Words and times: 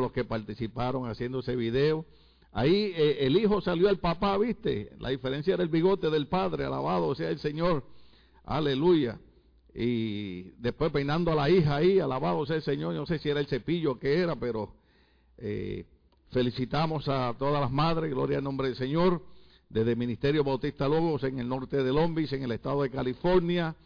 los 0.00 0.12
que 0.12 0.24
participaron 0.24 1.08
haciendo 1.08 1.40
ese 1.40 1.56
video. 1.56 2.04
Ahí 2.52 2.92
eh, 2.96 3.18
el 3.20 3.36
hijo 3.36 3.60
salió 3.60 3.88
al 3.88 3.98
papá, 3.98 4.36
¿viste? 4.38 4.90
La 4.98 5.10
diferencia 5.10 5.54
era 5.54 5.62
el 5.62 5.68
bigote 5.68 6.10
del 6.10 6.26
padre, 6.26 6.64
alabado 6.64 7.14
sea 7.14 7.30
el 7.30 7.38
Señor. 7.38 7.84
Aleluya. 8.44 9.18
Y 9.74 10.50
después 10.58 10.90
peinando 10.90 11.30
a 11.30 11.34
la 11.34 11.50
hija 11.50 11.76
ahí, 11.76 12.00
alabado 12.00 12.44
sea 12.46 12.56
el 12.56 12.62
Señor. 12.62 12.94
No 12.94 13.06
sé 13.06 13.18
si 13.18 13.28
era 13.28 13.40
el 13.40 13.46
cepillo 13.46 13.98
que 13.98 14.18
era, 14.18 14.34
pero 14.36 14.74
eh, 15.36 15.84
felicitamos 16.30 17.08
a 17.08 17.34
todas 17.38 17.60
las 17.60 17.70
madres, 17.70 18.10
gloria 18.10 18.38
al 18.38 18.44
nombre 18.44 18.68
del 18.68 18.76
Señor, 18.76 19.22
desde 19.68 19.92
el 19.92 19.96
Ministerio 19.96 20.42
Bautista 20.42 20.88
Lobos 20.88 21.22
en 21.24 21.38
el 21.38 21.48
norte 21.48 21.82
de 21.82 21.92
Lombis, 21.92 22.32
en 22.32 22.42
el 22.42 22.52
estado 22.52 22.82
de 22.82 22.90
California. 22.90 23.76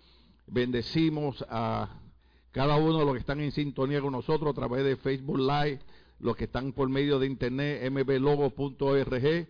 Bendecimos 0.47 1.45
a 1.49 2.01
cada 2.53 2.77
uno 2.77 2.99
de 2.99 3.05
los 3.05 3.15
que 3.15 3.21
están 3.21 3.41
en 3.41 3.53
sintonía 3.53 4.01
con 4.01 4.13
nosotros 4.13 4.51
a 4.51 4.55
través 4.55 4.85
de 4.85 4.97
Facebook 4.97 5.39
Live, 5.39 5.81
los 6.23 6.37
que 6.37 6.45
están 6.45 6.73
por 6.73 6.89
medio 6.89 7.19
de 7.19 7.27
internet, 7.27 7.91
mblogo.org. 7.91 9.47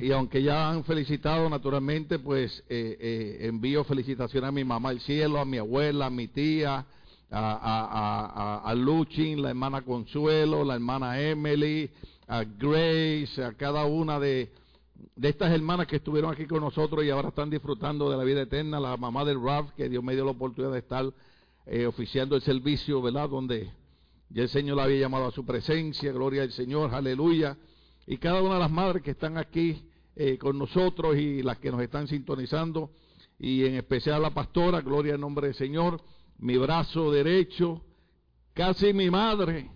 Y 0.00 0.12
aunque 0.12 0.42
ya 0.42 0.70
han 0.70 0.84
felicitado 0.84 1.48
naturalmente, 1.48 2.18
pues 2.18 2.62
eh, 2.68 2.96
eh, 3.00 3.46
envío 3.46 3.82
felicitaciones 3.84 4.48
a 4.48 4.52
mi 4.52 4.64
mamá 4.64 4.90
del 4.90 5.00
cielo, 5.00 5.40
a 5.40 5.44
mi 5.44 5.58
abuela, 5.58 6.06
a 6.06 6.10
mi 6.10 6.28
tía, 6.28 6.86
a, 7.30 8.58
a, 8.60 8.70
a, 8.70 8.74
Luchin, 8.74 9.42
la 9.42 9.50
hermana 9.50 9.82
Consuelo, 9.82 10.64
la 10.64 10.74
hermana 10.74 11.20
Emily, 11.20 11.90
a 12.26 12.44
Grace, 12.44 13.42
a 13.42 13.52
cada 13.54 13.84
una 13.84 14.18
de, 14.20 14.50
de 15.16 15.28
estas 15.28 15.52
hermanas 15.52 15.86
que 15.86 15.96
estuvieron 15.96 16.32
aquí 16.32 16.46
con 16.46 16.60
nosotros 16.60 17.04
y 17.04 17.10
ahora 17.10 17.28
están 17.28 17.50
disfrutando 17.50 18.10
de 18.10 18.16
la 18.16 18.24
vida 18.24 18.42
eterna, 18.42 18.80
la 18.80 18.96
mamá 18.96 19.24
del 19.24 19.42
Ralph, 19.42 19.70
que 19.76 19.88
Dios 19.88 20.02
me 20.02 20.14
dio 20.14 20.24
la 20.24 20.32
oportunidad 20.32 20.72
de 20.72 20.78
estar 20.78 21.10
eh, 21.66 21.86
oficiando 21.86 22.36
el 22.36 22.42
servicio, 22.42 23.02
¿verdad? 23.02 23.28
Donde 23.28 23.70
ya 24.30 24.42
el 24.42 24.48
Señor 24.48 24.76
la 24.76 24.84
había 24.84 25.00
llamado 25.00 25.26
a 25.26 25.30
su 25.30 25.44
presencia, 25.44 26.12
gloria 26.12 26.42
al 26.42 26.52
Señor, 26.52 26.94
aleluya. 26.94 27.56
Y 28.06 28.18
cada 28.18 28.42
una 28.42 28.54
de 28.54 28.60
las 28.60 28.70
madres 28.70 29.02
que 29.02 29.12
están 29.12 29.38
aquí 29.38 29.82
eh, 30.16 30.36
con 30.38 30.58
nosotros 30.58 31.16
y 31.16 31.42
las 31.42 31.58
que 31.58 31.70
nos 31.70 31.80
están 31.80 32.08
sintonizando, 32.08 32.90
y 33.38 33.64
en 33.64 33.76
especial 33.76 34.20
la 34.20 34.30
pastora, 34.30 34.80
gloria 34.80 35.14
al 35.14 35.20
nombre 35.20 35.46
del 35.46 35.54
Señor, 35.54 36.00
mi 36.38 36.56
brazo 36.56 37.10
derecho, 37.10 37.82
casi 38.52 38.92
mi 38.92 39.10
madre, 39.10 39.70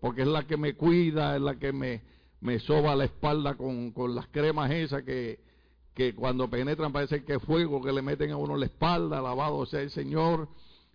porque 0.00 0.22
es 0.22 0.28
la 0.28 0.46
que 0.46 0.56
me 0.56 0.74
cuida, 0.74 1.36
es 1.36 1.42
la 1.42 1.58
que 1.58 1.72
me, 1.72 2.02
me 2.40 2.58
soba 2.58 2.94
la 2.94 3.04
espalda 3.04 3.54
con, 3.54 3.92
con 3.92 4.14
las 4.14 4.26
cremas 4.28 4.70
esas 4.70 5.02
que, 5.02 5.40
que 5.94 6.14
cuando 6.14 6.50
penetran 6.50 6.92
parece 6.92 7.24
que 7.24 7.34
es 7.34 7.42
fuego 7.42 7.80
que 7.80 7.92
le 7.92 8.02
meten 8.02 8.32
a 8.32 8.36
uno 8.36 8.56
la 8.56 8.66
espalda, 8.66 9.18
alabado 9.18 9.64
sea 9.64 9.80
el 9.80 9.90
Señor. 9.90 10.48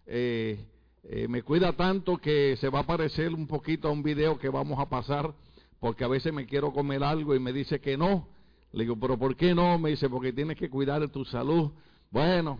Eh, 0.05 0.59
eh, 1.03 1.27
me 1.27 1.43
cuida 1.43 1.73
tanto 1.73 2.17
que 2.17 2.57
se 2.57 2.69
va 2.69 2.79
a 2.79 2.85
parecer 2.85 3.33
un 3.33 3.47
poquito 3.47 3.87
a 3.87 3.91
un 3.91 4.03
video 4.03 4.37
que 4.37 4.49
vamos 4.49 4.79
a 4.79 4.89
pasar, 4.89 5.33
porque 5.79 6.03
a 6.03 6.07
veces 6.07 6.33
me 6.33 6.45
quiero 6.45 6.73
comer 6.73 7.03
algo 7.03 7.35
y 7.35 7.39
me 7.39 7.53
dice 7.53 7.79
que 7.79 7.97
no. 7.97 8.27
Le 8.71 8.83
digo, 8.83 8.99
pero 8.99 9.17
¿por 9.17 9.35
qué 9.35 9.55
no? 9.55 9.79
Me 9.79 9.91
dice, 9.91 10.09
porque 10.09 10.33
tienes 10.33 10.57
que 10.57 10.69
cuidar 10.69 11.01
de 11.01 11.07
tu 11.07 11.25
salud. 11.25 11.71
Bueno, 12.11 12.59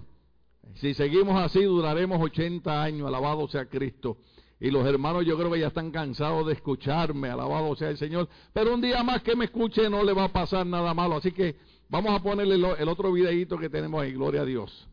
si 0.76 0.94
seguimos 0.94 1.40
así, 1.40 1.64
duraremos 1.64 2.22
80 2.22 2.82
años, 2.82 3.08
alabado 3.08 3.48
sea 3.48 3.66
Cristo. 3.66 4.18
Y 4.60 4.72
los 4.72 4.86
hermanos 4.86 5.26
yo 5.26 5.38
creo 5.38 5.52
que 5.52 5.60
ya 5.60 5.68
están 5.68 5.92
cansados 5.92 6.46
de 6.48 6.54
escucharme, 6.54 7.30
alabado 7.30 7.76
sea 7.76 7.90
el 7.90 7.98
Señor. 7.98 8.28
Pero 8.54 8.74
un 8.74 8.82
día 8.82 9.04
más 9.04 9.22
que 9.22 9.36
me 9.36 9.46
escuche 9.46 9.90
no 9.90 10.04
le 10.04 10.14
va 10.14 10.26
a 10.26 10.34
pasar 10.34 10.66
nada 10.66 10.94
malo. 10.94 11.16
Así 11.16 11.32
que 11.32 11.56
vamos 11.88 12.12
a 12.14 12.22
ponerle 12.22 12.56
el 12.56 12.90
otro 12.90 13.12
videito 13.12 13.58
que 13.58 13.70
tenemos 13.70 14.02
ahí, 14.02 14.12
gloria 14.12 14.42
a 14.42 14.46
Dios. 14.46 14.88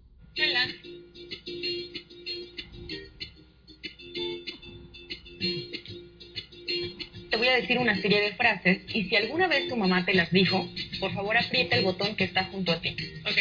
Voy 7.47 7.55
a 7.55 7.61
decir 7.61 7.79
una 7.79 7.95
serie 8.03 8.21
de 8.21 8.33
frases 8.33 8.81
y 8.93 9.05
si 9.05 9.15
alguna 9.15 9.47
vez 9.47 9.69
tu 9.69 9.77
mamá 9.77 10.05
te 10.05 10.15
las 10.15 10.33
dijo, 10.33 10.69
por 10.99 11.15
favor 11.15 11.37
aprieta 11.37 11.77
el 11.77 11.85
botón 11.85 12.17
que 12.17 12.25
está 12.25 12.43
junto 12.47 12.73
a 12.73 12.81
ti. 12.81 12.97
¿Ok? 13.25 13.39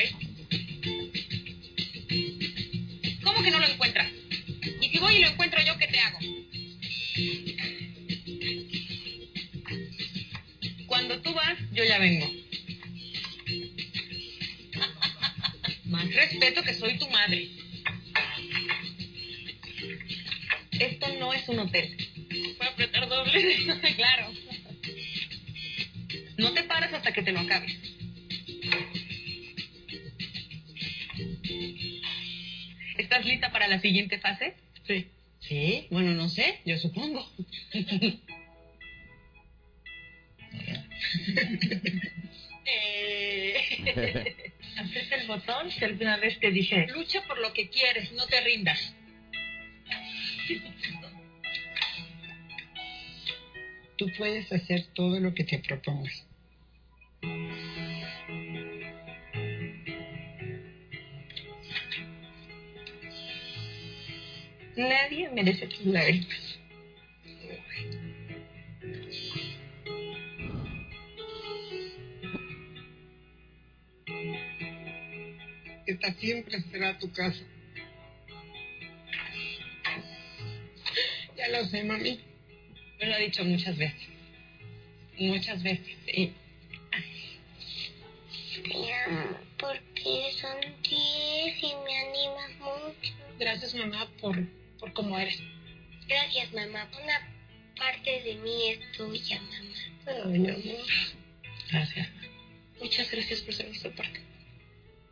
¿Cómo 3.23 3.42
que 3.42 3.49
no 3.49 3.58
lo 3.58 3.66
encuentras? 3.66 4.08
Y 4.80 4.89
si 4.89 4.99
voy 4.99 5.16
y 5.16 5.21
lo 5.21 5.30
encuentro 5.30 5.60
yo, 5.66 5.76
¿qué 5.80 5.88
te 5.88 5.99
hago? 5.99 6.20
Cuando 10.86 11.20
tú 11.22 11.33
vas, 11.33 11.58
yo 11.72 11.83
ya 11.83 11.98
vengo. 11.98 12.32
Más 15.86 16.14
respeto 16.14 16.61
que 16.61 16.76
soy 16.76 16.99
tu 16.99 17.10
madre. 17.10 17.49
Esto 20.73 21.08
no 21.17 21.33
es 21.33 21.49
un 21.49 21.58
hotel. 21.58 22.05
¿Puedo 22.75 22.89
apretar 22.89 23.08
doble? 23.08 23.55
claro. 23.95 24.31
No 26.37 26.53
te 26.53 26.63
pares 26.63 26.93
hasta 26.93 27.13
que 27.13 27.23
te 27.23 27.31
lo 27.31 27.39
acabes. 27.39 27.71
¿Estás 32.97 33.25
lista 33.25 33.52
para 33.52 33.67
la 33.67 33.80
siguiente 33.80 34.19
fase? 34.19 34.55
Sí. 34.86 35.08
Sí, 35.39 35.87
bueno, 35.91 36.11
no 36.11 36.27
sé, 36.27 36.61
yo 36.65 36.77
supongo. 36.77 37.30
eh... 42.65 44.36
Aprieta 44.77 45.15
el 45.15 45.27
botón 45.27 45.69
que 45.69 45.86
alguna 45.86 46.17
vez 46.17 46.37
te 46.39 46.52
dije. 46.52 46.87
Lucha 46.87 47.21
por 47.27 47.37
lo 47.39 47.53
que 47.53 47.69
quieres, 47.69 48.11
no 48.11 48.25
te 48.27 48.42
rindas. 48.42 48.93
Tú 53.98 54.11
puedes 54.17 54.52
hacer 54.52 54.88
todo 54.94 55.20
lo 55.20 55.33
que 55.33 55.45
te 55.45 55.60
propongas. 55.60 56.26
Nadie 64.76 65.30
merece 65.30 65.67
tus 65.67 65.86
lágrimas. 65.86 66.60
Esta 75.86 76.14
siempre 76.16 76.60
será 76.72 76.98
tu 76.98 77.10
casa. 77.14 77.44
Ya 81.38 81.48
lo 81.48 81.66
sé, 81.66 81.84
mami. 81.84 82.35
Me 83.05 83.11
lo 83.11 83.17
ha 83.17 83.20
dicho 83.20 83.45
muchas 83.45 83.77
veces. 83.77 84.08
Muchas 85.20 85.61
veces, 85.61 85.95
sí. 86.08 86.33
porque 89.60 90.32
son 90.42 90.60
10 90.82 90.89
y 90.89 91.73
me 91.86 91.98
animas 91.99 92.52
mucho. 92.58 93.14
Gracias, 93.38 93.76
mamá, 93.76 94.10
por, 94.20 94.43
por 94.80 94.92
cómo 94.93 95.20
eres. 95.20 95.39
Gracias, 96.08 96.52
mamá. 96.52 96.89
Una 96.99 97.30
parte 97.77 98.23
de 98.23 98.36
mí 98.38 98.70
es 98.70 98.92
tuya, 98.93 99.39
mamá. 99.39 100.23
Ay, 100.26 100.39
mi 100.39 100.49
amor. 100.49 100.87
Gracias. 101.72 102.10
Muchas 102.82 103.11
gracias 103.11 103.42
por 103.42 103.54
ser 103.54 103.67
nuestra 103.67 103.92
parte. 103.92 104.20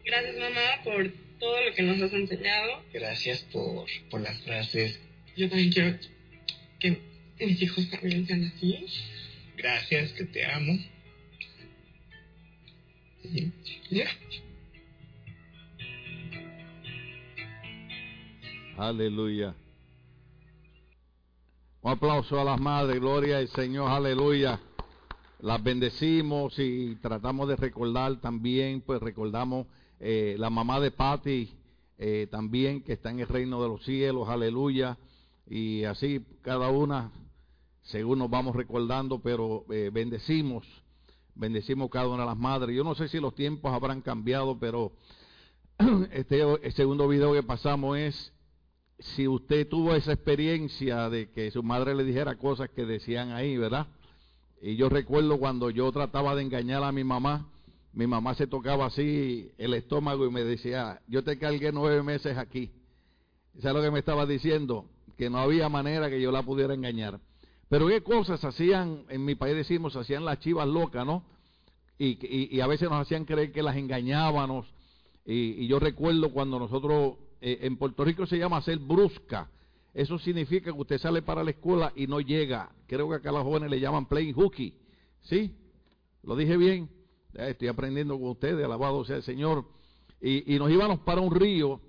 Gracias, 0.03 0.35
mamá, 0.35 0.81
por 0.83 1.13
todo 1.39 1.61
lo 1.61 1.75
que 1.75 1.83
nos 1.83 2.01
has 2.01 2.13
enseñado. 2.13 2.83
Gracias 2.91 3.41
por, 3.51 3.85
por 4.09 4.21
las 4.21 4.41
frases. 4.41 4.99
Yo 5.37 5.47
también 5.47 5.71
quiero 5.71 5.99
que 6.79 7.12
mis 7.45 7.61
hijos 7.61 7.89
también 7.89 8.25
sean 8.27 8.51
así. 8.55 8.85
Gracias, 9.57 10.11
que 10.13 10.25
te 10.25 10.45
amo. 10.45 10.77
Y 13.23 13.51
ya. 13.89 14.07
Aleluya. 18.77 19.55
Un 21.81 21.91
aplauso 21.91 22.39
a 22.39 22.43
las 22.43 22.59
madres, 22.59 22.99
gloria 22.99 23.37
al 23.37 23.47
Señor, 23.49 23.91
aleluya. 23.91 24.59
Las 25.39 25.61
bendecimos 25.61 26.57
y 26.57 26.95
tratamos 26.95 27.49
de 27.49 27.57
recordar 27.57 28.21
también, 28.21 28.81
pues 28.81 29.01
recordamos 29.01 29.67
eh, 29.99 30.35
la 30.39 30.49
mamá 30.49 30.79
de 30.79 30.91
Patty 30.91 31.49
eh, 31.97 32.27
también, 32.31 32.81
que 32.81 32.93
está 32.93 33.11
en 33.11 33.19
el 33.19 33.27
reino 33.27 33.61
de 33.61 33.67
los 33.67 33.83
cielos, 33.83 34.29
aleluya. 34.29 34.97
Y 35.45 35.83
así 35.83 36.25
cada 36.41 36.69
una, 36.69 37.11
según 37.83 38.19
nos 38.19 38.29
vamos 38.29 38.55
recordando, 38.55 39.19
pero 39.19 39.65
eh, 39.69 39.89
bendecimos, 39.93 40.65
bendecimos 41.35 41.89
cada 41.89 42.07
una 42.07 42.23
de 42.23 42.29
las 42.29 42.37
madres. 42.37 42.75
Yo 42.75 42.83
no 42.83 42.95
sé 42.95 43.07
si 43.07 43.19
los 43.19 43.35
tiempos 43.35 43.73
habrán 43.73 44.01
cambiado, 44.01 44.57
pero 44.59 44.93
este 46.11 46.41
el 46.41 46.73
segundo 46.73 47.07
video 47.07 47.33
que 47.33 47.43
pasamos 47.43 47.97
es 47.97 48.33
si 48.99 49.27
usted 49.27 49.67
tuvo 49.67 49.95
esa 49.95 50.13
experiencia 50.13 51.09
de 51.09 51.29
que 51.31 51.51
su 51.51 51.61
madre 51.61 51.93
le 51.95 52.03
dijera 52.03 52.35
cosas 52.35 52.69
que 52.69 52.85
decían 52.85 53.31
ahí, 53.31 53.57
¿verdad? 53.57 53.87
Y 54.61 54.77
yo 54.77 54.87
recuerdo 54.87 55.37
cuando 55.39 55.69
yo 55.69 55.91
trataba 55.91 56.35
de 56.35 56.43
engañar 56.43 56.83
a 56.83 56.91
mi 56.93 57.03
mamá, 57.03 57.49
mi 57.91 58.07
mamá 58.07 58.33
se 58.35 58.47
tocaba 58.47 58.85
así 58.85 59.51
el 59.57 59.73
estómago 59.73 60.25
y 60.25 60.31
me 60.31 60.43
decía, 60.43 61.01
yo 61.07 61.23
te 61.23 61.37
cargué 61.37 61.71
nueve 61.73 62.01
meses 62.01 62.37
aquí. 62.37 62.71
¿Sabes 63.59 63.75
lo 63.75 63.81
que 63.83 63.91
me 63.91 63.99
estaba 63.99 64.25
diciendo? 64.25 64.85
Que 65.17 65.29
no 65.29 65.39
había 65.39 65.67
manera 65.69 66.09
que 66.09 66.21
yo 66.21 66.31
la 66.31 66.43
pudiera 66.43 66.73
engañar. 66.73 67.19
Pero 67.69 67.87
qué 67.87 68.01
cosas 68.01 68.43
hacían, 68.43 69.05
en 69.09 69.25
mi 69.25 69.35
país 69.35 69.55
decimos, 69.55 69.95
hacían 69.95 70.25
las 70.25 70.39
chivas 70.39 70.67
locas, 70.67 71.05
¿no? 71.05 71.23
Y, 71.97 72.55
y, 72.55 72.59
a 72.59 72.67
veces 72.67 72.89
nos 72.89 72.99
hacían 72.99 73.25
creer 73.25 73.51
que 73.51 73.63
las 73.63 73.77
engañábamos. 73.77 74.67
Y, 75.25 75.67
yo 75.67 75.79
recuerdo 75.79 76.31
cuando 76.31 76.59
nosotros, 76.59 77.15
eh, 77.39 77.59
en 77.61 77.77
Puerto 77.77 78.03
Rico 78.03 78.25
se 78.25 78.37
llama 78.37 78.57
hacer 78.57 78.79
brusca. 78.79 79.49
Eso 79.93 80.17
significa 80.19 80.71
que 80.71 80.79
usted 80.79 80.97
sale 80.97 81.21
para 81.21 81.43
la 81.43 81.51
escuela 81.51 81.93
y 81.95 82.07
no 82.07 82.19
llega. 82.19 82.71
Creo 82.87 83.09
que 83.09 83.15
acá 83.15 83.31
los 83.31 83.43
jóvenes 83.43 83.69
le 83.69 83.79
llaman 83.79 84.07
playing 84.07 84.33
hooky. 84.33 84.73
¿Sí? 85.21 85.55
¿Lo 86.23 86.35
dije 86.35 86.57
bien? 86.57 86.89
estoy 87.33 87.67
aprendiendo 87.67 88.19
con 88.19 88.29
ustedes, 88.29 88.63
alabado 88.63 89.03
sea 89.05 89.17
el 89.17 89.23
Señor. 89.23 89.65
Y, 90.21 90.53
y 90.53 90.59
nos 90.59 90.69
íbamos 90.69 90.99
para 90.99 91.21
un 91.21 91.33
río 91.33 91.79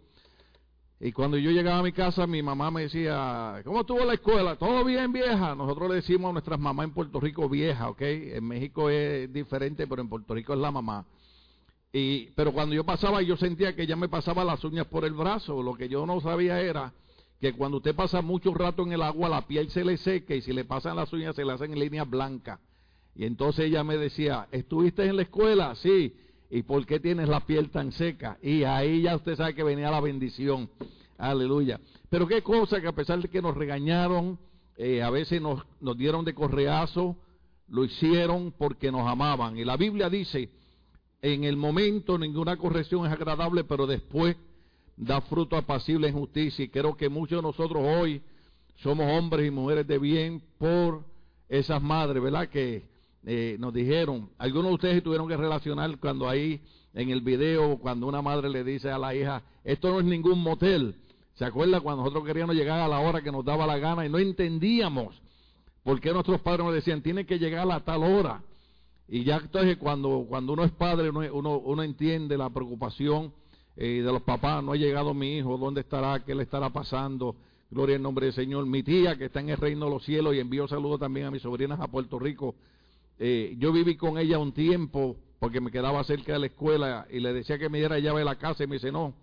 y 1.04 1.12
cuando 1.12 1.36
yo 1.36 1.50
llegaba 1.50 1.80
a 1.80 1.82
mi 1.82 1.92
casa, 1.92 2.26
mi 2.26 2.42
mamá 2.42 2.70
me 2.70 2.84
decía, 2.84 3.60
¿cómo 3.62 3.82
estuvo 3.82 4.02
la 4.06 4.14
escuela? 4.14 4.56
Todo 4.56 4.82
bien, 4.86 5.12
vieja. 5.12 5.54
Nosotros 5.54 5.90
le 5.90 5.96
decimos 5.96 6.30
a 6.30 6.32
nuestras 6.32 6.58
mamás 6.58 6.84
en 6.84 6.94
Puerto 6.94 7.20
Rico 7.20 7.46
vieja, 7.46 7.90
¿ok? 7.90 8.00
En 8.00 8.44
México 8.44 8.88
es 8.88 9.30
diferente, 9.30 9.86
pero 9.86 10.00
en 10.00 10.08
Puerto 10.08 10.32
Rico 10.32 10.54
es 10.54 10.60
la 10.60 10.70
mamá. 10.70 11.04
Y, 11.92 12.30
pero 12.30 12.54
cuando 12.54 12.74
yo 12.74 12.84
pasaba, 12.84 13.20
yo 13.20 13.36
sentía 13.36 13.76
que 13.76 13.82
ella 13.82 13.96
me 13.96 14.08
pasaba 14.08 14.44
las 14.44 14.64
uñas 14.64 14.86
por 14.86 15.04
el 15.04 15.12
brazo. 15.12 15.62
Lo 15.62 15.74
que 15.74 15.90
yo 15.90 16.06
no 16.06 16.22
sabía 16.22 16.58
era 16.62 16.94
que 17.38 17.52
cuando 17.52 17.76
usted 17.76 17.94
pasa 17.94 18.22
mucho 18.22 18.54
rato 18.54 18.82
en 18.82 18.92
el 18.92 19.02
agua, 19.02 19.28
la 19.28 19.46
piel 19.46 19.68
se 19.68 19.84
le 19.84 19.98
seca 19.98 20.34
y 20.34 20.40
si 20.40 20.54
le 20.54 20.64
pasan 20.64 20.96
las 20.96 21.12
uñas 21.12 21.36
se 21.36 21.44
le 21.44 21.52
hacen 21.52 21.78
líneas 21.78 22.08
blancas. 22.08 22.60
Y 23.14 23.26
entonces 23.26 23.66
ella 23.66 23.84
me 23.84 23.98
decía, 23.98 24.48
¿estuviste 24.52 25.04
en 25.04 25.16
la 25.16 25.22
escuela? 25.24 25.74
Sí. 25.74 26.16
¿Y 26.54 26.62
por 26.62 26.86
qué 26.86 27.00
tienes 27.00 27.28
la 27.28 27.40
piel 27.40 27.70
tan 27.70 27.90
seca? 27.90 28.38
Y 28.40 28.62
ahí 28.62 29.02
ya 29.02 29.16
usted 29.16 29.34
sabe 29.34 29.56
que 29.56 29.64
venía 29.64 29.90
la 29.90 30.00
bendición. 30.00 30.70
Aleluya. 31.18 31.80
Pero 32.08 32.28
qué 32.28 32.42
cosa 32.42 32.80
que 32.80 32.86
a 32.86 32.92
pesar 32.92 33.20
de 33.20 33.28
que 33.28 33.42
nos 33.42 33.56
regañaron, 33.56 34.38
eh, 34.76 35.02
a 35.02 35.10
veces 35.10 35.42
nos, 35.42 35.64
nos 35.80 35.98
dieron 35.98 36.24
de 36.24 36.32
correazo, 36.32 37.16
lo 37.66 37.84
hicieron 37.84 38.54
porque 38.56 38.92
nos 38.92 39.04
amaban. 39.04 39.58
Y 39.58 39.64
la 39.64 39.76
Biblia 39.76 40.08
dice, 40.08 40.48
en 41.22 41.42
el 41.42 41.56
momento 41.56 42.18
ninguna 42.18 42.56
corrección 42.56 43.04
es 43.04 43.12
agradable, 43.12 43.64
pero 43.64 43.88
después 43.88 44.36
da 44.96 45.22
fruto 45.22 45.56
apacible 45.56 46.06
en 46.06 46.14
justicia. 46.14 46.64
Y 46.64 46.68
creo 46.68 46.96
que 46.96 47.08
muchos 47.08 47.38
de 47.38 47.42
nosotros 47.42 47.82
hoy 47.84 48.22
somos 48.76 49.10
hombres 49.10 49.48
y 49.48 49.50
mujeres 49.50 49.88
de 49.88 49.98
bien 49.98 50.40
por 50.58 51.04
esas 51.48 51.82
madres, 51.82 52.22
¿verdad? 52.22 52.48
Que 52.48 52.93
eh, 53.26 53.56
nos 53.58 53.72
dijeron, 53.72 54.30
algunos 54.38 54.68
de 54.68 54.74
ustedes 54.74 55.02
tuvieron 55.02 55.28
que 55.28 55.36
relacionar 55.36 55.98
cuando 55.98 56.28
ahí 56.28 56.60
en 56.92 57.10
el 57.10 57.20
video, 57.20 57.78
cuando 57.78 58.06
una 58.06 58.22
madre 58.22 58.48
le 58.48 58.62
dice 58.64 58.90
a 58.90 58.98
la 58.98 59.14
hija, 59.14 59.42
esto 59.64 59.90
no 59.90 60.00
es 60.00 60.04
ningún 60.04 60.40
motel. 60.40 60.96
¿Se 61.34 61.44
acuerda 61.44 61.80
cuando 61.80 62.02
nosotros 62.02 62.24
queríamos 62.24 62.54
llegar 62.54 62.80
a 62.80 62.88
la 62.88 63.00
hora 63.00 63.22
que 63.22 63.32
nos 63.32 63.44
daba 63.44 63.66
la 63.66 63.78
gana 63.78 64.06
y 64.06 64.08
no 64.08 64.18
entendíamos 64.18 65.20
por 65.82 66.00
qué 66.00 66.12
nuestros 66.12 66.40
padres 66.40 66.64
nos 66.64 66.74
decían, 66.74 67.02
tiene 67.02 67.26
que 67.26 67.38
llegar 67.38 67.70
a 67.70 67.80
tal 67.80 68.04
hora? 68.04 68.42
Y 69.08 69.24
ya 69.24 69.36
entonces 69.36 69.76
cuando, 69.76 70.24
cuando 70.28 70.52
uno 70.52 70.64
es 70.64 70.72
padre, 70.72 71.10
uno, 71.10 71.58
uno, 71.58 71.82
entiende 71.82 72.38
la 72.38 72.50
preocupación 72.50 73.32
eh, 73.76 74.02
de 74.04 74.12
los 74.12 74.22
papás, 74.22 74.62
no 74.62 74.72
ha 74.72 74.76
llegado 74.76 75.12
mi 75.12 75.38
hijo, 75.38 75.58
¿dónde 75.58 75.80
estará? 75.80 76.24
¿Qué 76.24 76.34
le 76.34 76.44
estará 76.44 76.70
pasando? 76.70 77.36
Gloria 77.70 77.96
al 77.96 78.02
nombre 78.02 78.26
del 78.26 78.34
Señor. 78.34 78.64
Mi 78.66 78.82
tía 78.82 79.16
que 79.18 79.24
está 79.26 79.40
en 79.40 79.48
el 79.48 79.56
reino 79.56 79.86
de 79.86 79.90
los 79.90 80.04
cielos 80.04 80.34
y 80.34 80.38
envío 80.38 80.68
saludos 80.68 81.00
también 81.00 81.26
a 81.26 81.30
mis 81.30 81.42
sobrinas 81.42 81.80
a 81.80 81.88
Puerto 81.88 82.18
Rico, 82.18 82.54
eh, 83.18 83.54
yo 83.58 83.72
viví 83.72 83.96
con 83.96 84.18
ella 84.18 84.38
un 84.38 84.52
tiempo 84.52 85.16
porque 85.38 85.60
me 85.60 85.70
quedaba 85.70 86.02
cerca 86.04 86.32
de 86.32 86.38
la 86.38 86.46
escuela 86.46 87.06
y 87.10 87.20
le 87.20 87.32
decía 87.32 87.58
que 87.58 87.68
me 87.68 87.78
diera 87.78 87.98
llave 87.98 88.20
de 88.20 88.24
la 88.24 88.36
casa 88.36 88.64
y 88.64 88.66
me 88.66 88.76
dice, 88.76 88.90
no, 88.90 89.14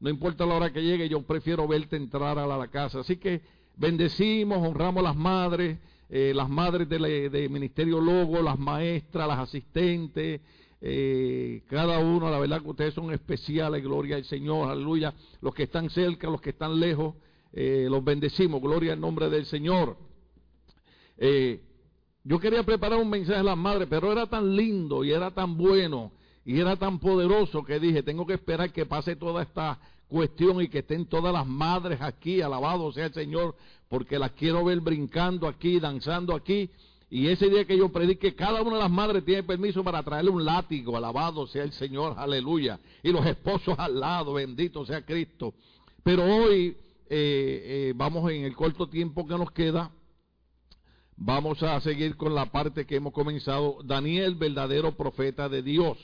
no 0.00 0.10
importa 0.10 0.46
la 0.46 0.54
hora 0.54 0.72
que 0.72 0.82
llegue, 0.82 1.08
yo 1.08 1.22
prefiero 1.22 1.66
verte 1.68 1.96
entrar 1.96 2.38
a 2.38 2.46
la, 2.46 2.68
casa. 2.68 3.00
Así 3.00 3.16
que 3.16 3.40
bendecimos, 3.76 4.58
honramos 4.58 5.02
las 5.02 5.16
madres, 5.16 5.78
eh, 6.08 6.32
las 6.34 6.48
madres 6.48 6.88
del 6.88 7.50
Ministerio 7.50 8.00
Logo, 8.00 8.42
las 8.42 8.58
maestras, 8.58 9.28
las 9.28 9.38
asistentes, 9.38 10.40
eh, 10.80 11.62
cada 11.68 11.98
uno, 11.98 12.30
la 12.30 12.38
verdad 12.38 12.62
que 12.62 12.68
ustedes 12.68 12.94
son 12.94 13.12
especiales, 13.12 13.82
gloria 13.82 14.16
al 14.16 14.24
Señor, 14.24 14.70
aleluya. 14.70 15.14
Los 15.40 15.54
que 15.54 15.64
están 15.64 15.88
cerca, 15.90 16.28
los 16.28 16.40
que 16.40 16.50
están 16.50 16.80
lejos, 16.80 17.14
los 17.52 18.04
bendecimos, 18.04 18.60
gloria 18.60 18.92
al 18.92 19.00
nombre 19.00 19.28
del 19.28 19.44
Señor. 19.44 19.96
Eh, 21.22 21.60
yo 22.24 22.38
quería 22.38 22.62
preparar 22.62 22.98
un 22.98 23.08
mensaje 23.08 23.38
a 23.38 23.42
las 23.42 23.56
madres, 23.56 23.88
pero 23.88 24.12
era 24.12 24.26
tan 24.26 24.54
lindo 24.54 25.04
y 25.04 25.12
era 25.12 25.30
tan 25.30 25.56
bueno 25.56 26.12
y 26.44 26.58
era 26.58 26.76
tan 26.76 26.98
poderoso 26.98 27.62
que 27.64 27.78
dije, 27.80 28.02
tengo 28.02 28.26
que 28.26 28.34
esperar 28.34 28.72
que 28.72 28.86
pase 28.86 29.16
toda 29.16 29.42
esta 29.42 29.78
cuestión 30.08 30.60
y 30.60 30.68
que 30.68 30.80
estén 30.80 31.06
todas 31.06 31.32
las 31.32 31.46
madres 31.46 32.00
aquí, 32.00 32.42
alabado 32.42 32.92
sea 32.92 33.06
el 33.06 33.14
Señor, 33.14 33.54
porque 33.88 34.18
las 34.18 34.32
quiero 34.32 34.64
ver 34.64 34.80
brincando 34.80 35.46
aquí, 35.46 35.78
danzando 35.78 36.34
aquí. 36.34 36.70
Y 37.08 37.26
ese 37.26 37.48
día 37.48 37.64
que 37.64 37.76
yo 37.76 37.88
predique, 37.88 38.34
cada 38.34 38.62
una 38.62 38.76
de 38.76 38.82
las 38.82 38.90
madres 38.90 39.24
tiene 39.24 39.42
permiso 39.42 39.82
para 39.82 40.02
traerle 40.02 40.30
un 40.30 40.44
látigo, 40.44 40.96
alabado 40.96 41.46
sea 41.46 41.64
el 41.64 41.72
Señor, 41.72 42.14
aleluya. 42.16 42.78
Y 43.02 43.10
los 43.10 43.26
esposos 43.26 43.78
al 43.78 43.98
lado, 43.98 44.34
bendito 44.34 44.84
sea 44.86 45.02
Cristo. 45.02 45.54
Pero 46.02 46.24
hoy 46.24 46.76
eh, 47.08 47.88
eh, 47.88 47.92
vamos 47.96 48.30
en 48.30 48.44
el 48.44 48.54
corto 48.54 48.88
tiempo 48.88 49.26
que 49.26 49.36
nos 49.36 49.50
queda 49.50 49.90
Vamos 51.22 51.62
a 51.62 51.78
seguir 51.82 52.16
con 52.16 52.34
la 52.34 52.46
parte 52.46 52.86
que 52.86 52.96
hemos 52.96 53.12
comenzado. 53.12 53.80
Daniel, 53.84 54.36
verdadero 54.36 54.96
profeta 54.96 55.50
de 55.50 55.62
Dios. 55.62 55.98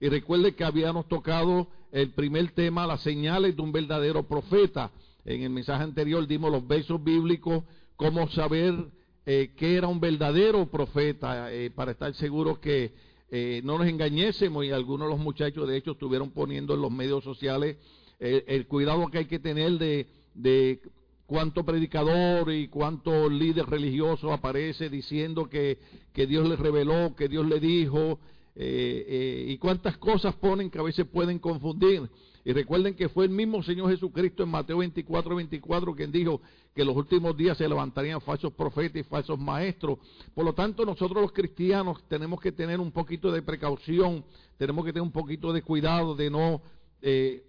Y 0.00 0.08
recuerde 0.08 0.56
que 0.56 0.64
habíamos 0.64 1.06
tocado 1.06 1.68
el 1.92 2.10
primer 2.10 2.50
tema, 2.50 2.84
las 2.84 3.00
señales 3.02 3.54
de 3.54 3.62
un 3.62 3.70
verdadero 3.70 4.24
profeta. 4.24 4.90
En 5.24 5.42
el 5.42 5.50
mensaje 5.50 5.84
anterior 5.84 6.26
dimos 6.26 6.50
los 6.50 6.66
besos 6.66 7.02
bíblicos, 7.04 7.62
cómo 7.94 8.28
saber 8.30 8.74
eh, 9.26 9.52
qué 9.56 9.76
era 9.76 9.86
un 9.86 10.00
verdadero 10.00 10.66
profeta, 10.66 11.52
eh, 11.52 11.70
para 11.70 11.92
estar 11.92 12.12
seguros 12.14 12.58
que 12.58 12.92
eh, 13.30 13.60
no 13.62 13.78
nos 13.78 13.86
engañésemos. 13.86 14.64
Y 14.64 14.72
algunos 14.72 15.06
de 15.06 15.14
los 15.14 15.22
muchachos, 15.22 15.68
de 15.68 15.76
hecho, 15.76 15.92
estuvieron 15.92 16.32
poniendo 16.32 16.74
en 16.74 16.82
los 16.82 16.90
medios 16.90 17.22
sociales 17.22 17.76
el 18.18 18.66
cuidado 18.66 19.06
que 19.06 19.18
hay 19.18 19.26
que 19.26 19.38
tener 19.38 19.78
de 20.34 20.80
cuánto 21.28 21.62
predicador 21.62 22.50
y 22.50 22.68
cuánto 22.68 23.28
líder 23.28 23.66
religioso 23.66 24.32
aparece 24.32 24.88
diciendo 24.88 25.46
que, 25.46 25.76
que 26.14 26.26
Dios 26.26 26.48
le 26.48 26.56
reveló, 26.56 27.14
que 27.14 27.28
Dios 27.28 27.46
le 27.46 27.60
dijo, 27.60 28.18
eh, 28.56 29.04
eh, 29.06 29.44
y 29.46 29.58
cuántas 29.58 29.98
cosas 29.98 30.34
ponen 30.36 30.70
que 30.70 30.78
a 30.78 30.82
veces 30.82 31.06
pueden 31.06 31.38
confundir. 31.38 32.08
Y 32.46 32.52
recuerden 32.54 32.94
que 32.94 33.10
fue 33.10 33.26
el 33.26 33.30
mismo 33.30 33.62
Señor 33.62 33.90
Jesucristo 33.90 34.42
en 34.42 34.48
Mateo 34.48 34.78
24, 34.78 35.36
24 35.36 35.94
quien 35.94 36.10
dijo 36.10 36.40
que 36.74 36.80
en 36.80 36.88
los 36.88 36.96
últimos 36.96 37.36
días 37.36 37.58
se 37.58 37.68
levantarían 37.68 38.22
falsos 38.22 38.54
profetas 38.54 38.96
y 38.96 39.04
falsos 39.04 39.38
maestros. 39.38 39.98
Por 40.34 40.46
lo 40.46 40.54
tanto, 40.54 40.86
nosotros 40.86 41.20
los 41.20 41.32
cristianos 41.32 42.02
tenemos 42.08 42.40
que 42.40 42.52
tener 42.52 42.80
un 42.80 42.90
poquito 42.90 43.30
de 43.30 43.42
precaución, 43.42 44.24
tenemos 44.56 44.82
que 44.82 44.94
tener 44.94 45.02
un 45.02 45.12
poquito 45.12 45.52
de 45.52 45.60
cuidado 45.60 46.14
de 46.14 46.30
no, 46.30 46.62
eh, 47.02 47.44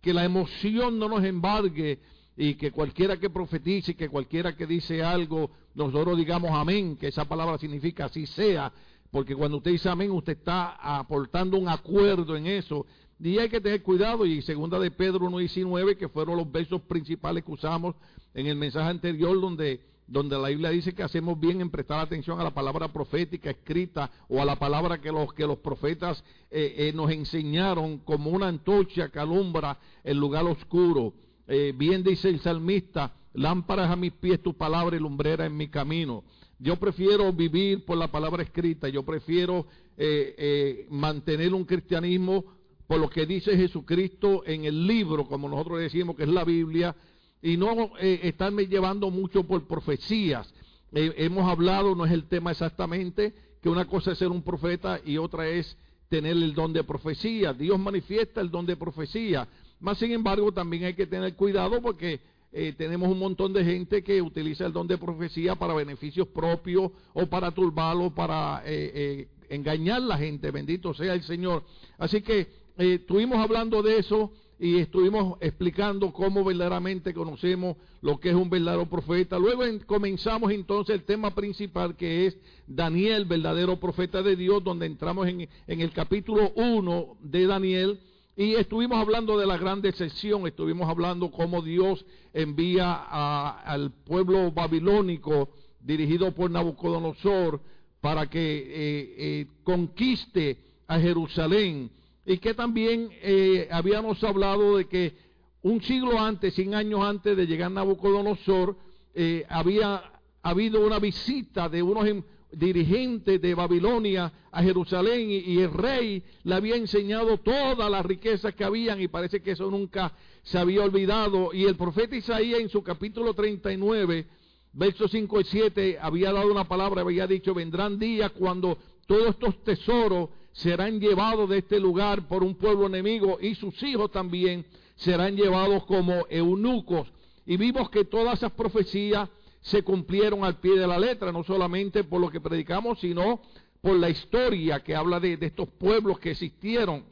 que 0.00 0.12
la 0.12 0.24
emoción 0.24 0.98
no 0.98 1.08
nos 1.08 1.22
embargue 1.22 2.00
y 2.36 2.54
que 2.54 2.70
cualquiera 2.70 3.18
que 3.18 3.30
profetice, 3.30 3.94
que 3.94 4.08
cualquiera 4.08 4.56
que 4.56 4.66
dice 4.66 5.02
algo, 5.02 5.50
nosotros 5.74 6.16
digamos 6.16 6.50
amén, 6.52 6.96
que 6.96 7.08
esa 7.08 7.24
palabra 7.24 7.58
significa 7.58 8.06
así 8.06 8.26
sea, 8.26 8.72
porque 9.10 9.34
cuando 9.34 9.58
usted 9.58 9.72
dice 9.72 9.90
amén, 9.90 10.10
usted 10.10 10.38
está 10.38 10.72
aportando 10.98 11.58
un 11.58 11.68
acuerdo 11.68 12.34
en 12.34 12.46
eso. 12.46 12.86
Y 13.20 13.38
hay 13.38 13.48
que 13.48 13.60
tener 13.60 13.82
cuidado, 13.82 14.24
y 14.26 14.42
segunda 14.42 14.78
de 14.78 14.90
Pedro 14.90 15.20
1.19, 15.20 15.96
que 15.96 16.08
fueron 16.08 16.36
los 16.36 16.50
versos 16.50 16.80
principales 16.82 17.44
que 17.44 17.52
usamos 17.52 17.94
en 18.34 18.46
el 18.46 18.56
mensaje 18.56 18.88
anterior, 18.88 19.38
donde, 19.40 19.80
donde 20.08 20.36
la 20.38 20.48
Biblia 20.48 20.70
dice 20.70 20.94
que 20.94 21.02
hacemos 21.02 21.38
bien 21.38 21.60
en 21.60 21.70
prestar 21.70 22.00
atención 22.00 22.40
a 22.40 22.44
la 22.44 22.54
palabra 22.54 22.88
profética 22.88 23.50
escrita 23.50 24.10
o 24.28 24.40
a 24.40 24.44
la 24.44 24.56
palabra 24.56 25.00
que 25.00 25.12
los, 25.12 25.32
que 25.34 25.46
los 25.46 25.58
profetas 25.58 26.24
eh, 26.50 26.74
eh, 26.78 26.92
nos 26.94 27.10
enseñaron 27.10 27.98
como 27.98 28.30
una 28.30 28.48
antorcha 28.48 29.10
que 29.10 29.20
alumbra 29.20 29.78
el 30.02 30.16
lugar 30.16 30.44
oscuro. 30.46 31.12
Eh, 31.54 31.74
bien 31.76 32.02
dice 32.02 32.30
el 32.30 32.40
salmista, 32.40 33.12
lámparas 33.34 33.90
a 33.90 33.94
mis 33.94 34.14
pies 34.14 34.42
tu 34.42 34.54
palabra 34.54 34.96
y 34.96 34.98
lumbrera 34.98 35.44
en 35.44 35.54
mi 35.54 35.68
camino. 35.68 36.24
Yo 36.58 36.76
prefiero 36.76 37.30
vivir 37.30 37.84
por 37.84 37.98
la 37.98 38.10
palabra 38.10 38.42
escrita, 38.42 38.88
yo 38.88 39.02
prefiero 39.02 39.66
eh, 39.98 40.34
eh, 40.38 40.86
mantener 40.88 41.52
un 41.52 41.66
cristianismo 41.66 42.42
por 42.86 42.98
lo 42.98 43.10
que 43.10 43.26
dice 43.26 43.54
Jesucristo 43.54 44.42
en 44.46 44.64
el 44.64 44.86
libro, 44.86 45.26
como 45.26 45.46
nosotros 45.46 45.80
decimos 45.80 46.16
que 46.16 46.22
es 46.22 46.30
la 46.30 46.44
Biblia, 46.44 46.96
y 47.42 47.58
no 47.58 47.98
estarme 47.98 48.66
llevando 48.66 49.10
mucho 49.10 49.44
por 49.44 49.66
profecías. 49.66 50.54
hemos 50.90 51.50
hablado, 51.50 51.94
no 51.94 52.06
es 52.06 52.12
el 52.12 52.28
tema 52.28 52.52
exactamente, 52.52 53.34
que 53.60 53.68
una 53.68 53.84
cosa 53.84 54.12
es 54.12 54.18
ser 54.18 54.28
un 54.28 54.42
profeta 54.42 55.00
y 55.04 55.18
otra 55.18 55.46
es 55.48 55.76
tener 56.08 56.32
el 56.32 56.54
don 56.54 56.72
de 56.72 56.84
profecía. 56.84 57.52
Dios 57.52 57.78
manifiesta 57.78 58.40
el 58.40 58.50
don 58.50 58.64
de 58.64 58.76
profecía, 58.76 59.46
más 59.82 59.98
sin 59.98 60.12
embargo, 60.12 60.52
también 60.52 60.84
hay 60.84 60.94
que 60.94 61.06
tener 61.06 61.34
cuidado 61.34 61.82
porque 61.82 62.20
eh, 62.52 62.72
tenemos 62.76 63.10
un 63.10 63.18
montón 63.18 63.52
de 63.52 63.64
gente 63.64 64.02
que 64.02 64.22
utiliza 64.22 64.64
el 64.64 64.72
don 64.72 64.86
de 64.86 64.96
profecía 64.96 65.56
para 65.56 65.74
beneficios 65.74 66.28
propios 66.28 66.90
o 67.12 67.26
para 67.26 67.50
turbarlo, 67.50 68.14
para 68.14 68.62
eh, 68.64 68.92
eh, 68.94 69.28
engañar 69.48 69.96
a 69.96 70.06
la 70.06 70.18
gente. 70.18 70.50
Bendito 70.50 70.94
sea 70.94 71.14
el 71.14 71.22
Señor. 71.22 71.64
Así 71.98 72.22
que 72.22 72.46
estuvimos 72.76 73.38
hablando 73.38 73.82
de 73.82 73.98
eso 73.98 74.32
y 74.62 74.78
estuvimos 74.78 75.38
explicando 75.40 76.12
cómo 76.12 76.44
verdaderamente 76.44 77.12
conocemos 77.12 77.76
lo 78.00 78.20
que 78.20 78.28
es 78.28 78.34
un 78.36 78.48
verdadero 78.48 78.86
profeta. 78.86 79.36
Luego 79.36 79.64
comenzamos 79.86 80.52
entonces 80.52 80.94
el 80.94 81.02
tema 81.02 81.34
principal 81.34 81.96
que 81.96 82.26
es 82.26 82.38
Daniel, 82.68 83.24
verdadero 83.24 83.80
profeta 83.80 84.22
de 84.22 84.36
Dios, 84.36 84.62
donde 84.62 84.86
entramos 84.86 85.26
en, 85.26 85.48
el 85.66 85.90
capítulo 85.90 86.52
1 86.54 87.16
de 87.22 87.46
Daniel 87.48 87.98
y 88.36 88.54
estuvimos 88.54 88.98
hablando 88.98 89.38
de 89.38 89.46
la 89.46 89.58
gran 89.58 89.82
decepción, 89.82 90.46
estuvimos 90.46 90.88
hablando 90.88 91.30
cómo 91.30 91.60
Dios 91.60 92.04
envía 92.32 92.94
al 92.94 93.90
pueblo 93.90 94.50
babilónico 94.50 95.50
dirigido 95.80 96.32
por 96.32 96.50
Nabucodonosor 96.50 97.60
para 98.00 98.28
que 98.28 98.40
eh, 98.40 99.14
eh, 99.18 99.46
conquiste 99.62 100.58
a 100.86 100.98
Jerusalén. 100.98 101.90
Y 102.24 102.38
que 102.38 102.54
también 102.54 103.08
eh, 103.20 103.68
habíamos 103.70 104.22
hablado 104.22 104.76
de 104.76 104.86
que 104.86 105.14
un 105.62 105.82
siglo 105.82 106.18
antes, 106.18 106.54
100 106.54 106.74
años 106.74 107.00
antes 107.02 107.36
de 107.36 107.46
llegar 107.46 107.70
Nabucodonosor, 107.70 108.76
eh, 109.14 109.44
había 109.48 110.02
habido 110.42 110.84
una 110.84 110.98
visita 110.98 111.68
de 111.68 111.82
unos 111.82 112.06
dirigentes 112.52 113.40
de 113.40 113.54
Babilonia 113.54 114.32
a 114.50 114.62
Jerusalén 114.62 115.30
y, 115.30 115.58
el 115.58 115.72
rey 115.72 116.22
le 116.44 116.54
había 116.54 116.76
enseñado 116.76 117.38
todas 117.38 117.90
las 117.90 118.04
riquezas 118.04 118.54
que 118.54 118.64
habían 118.64 119.00
y 119.00 119.08
parece 119.08 119.40
que 119.40 119.52
eso 119.52 119.70
nunca 119.70 120.12
se 120.42 120.58
había 120.58 120.82
olvidado. 120.82 121.52
Y 121.52 121.64
el 121.64 121.76
profeta 121.76 122.16
Isaías 122.16 122.60
en 122.60 122.68
su 122.68 122.82
capítulo 122.82 123.34
39, 123.34 124.26
versos 124.74 125.10
5 125.10 125.40
y 125.40 125.44
7, 125.44 125.98
había 126.00 126.32
dado 126.32 126.50
una 126.50 126.64
palabra, 126.68 127.00
había 127.00 127.26
dicho, 127.26 127.54
vendrán 127.54 127.98
días 127.98 128.30
cuando 128.32 128.76
todos 129.06 129.30
estos 129.30 129.62
tesoros 129.64 130.28
serán 130.52 131.00
llevados 131.00 131.48
de 131.48 131.58
este 131.58 131.80
lugar 131.80 132.28
por 132.28 132.44
un 132.44 132.54
pueblo 132.54 132.86
enemigo 132.86 133.38
y 133.40 133.54
sus 133.54 133.82
hijos 133.82 134.10
también 134.10 134.66
serán 134.96 135.36
llevados 135.36 135.84
como 135.84 136.26
eunucos. 136.28 137.08
Y 137.46 137.56
vimos 137.56 137.90
que 137.90 138.04
todas 138.04 138.38
esas 138.38 138.52
profecías 138.52 139.28
se 139.62 139.82
cumplieron 139.82 140.44
al 140.44 140.58
pie 140.58 140.76
de 140.76 140.86
la 140.86 140.98
letra, 140.98 141.32
no 141.32 141.44
solamente 141.44 142.04
por 142.04 142.20
lo 142.20 142.30
que 142.30 142.40
predicamos, 142.40 142.98
sino 143.00 143.40
por 143.80 143.96
la 143.96 144.10
historia 144.10 144.80
que 144.80 144.94
habla 144.94 145.20
de, 145.20 145.38
estos 145.40 145.68
pueblos 145.68 146.18
que 146.18 146.32
existieron. 146.32 147.04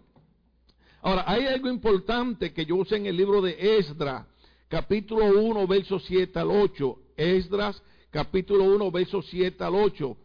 Ahora, 1.00 1.24
hay 1.26 1.46
algo 1.46 1.68
importante 1.68 2.52
que 2.52 2.66
yo 2.66 2.76
usé 2.76 2.96
en 2.96 3.06
el 3.06 3.16
libro 3.16 3.40
de 3.40 3.78
Esdras, 3.78 4.26
capítulo 4.68 5.26
1, 5.26 5.66
versos 5.66 6.04
7 6.06 6.38
al 6.38 6.50
8. 6.50 6.98
Esdras, 7.16 7.82
capítulo 8.10 8.64
1, 8.64 8.90
versos 8.90 9.26
7 9.30 9.62
al 9.64 9.74
8. 9.76 10.16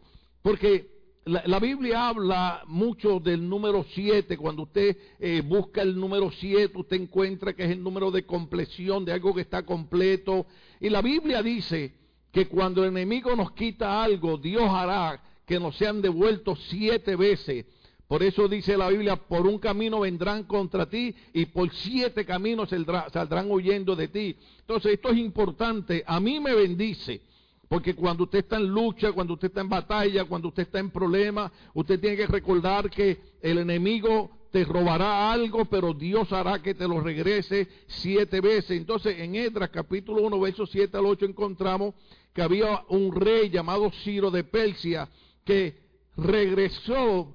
Porque 0.42 0.90
la, 1.24 1.58
Biblia 1.60 2.08
habla 2.08 2.62
mucho 2.66 3.20
del 3.20 3.48
número 3.48 3.86
7. 3.94 4.36
Cuando 4.36 4.64
usted 4.64 4.96
eh, 5.18 5.42
busca 5.44 5.82
el 5.82 5.98
número 5.98 6.30
7, 6.30 6.76
usted 6.76 6.96
encuentra 6.96 7.54
que 7.54 7.64
es 7.64 7.70
el 7.70 7.82
número 7.82 8.10
de 8.10 8.24
compleción 8.24 9.04
de 9.04 9.12
algo 9.12 9.34
que 9.34 9.40
está 9.40 9.64
completo. 9.64 10.46
Y 10.80 10.90
la 10.90 11.02
Biblia 11.02 11.42
dice 11.42 12.05
que 12.36 12.48
cuando 12.48 12.84
el 12.84 12.90
enemigo 12.90 13.34
nos 13.34 13.52
quita 13.52 14.04
algo, 14.04 14.36
Dios 14.36 14.68
hará 14.68 15.22
que 15.46 15.58
nos 15.58 15.74
sean 15.74 16.02
devueltos 16.02 16.58
siete 16.68 17.16
veces. 17.16 17.64
Por 18.06 18.22
eso 18.22 18.46
dice 18.46 18.76
la 18.76 18.90
Biblia, 18.90 19.16
por 19.16 19.46
un 19.46 19.58
camino 19.58 20.00
vendrán 20.00 20.44
contra 20.44 20.84
ti 20.84 21.14
y 21.32 21.46
por 21.46 21.72
siete 21.72 22.26
caminos 22.26 22.68
saldrán 22.68 23.50
huyendo 23.50 23.96
de 23.96 24.08
ti. 24.08 24.36
Entonces 24.60 24.92
esto 24.92 25.12
es 25.12 25.16
importante. 25.16 26.04
A 26.06 26.20
mí 26.20 26.38
me 26.38 26.54
bendice 26.54 27.22
porque 27.70 27.94
cuando 27.94 28.24
usted 28.24 28.40
está 28.40 28.58
en 28.58 28.66
lucha, 28.66 29.12
cuando 29.12 29.32
usted 29.32 29.48
está 29.48 29.62
en 29.62 29.70
batalla, 29.70 30.26
cuando 30.26 30.48
usted 30.48 30.64
está 30.64 30.78
en 30.78 30.90
problema, 30.90 31.50
usted 31.72 31.98
tiene 31.98 32.18
que 32.18 32.26
recordar 32.26 32.90
que 32.90 33.18
el 33.40 33.56
enemigo 33.56 34.35
te 34.50 34.64
robará 34.64 35.32
algo, 35.32 35.64
pero 35.66 35.92
Dios 35.92 36.32
hará 36.32 36.62
que 36.62 36.74
te 36.74 36.88
lo 36.88 37.00
regrese 37.00 37.68
siete 37.86 38.40
veces. 38.40 38.72
Entonces, 38.72 39.18
en 39.18 39.34
Edras 39.34 39.70
capítulo 39.70 40.22
1, 40.22 40.40
versos 40.40 40.70
7 40.70 40.96
al 40.96 41.06
8 41.06 41.26
encontramos 41.26 41.94
que 42.32 42.42
había 42.42 42.84
un 42.88 43.14
rey 43.14 43.50
llamado 43.50 43.90
Ciro 44.02 44.30
de 44.30 44.44
Persia 44.44 45.08
que 45.44 45.78
regresó 46.16 47.34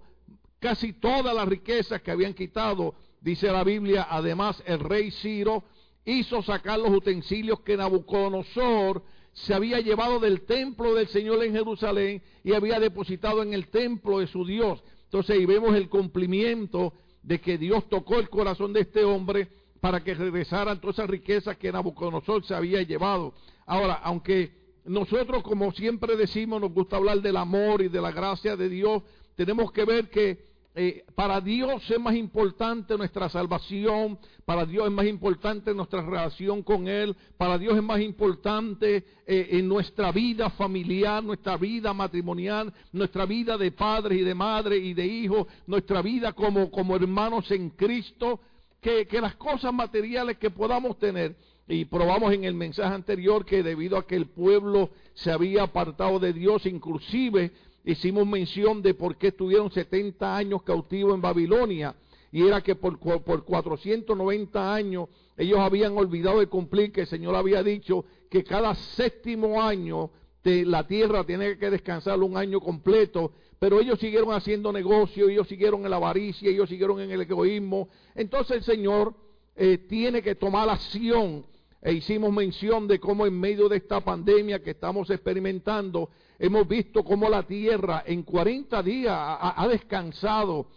casi 0.59 0.93
todas 0.93 1.35
las 1.35 1.47
riquezas 1.47 2.01
que 2.01 2.11
habían 2.11 2.33
quitado, 2.33 2.95
dice 3.19 3.51
la 3.51 3.63
Biblia. 3.63 4.07
Además, 4.09 4.61
el 4.65 4.79
rey 4.79 5.11
Ciro 5.11 5.63
hizo 6.05 6.41
sacar 6.41 6.79
los 6.79 6.91
utensilios 6.91 7.61
que 7.61 7.77
Nabucodonosor 7.77 9.03
se 9.33 9.53
había 9.53 9.79
llevado 9.79 10.19
del 10.19 10.41
templo 10.41 10.93
del 10.93 11.07
Señor 11.07 11.43
en 11.43 11.53
Jerusalén 11.53 12.21
y 12.43 12.53
había 12.53 12.79
depositado 12.79 13.41
en 13.43 13.53
el 13.53 13.69
templo 13.69 14.19
de 14.19 14.27
su 14.27 14.45
Dios. 14.45 14.83
Entonces 15.11 15.35
ahí 15.35 15.45
vemos 15.45 15.75
el 15.75 15.89
cumplimiento 15.89 16.93
de 17.21 17.41
que 17.41 17.57
Dios 17.57 17.89
tocó 17.89 18.17
el 18.17 18.29
corazón 18.29 18.71
de 18.71 18.79
este 18.79 19.03
hombre 19.03 19.49
para 19.81 20.01
que 20.01 20.13
regresaran 20.13 20.79
todas 20.79 20.99
esas 20.99 21.09
riquezas 21.09 21.57
que 21.57 21.69
Nabucodonosor 21.69 22.45
se 22.45 22.55
había 22.55 22.81
llevado. 22.83 23.33
Ahora, 23.65 23.95
aunque 23.95 24.53
nosotros, 24.85 25.43
como 25.43 25.73
siempre 25.73 26.15
decimos, 26.15 26.61
nos 26.61 26.71
gusta 26.71 26.95
hablar 26.95 27.19
del 27.19 27.35
amor 27.35 27.81
y 27.81 27.89
de 27.89 27.99
la 27.99 28.13
gracia 28.13 28.55
de 28.55 28.69
Dios, 28.69 29.03
tenemos 29.35 29.73
que 29.73 29.83
ver 29.83 30.09
que 30.09 30.50
eh, 30.73 31.03
para 31.15 31.41
Dios 31.41 31.83
es 31.91 31.99
más 31.99 32.15
importante 32.15 32.97
nuestra 32.97 33.27
salvación, 33.27 34.17
para 34.45 34.65
Dios 34.65 34.85
es 34.85 34.91
más 34.91 35.05
importante 35.05 35.73
nuestra 35.73 36.01
relación 36.01 36.63
con 36.63 36.87
Él, 36.87 37.13
para 37.37 37.57
Dios 37.57 37.75
es 37.75 37.83
más 37.83 37.99
importante 37.99 39.03
eh, 39.25 39.47
en 39.51 39.67
nuestra 39.67 40.13
vida 40.13 40.49
familiar, 40.51 41.21
nuestra 41.21 41.57
vida 41.57 41.93
matrimonial, 41.93 42.73
nuestra 42.93 43.25
vida 43.25 43.57
de 43.57 43.71
padres 43.71 44.19
y 44.19 44.23
de 44.23 44.33
madres 44.33 44.81
y 44.81 44.93
de 44.93 45.05
hijos, 45.05 45.47
nuestra 45.67 46.01
vida 46.01 46.31
como, 46.31 46.71
como 46.71 46.95
hermanos 46.95 47.51
en 47.51 47.71
Cristo, 47.71 48.39
que, 48.79 49.07
que 49.07 49.19
las 49.19 49.35
cosas 49.35 49.73
materiales 49.73 50.37
que 50.37 50.51
podamos 50.51 50.97
tener. 50.97 51.35
Y 51.67 51.85
probamos 51.85 52.33
en 52.33 52.43
el 52.43 52.53
mensaje 52.53 52.93
anterior 52.93 53.45
que 53.45 53.61
debido 53.61 53.97
a 53.97 54.07
que 54.07 54.15
el 54.15 54.27
pueblo 54.27 54.89
se 55.13 55.31
había 55.31 55.63
apartado 55.63 56.19
de 56.19 56.33
Dios, 56.33 56.65
inclusive 56.65 57.51
hicimos 57.83 58.27
mención 58.27 58.81
de 58.81 58.93
por 58.93 59.17
qué 59.17 59.27
estuvieron 59.27 59.71
70 59.71 60.35
años 60.35 60.63
cautivos 60.63 61.13
en 61.13 61.21
Babilonia. 61.21 61.95
Y 62.31 62.47
era 62.47 62.61
que 62.61 62.75
por, 62.75 62.97
por 62.99 63.43
490 63.43 64.73
años 64.73 65.09
ellos 65.35 65.59
habían 65.59 65.97
olvidado 65.97 66.39
de 66.39 66.47
cumplir 66.47 66.91
que 66.91 67.01
el 67.01 67.07
Señor 67.07 67.35
había 67.35 67.61
dicho 67.61 68.05
que 68.29 68.43
cada 68.43 68.73
séptimo 68.75 69.61
año 69.61 70.11
de 70.43 70.65
la 70.65 70.87
tierra 70.87 71.23
tiene 71.23 71.57
que 71.57 71.69
descansar 71.69 72.19
un 72.19 72.37
año 72.37 72.59
completo. 72.59 73.33
Pero 73.59 73.79
ellos 73.79 73.99
siguieron 73.99 74.33
haciendo 74.33 74.71
negocio, 74.71 75.29
ellos 75.29 75.47
siguieron 75.47 75.83
en 75.83 75.91
la 75.91 75.97
avaricia, 75.97 76.49
ellos 76.49 76.69
siguieron 76.69 76.99
en 76.99 77.11
el 77.11 77.21
egoísmo. 77.21 77.89
Entonces 78.15 78.57
el 78.57 78.63
Señor 78.63 79.13
eh, 79.55 79.77
tiene 79.77 80.21
que 80.21 80.35
tomar 80.35 80.69
acción. 80.69 81.45
E 81.81 81.93
hicimos 81.93 82.31
mención 82.31 82.87
de 82.87 82.99
cómo 82.99 83.25
en 83.25 83.39
medio 83.39 83.67
de 83.67 83.77
esta 83.77 84.01
pandemia 84.01 84.61
que 84.61 84.71
estamos 84.71 85.09
experimentando, 85.09 86.09
Hemos 86.43 86.67
visto 86.67 87.03
cómo 87.03 87.29
la 87.29 87.43
tierra 87.43 88.03
en 88.03 88.23
40 88.23 88.81
días 88.81 89.15
ha, 89.15 89.67
descansado. 89.67 90.69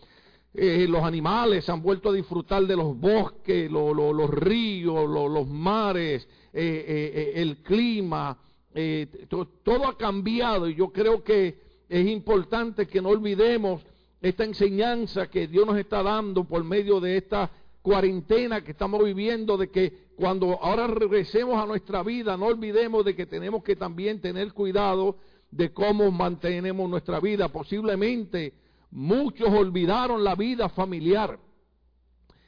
Eh, 0.52 0.86
los 0.86 1.02
animales 1.02 1.66
han 1.70 1.80
vuelto 1.80 2.10
a 2.10 2.12
disfrutar 2.12 2.66
de 2.66 2.76
los 2.76 2.94
bosques, 3.00 3.70
los 3.70 4.28
ríos, 4.28 5.08
los 5.08 5.48
mares, 5.48 6.28
eh, 6.52 6.84
eh, 6.86 7.32
el 7.36 7.62
clima. 7.62 8.36
todo 9.62 9.88
ha 9.88 9.96
cambiado 9.96 10.68
y 10.68 10.74
yo 10.74 10.92
creo 10.92 11.24
que 11.24 11.58
es 11.88 12.06
importante 12.08 12.86
que 12.86 13.00
no 13.00 13.08
olvidemos 13.08 13.80
esta 14.20 14.44
enseñanza 14.44 15.30
que 15.30 15.46
Dios 15.46 15.66
nos 15.66 15.78
está 15.78 16.02
dando 16.02 16.44
por 16.44 16.62
medio 16.62 17.00
de 17.00 17.16
esta 17.16 17.50
cuarentena 17.80 18.62
que 18.62 18.72
estamos 18.72 19.02
viviendo, 19.02 19.56
de 19.56 19.70
que 19.70 20.04
cuando 20.14 20.58
ahora 20.62 20.88
regresemos 20.88 21.56
a 21.56 21.64
nuestra 21.64 22.02
vida, 22.02 22.36
no 22.36 22.46
olvidemos 22.46 23.02
de 23.02 23.16
que 23.16 23.24
tenemos 23.24 23.64
que 23.64 23.76
también 23.76 24.20
tener 24.20 24.52
cuidado 24.52 25.16
de 25.54 25.72
cómo 25.72 26.10
mantenemos 26.10 26.90
nuestra 26.90 27.20
vida. 27.20 27.48
Posiblemente 27.48 28.54
muchos 28.90 29.48
olvidaron 29.48 30.24
la 30.24 30.34
vida 30.34 30.68
familiar. 30.68 31.38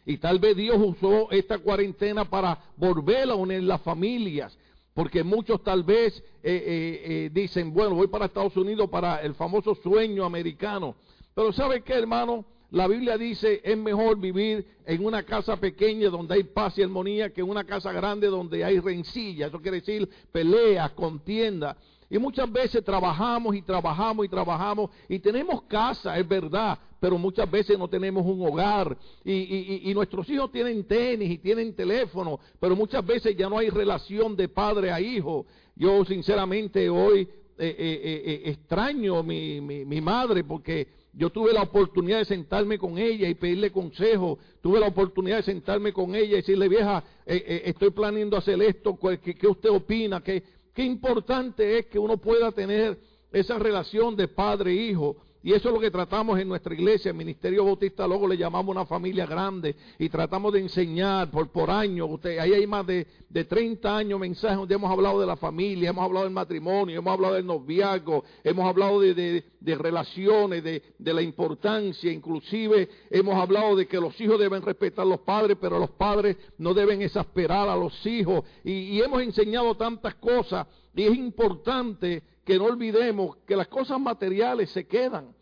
Y 0.05 0.19
tal 0.19 0.39
vez 0.39 0.57
Dios 0.57 0.77
usó 0.79 1.31
esta 1.31 1.59
cuarentena 1.59 2.25
para 2.25 2.59
volver 2.77 3.31
a 3.31 3.35
unir 3.35 3.63
las 3.63 3.81
familias. 3.83 4.57
Porque 4.93 5.23
muchos 5.23 5.63
tal 5.63 5.83
vez 5.83 6.17
eh, 6.19 6.23
eh, 6.43 7.03
eh, 7.05 7.31
dicen, 7.33 7.73
bueno, 7.73 7.95
voy 7.95 8.09
para 8.09 8.27
Estados 8.27 8.57
Unidos 8.57 8.89
para 8.89 9.21
el 9.23 9.35
famoso 9.35 9.75
sueño 9.75 10.25
americano. 10.25 10.97
Pero 11.35 11.53
¿sabe 11.53 11.83
qué, 11.83 11.95
hermano? 11.95 12.45
La 12.71 12.89
Biblia 12.89 13.17
dice, 13.17 13.61
es 13.63 13.77
mejor 13.77 14.19
vivir 14.19 14.67
en 14.85 15.05
una 15.05 15.23
casa 15.23 15.57
pequeña 15.59 16.09
donde 16.09 16.35
hay 16.35 16.45
paz 16.45 16.77
y 16.79 16.83
armonía 16.83 17.31
que 17.31 17.41
en 17.41 17.51
una 17.51 17.65
casa 17.65 17.93
grande 17.93 18.27
donde 18.27 18.65
hay 18.65 18.81
rencilla. 18.81 19.47
Eso 19.47 19.61
quiere 19.61 19.79
decir 19.79 20.09
peleas, 20.33 20.91
contiendas. 20.93 21.77
Y 22.09 22.19
muchas 22.19 22.51
veces 22.51 22.85
trabajamos 22.85 23.57
y 23.57 23.63
trabajamos 23.63 24.27
y 24.27 24.29
trabajamos 24.29 24.91
y 25.09 25.19
tenemos 25.19 25.63
casa, 25.63 26.17
es 26.19 26.27
verdad, 26.27 26.79
pero 27.01 27.19
muchas 27.19 27.51
veces 27.51 27.77
no 27.79 27.89
tenemos 27.89 28.25
un 28.25 28.47
hogar. 28.47 28.97
Y, 29.25 29.93
nuestros 29.95 30.29
hijos 30.29 30.53
tienen 30.53 30.85
tenis 30.85 31.31
y 31.31 31.39
tienen 31.39 31.75
teléfono, 31.75 32.39
pero 32.61 32.77
muchas 32.77 33.05
veces 33.05 33.37
ya 33.37 33.49
no 33.49 33.59
hay 33.59 33.71
relación 33.71 34.37
de 34.37 34.49
padre 34.49 34.93
a 34.93 35.01
hijo. 35.01 35.47
Yo 35.75 36.05
sinceramente 36.05 36.89
hoy 36.89 37.23
eh, 37.59 37.75
eh, 37.79 38.23
eh, 38.25 38.43
extraño 38.51 39.23
mi, 39.23 39.61
mi, 39.61 39.85
mi 39.85 40.01
madre 40.01 40.45
porque 40.45 40.87
yo 41.13 41.31
tuve 41.31 41.53
la 41.55 41.63
oportunidad 41.63 42.19
de 42.19 42.27
sentarme 42.27 42.79
con 42.79 42.99
ella 42.99 43.27
y 43.29 43.35
pedirle 43.35 43.73
consejo. 43.73 44.39
Tuve 44.61 44.79
la 44.79 44.87
oportunidad 44.87 45.39
de 45.39 45.43
sentarme 45.45 45.93
con 45.93 46.15
ella 46.15 46.27
y 46.27 46.43
decirle, 46.43 46.69
vieja, 46.69 47.03
estoy 47.25 47.91
planeando 47.91 48.37
hacer 48.37 48.61
esto, 48.61 48.99
¿qué, 49.01 49.35
qué 49.35 49.49
usted 49.49 49.71
opina? 49.71 50.23
¿Qué, 50.23 50.43
qué 50.77 50.85
importante 50.85 51.79
es 51.79 51.87
que 51.87 51.99
uno 51.99 52.19
pueda 52.19 52.53
tener 52.53 53.01
esa 53.33 53.59
relación 53.59 54.15
de 54.15 54.29
padre-hijo. 54.29 55.17
Y 55.47 55.53
eso 55.53 55.69
es 55.69 55.75
lo 55.77 55.81
que 55.81 55.93
tratamos 55.93 56.41
en 56.41 56.49
nuestra 56.49 56.75
iglesia, 56.75 57.13
el 57.13 57.17
Ministerio 57.17 57.65
Bautista, 57.65 58.05
luego 58.05 58.27
le 58.27 58.37
llamamos 58.37 58.75
una 58.75 58.85
familia 58.85 59.27
grande 59.27 59.77
y 59.97 60.09
tratamos 60.09 60.53
de 60.53 60.59
enseñar 60.59 61.31
por, 61.31 61.53
por 61.53 61.71
año. 61.71 62.07
Usted, 62.07 62.41
ahí 62.41 62.53
hay 62.53 62.67
más 62.67 62.85
de, 62.85 63.07
de 63.29 63.45
30 63.45 63.97
años 63.97 64.19
mensajes 64.19 64.59
donde 64.59 64.75
hemos 64.75 64.91
hablado 64.91 65.21
de 65.21 65.27
la 65.29 65.37
familia, 65.37 65.91
hemos 65.91 66.05
hablado 66.05 66.25
del 66.25 66.35
matrimonio, 66.35 66.99
hemos 66.99 67.13
hablado 67.13 67.35
del 67.35 67.47
noviazgo, 67.47 68.25
hemos 68.43 68.67
hablado 68.67 69.01
de, 69.01 69.45
de, 69.61 69.75
relaciones, 69.77 70.65
de, 70.65 70.83
de, 70.99 71.15
la 71.15 71.23
importancia, 71.23 72.11
inclusive 72.11 72.89
hemos 73.09 73.37
hablado 73.37 73.77
de 73.77 73.87
que 73.87 74.01
los 74.01 74.21
hijos 74.21 74.41
deben 74.41 74.63
respetar 74.63 75.07
a 75.07 75.09
los 75.09 75.21
padres, 75.21 75.57
pero 75.61 75.79
los 75.79 75.91
padres 75.91 76.37
no 76.59 76.75
deben 76.75 77.03
exasperar 77.03 77.69
a 77.69 77.77
los 77.77 78.05
hijos. 78.05 78.43
Y 78.65 79.01
hemos 79.01 79.23
enseñado 79.23 79.77
tantas 79.77 80.17
cosas 80.17 80.67
y 80.93 81.05
es 81.05 81.15
importante 81.15 82.25
que 82.45 82.59
no 82.59 82.65
olvidemos 82.65 83.37
que 83.47 83.55
las 83.55 83.69
cosas 83.69 84.01
materiales 84.01 84.71
se 84.71 84.87
quedan, 84.87 85.36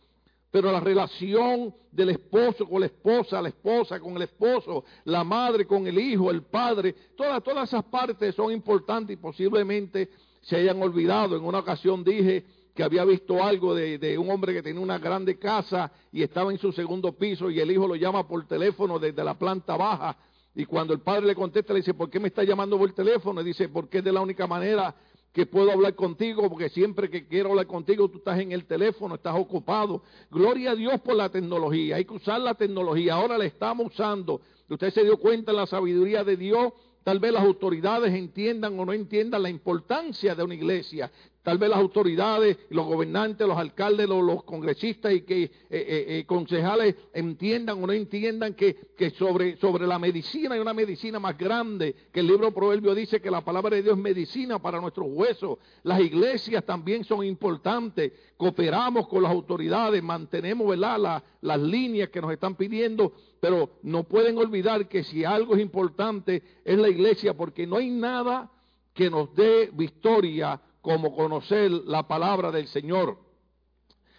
pero 0.55 0.71
la 0.71 0.79
relación 0.79 1.75
del 1.91 2.11
esposo 2.11 2.69
con 2.69 2.79
la 2.79 2.87
esposa, 2.87 3.43
la 3.43 3.49
esposa 3.49 3.99
con 3.99 4.15
el 4.15 4.23
esposo, 4.23 4.85
la 5.07 5.25
madre 5.25 5.67
con 5.67 5.85
el 5.89 5.99
hijo, 5.99 6.31
el 6.31 6.43
padre, 6.43 6.95
todas, 7.17 7.43
todas 7.43 7.69
esas 7.69 7.83
partes 7.87 8.37
son 8.37 8.53
importantes 8.53 9.15
y 9.15 9.17
posiblemente 9.21 10.11
se 10.43 10.55
hayan 10.55 10.81
olvidado. 10.81 11.37
En 11.37 11.43
una 11.43 11.59
ocasión 11.59 12.05
dije 12.05 12.45
que 12.73 12.85
había 12.85 13.05
visto 13.05 13.43
algo 13.43 13.75
de, 13.75 14.17
un 14.17 14.31
hombre 14.31 14.55
que 14.55 14.63
tenía 14.63 14.81
una 14.81 15.01
grande 15.01 15.41
casa 15.41 15.91
y 16.13 16.23
estaba 16.23 16.53
en 16.53 16.59
su 16.59 16.71
segundo 16.71 17.11
piso 17.11 17.51
y 17.51 17.59
el 17.59 17.73
hijo 17.73 17.89
lo 17.89 17.97
llama 17.97 18.29
por 18.29 18.47
teléfono 18.47 19.01
desde 19.01 19.25
la 19.25 19.35
planta 19.37 19.77
baja. 19.77 20.17
Y 20.55 20.67
cuando 20.67 20.95
el 20.95 21.01
padre 21.01 21.27
le 21.27 21.35
contesta, 21.35 21.73
le 21.73 21.81
dice, 21.81 21.95
¿por 21.95 22.09
qué 22.09 22.21
me 22.21 22.29
está 22.29 22.45
llamando 22.45 22.79
por 22.79 22.93
teléfono? 22.93 23.41
Y 23.41 23.45
dice, 23.45 23.69
porque 23.71 23.99
es 23.99 24.05
de 24.05 24.13
la 24.13 24.21
única 24.21 24.47
manera 24.47 24.95
que 25.35 25.47
puedo 25.47 25.73
hablar 25.73 25.97
contigo, 25.97 26.49
porque 26.49 26.69
siempre 26.69 27.11
que 27.11 27.27
quiero 27.27 27.51
hablar 27.51 27.67
contigo 27.67 28.09
tú 28.09 28.19
estás 28.19 28.39
en 28.39 28.53
el 28.53 28.67
teléfono, 28.67 29.17
estás 29.17 29.35
ocupado. 29.37 30.01
Gloria 30.31 30.71
a 30.71 30.75
Dios 30.77 31.01
por 31.01 31.17
la 31.17 31.29
tecnología, 31.29 31.97
hay 31.97 32.05
que 32.05 32.15
usar 32.15 32.41
la 32.41 32.55
tecnología, 32.55 33.15
ahora 33.15 33.37
la 33.37 33.45
estamos 33.45 33.89
usando. 33.89 34.41
Usted 34.69 34.93
se 34.93 35.03
dio 35.03 35.17
cuenta 35.19 35.51
en 35.51 35.57
la 35.57 35.67
sabiduría 35.67 36.23
de 36.23 36.37
Dios, 36.37 36.73
tal 37.03 37.19
vez 37.19 37.33
las 37.33 37.43
autoridades 37.43 38.15
entiendan 38.15 38.79
o 38.79 38.85
no 38.87 38.93
entiendan 38.93 39.43
la 39.43 39.51
importancia 39.51 40.37
de 40.37 40.45
una 40.45 40.55
iglesia, 40.55 41.11
Tal 41.45 41.59
vez 41.59 41.69
las 41.69 41.79
autoridades, 41.79 42.57
los 42.71 42.87
gobernantes, 42.87 43.47
los 43.47 43.59
alcaldes, 43.59 44.09
los, 44.09 44.43
congresistas 44.45 45.13
y 45.13 45.21
que 45.21 45.43
eh, 45.43 45.51
eh, 45.71 46.05
eh, 46.09 46.25
concejales 46.27 46.97
entiendan 47.13 47.85
o 47.85 47.87
no 47.87 47.93
entiendan 47.93 48.55
que, 48.55 48.75
sobre, 49.19 49.59
sobre 49.59 49.87
la 49.87 49.99
medicina 49.99 50.55
hay 50.55 50.61
una 50.63 50.73
medicina 50.73 51.19
más 51.19 51.37
grande, 51.37 51.95
que 52.11 52.21
el 52.21 52.29
libro 52.29 52.51
Proverbio 52.51 52.95
dice 52.95 53.21
que 53.21 53.31
la 53.31 53.43
palabra 53.43 53.77
de 53.77 53.83
Dios 53.83 53.95
es 53.95 54.03
medicina 54.03 54.59
para 54.59 54.81
nuestros 54.81 55.07
huesos. 55.11 55.59
Las 55.83 56.01
iglesias 56.01 56.65
también 56.65 57.05
son 57.05 57.23
importantes, 57.23 58.13
cooperamos 58.39 59.07
con 59.07 59.23
las 59.23 59.31
autoridades, 59.31 60.03
mantenemos 60.03 60.67
¿verdad? 60.67 61.23
las 61.43 61.61
líneas 61.61 62.09
que 62.09 62.23
nos 62.23 62.33
están 62.33 62.55
pidiendo, 62.55 63.13
pero 63.39 63.69
no 63.83 64.05
pueden 64.05 64.39
olvidar 64.39 64.89
que 64.89 65.05
si 65.05 65.27
algo 65.27 65.57
es 65.57 65.61
importante 65.61 66.43
es 66.65 66.79
la 66.79 66.89
iglesia, 66.89 67.37
porque 67.37 67.67
no 67.67 67.77
hay 67.77 67.91
nada 67.91 68.51
que 68.95 69.11
nos 69.11 69.35
dé 69.35 69.69
victoria 69.75 70.59
como 70.85 71.17
conocer 71.17 71.71
la 71.71 72.07
palabra 72.07 72.53
del 72.53 72.69
Señor. 72.69 73.19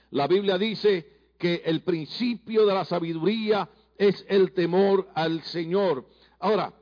La 0.10 0.26
Biblia 0.26 0.58
dice 0.58 1.08
que 1.38 1.62
el 1.64 1.84
principio 1.84 2.66
de 2.66 2.74
la 2.74 2.86
sabiduría 2.86 3.70
es 4.00 4.26
el 4.28 4.52
temor 4.52 5.08
al 5.14 5.44
Señor. 5.44 6.08
Ahora, 6.40 6.74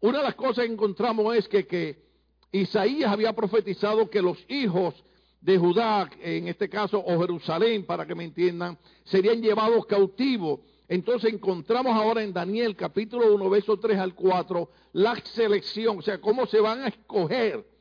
una 0.00 0.18
de 0.18 0.24
las 0.24 0.34
cosas 0.34 0.64
que 0.64 0.72
encontramos 0.72 1.36
es 1.36 1.46
que, 1.46 1.66
que 1.66 2.06
Isaías 2.52 3.12
había 3.12 3.34
profetizado 3.34 4.08
que 4.08 4.22
los 4.22 4.42
hijos 4.48 4.94
de 5.42 5.58
Judá, 5.58 6.08
en 6.22 6.48
este 6.48 6.70
caso, 6.70 6.98
o 6.98 7.20
Jerusalén, 7.20 7.84
para 7.84 8.06
que 8.06 8.14
me 8.14 8.24
entiendan, 8.24 8.78
serían 9.04 9.42
llevados 9.42 9.84
cautivos. 9.84 10.60
Entonces 10.88 11.34
encontramos 11.34 11.92
ahora 11.94 12.22
en 12.22 12.32
Daniel 12.32 12.74
capítulo 12.74 13.34
1, 13.34 13.50
verso 13.50 13.78
3 13.78 13.98
al 13.98 14.14
4, 14.14 14.70
la 14.94 15.16
selección, 15.16 15.98
o 15.98 16.02
sea, 16.02 16.18
cómo 16.18 16.46
se 16.46 16.60
van 16.60 16.80
a 16.80 16.88
escoger 16.88 17.77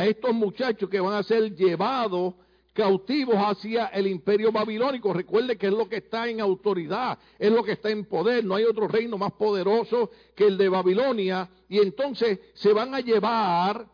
a 0.00 0.06
estos 0.06 0.32
muchachos 0.32 0.88
que 0.88 0.98
van 0.98 1.12
a 1.12 1.22
ser 1.22 1.54
llevados 1.54 2.32
cautivos 2.72 3.36
hacia 3.36 3.88
el 3.88 4.06
imperio 4.06 4.50
babilónico. 4.50 5.12
Recuerde 5.12 5.58
que 5.58 5.66
es 5.66 5.74
lo 5.74 5.90
que 5.90 5.98
está 5.98 6.26
en 6.26 6.40
autoridad, 6.40 7.18
es 7.38 7.52
lo 7.52 7.62
que 7.62 7.72
está 7.72 7.90
en 7.90 8.06
poder. 8.06 8.42
No 8.42 8.54
hay 8.54 8.64
otro 8.64 8.88
reino 8.88 9.18
más 9.18 9.32
poderoso 9.32 10.10
que 10.34 10.46
el 10.46 10.56
de 10.56 10.70
Babilonia. 10.70 11.50
Y 11.68 11.80
entonces 11.80 12.40
se 12.54 12.72
van 12.72 12.94
a 12.94 13.00
llevar 13.00 13.86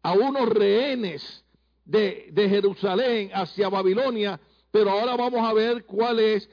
a 0.00 0.12
unos 0.12 0.48
rehenes 0.48 1.44
de, 1.84 2.28
de 2.30 2.48
Jerusalén 2.48 3.30
hacia 3.34 3.68
Babilonia. 3.68 4.38
Pero 4.70 4.90
ahora 4.90 5.16
vamos 5.16 5.40
a 5.40 5.52
ver 5.52 5.84
cuál 5.86 6.20
es 6.20 6.48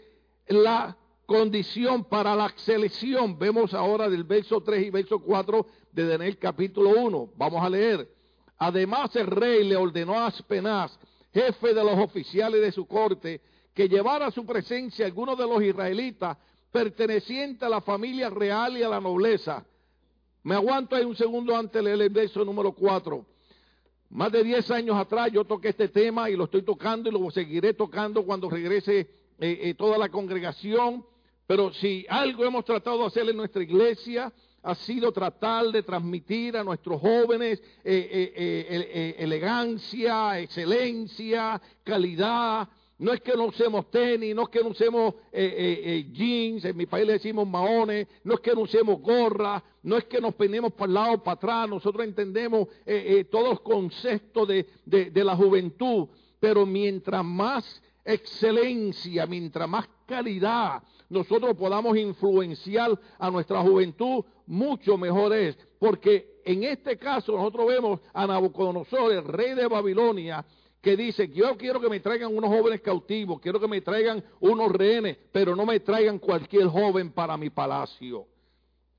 la 0.48 0.98
condición 1.28 2.06
para 2.06 2.36
la 2.36 2.52
selección. 2.56 3.38
Vemos 3.38 3.76
ahora 3.76 4.10
del 4.10 4.24
verso 4.24 4.62
3 4.62 4.88
y 4.88 4.90
verso 4.90 5.20
4 5.20 5.68
de 5.92 6.08
Daniel 6.08 6.40
capítulo 6.40 6.90
1. 6.90 7.34
Vamos 7.36 7.64
a 7.64 7.70
leer. 7.70 8.19
Además 8.60 9.16
el 9.16 9.28
rey 9.28 9.64
le 9.64 9.78
ordenó 9.78 10.20
a 10.20 10.28
Aspenaz, 10.28 10.92
jefe 11.34 11.74
de 11.74 11.84
los 11.84 11.98
oficiales 11.98 12.62
de 12.62 12.72
su 12.74 12.86
corte, 12.86 13.42
que 13.74 13.88
llevara 13.88 14.28
a 14.28 14.32
su 14.32 14.46
presencia 14.46 15.06
algunos 15.06 15.38
de 15.38 15.48
los 15.48 15.64
israelitas 15.64 16.38
pertenecientes 16.70 17.64
a 17.64 17.70
la 17.70 17.80
familia 17.80 18.30
real 18.30 18.78
y 18.78 18.84
a 18.84 18.90
la 18.90 19.00
nobleza. 19.00 19.66
Me 20.44 20.56
aguanto 20.56 20.96
ahí 20.96 21.06
un 21.06 21.16
segundo 21.16 21.56
antes 21.56 21.74
de 21.74 21.84
leer 21.84 22.02
el 22.02 22.10
verso 22.10 22.44
número 22.44 22.74
4. 22.74 23.26
Más 24.10 24.32
de 24.32 24.44
10 24.44 24.72
años 24.72 24.98
atrás 24.98 25.32
yo 25.32 25.46
toqué 25.46 25.70
este 25.70 25.88
tema 25.88 26.30
y 26.30 26.36
lo 26.36 26.46
estoy 26.46 26.64
tocando 26.64 27.10
y 27.10 27.14
lo 27.14 27.32
seguiré 27.32 27.74
tocando 27.74 28.26
cuando 28.26 28.50
regrese 28.50 29.00
eh, 29.00 29.08
eh, 29.40 29.74
toda 29.76 29.98
la 29.98 30.10
congregación. 30.10 31.06
Pero 31.48 31.72
si 31.74 32.06
algo 32.10 32.44
hemos 32.44 32.66
tratado 32.66 33.00
de 33.00 33.06
hacer 33.06 33.30
en 33.30 33.38
nuestra 33.38 33.64
iglesia 33.64 34.34
ha 34.64 34.76
sido 34.76 35.12
tratar 35.12 35.68
de 35.68 35.84
transmitir 35.84 36.58
a 36.58 36.64
nuestros 36.64 37.00
jóvenes 37.00 37.60
eh, 37.84 38.10
eh, 38.12 38.34
eh, 38.36 39.16
elegancia, 39.20 40.40
excelencia, 40.40 41.62
calidad. 41.84 42.68
No 42.98 43.14
es 43.14 43.22
que 43.22 43.34
no 43.34 43.46
usemos 43.46 43.90
tenis, 43.90 44.36
no 44.36 44.44
es 44.44 44.50
que 44.50 44.62
no 44.62 44.70
usemos 44.70 45.14
jeans, 45.32 46.66
en 46.66 46.76
mi 46.76 46.86
país 46.86 47.08
le 47.08 47.14
decimos 47.14 47.48
maones, 47.48 48.08
no 48.26 48.34
es 48.34 48.42
que 48.42 48.54
no 48.54 48.62
usemos 48.62 49.00
gorra, 49.00 49.64
no 49.84 49.96
es 49.96 50.04
que 50.04 50.20
nos 50.20 50.36
peinemos 50.36 50.74
para 50.74 50.88
el 50.88 50.94
lado, 50.96 51.24
para 51.24 51.36
atrás, 51.36 51.70
nosotros 51.70 52.04
entendemos 52.04 52.68
todos 53.32 53.50
los 53.52 53.62
conceptos 53.62 54.50
de, 54.50 54.66
de 54.86 55.24
la 55.24 55.34
juventud, 55.34 56.10
pero 56.42 56.66
mientras 56.66 57.24
más 57.24 57.82
excelencia, 58.04 59.26
mientras 59.26 59.70
más 59.70 59.88
calidad 60.06 60.84
nosotros 61.10 61.56
podamos 61.56 61.98
influenciar 61.98 62.98
a 63.18 63.32
nuestra 63.32 63.62
juventud, 63.62 64.24
mucho 64.50 64.98
mejor 64.98 65.34
es. 65.34 65.58
Porque 65.80 66.42
en 66.44 66.64
este 66.64 66.98
caso 66.98 67.32
nosotros 67.34 67.68
vemos 67.68 68.02
a 68.14 68.28
Nabucodonosor, 68.28 69.14
el 69.14 69.24
rey 69.24 69.54
de 69.54 69.68
Babilonia, 69.68 70.44
que 70.82 70.98
dice, 70.98 71.30
yo 71.30 71.56
quiero 71.58 71.80
que 71.80 71.90
me 71.90 72.00
traigan 72.00 72.36
unos 72.36 72.50
jóvenes 72.50 72.82
cautivos, 72.82 73.40
quiero 73.40 73.60
que 73.60 73.68
me 73.68 73.82
traigan 73.82 74.24
unos 74.40 74.72
rehenes, 74.72 75.18
pero 75.32 75.56
no 75.56 75.66
me 75.66 75.80
traigan 75.82 76.20
cualquier 76.20 76.68
joven 76.68 77.12
para 77.12 77.38
mi 77.38 77.50
palacio. 77.50 78.26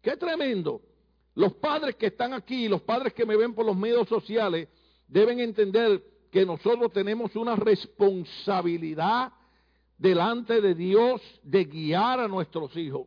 Qué 0.01 0.17
tremendo. 0.17 0.81
Los 1.35 1.55
padres 1.55 1.97
que 1.97 2.07
están 2.07 2.33
aquí, 2.33 2.69
los 2.69 2.83
padres 2.83 3.13
que 3.13 3.27
me 3.27 3.37
ven 3.37 3.55
por 3.55 3.65
los 3.67 3.77
medios 3.77 4.09
sociales, 4.09 4.69
deben 5.09 5.41
entender 5.41 6.03
que 6.31 6.47
nosotros 6.47 6.93
tenemos 6.93 7.35
una 7.35 7.57
responsabilidad 7.57 9.33
delante 9.99 10.61
de 10.61 10.75
Dios 10.75 11.21
de 11.43 11.65
guiar 11.65 12.21
a 12.21 12.29
nuestros 12.29 12.77
hijos. 12.77 13.07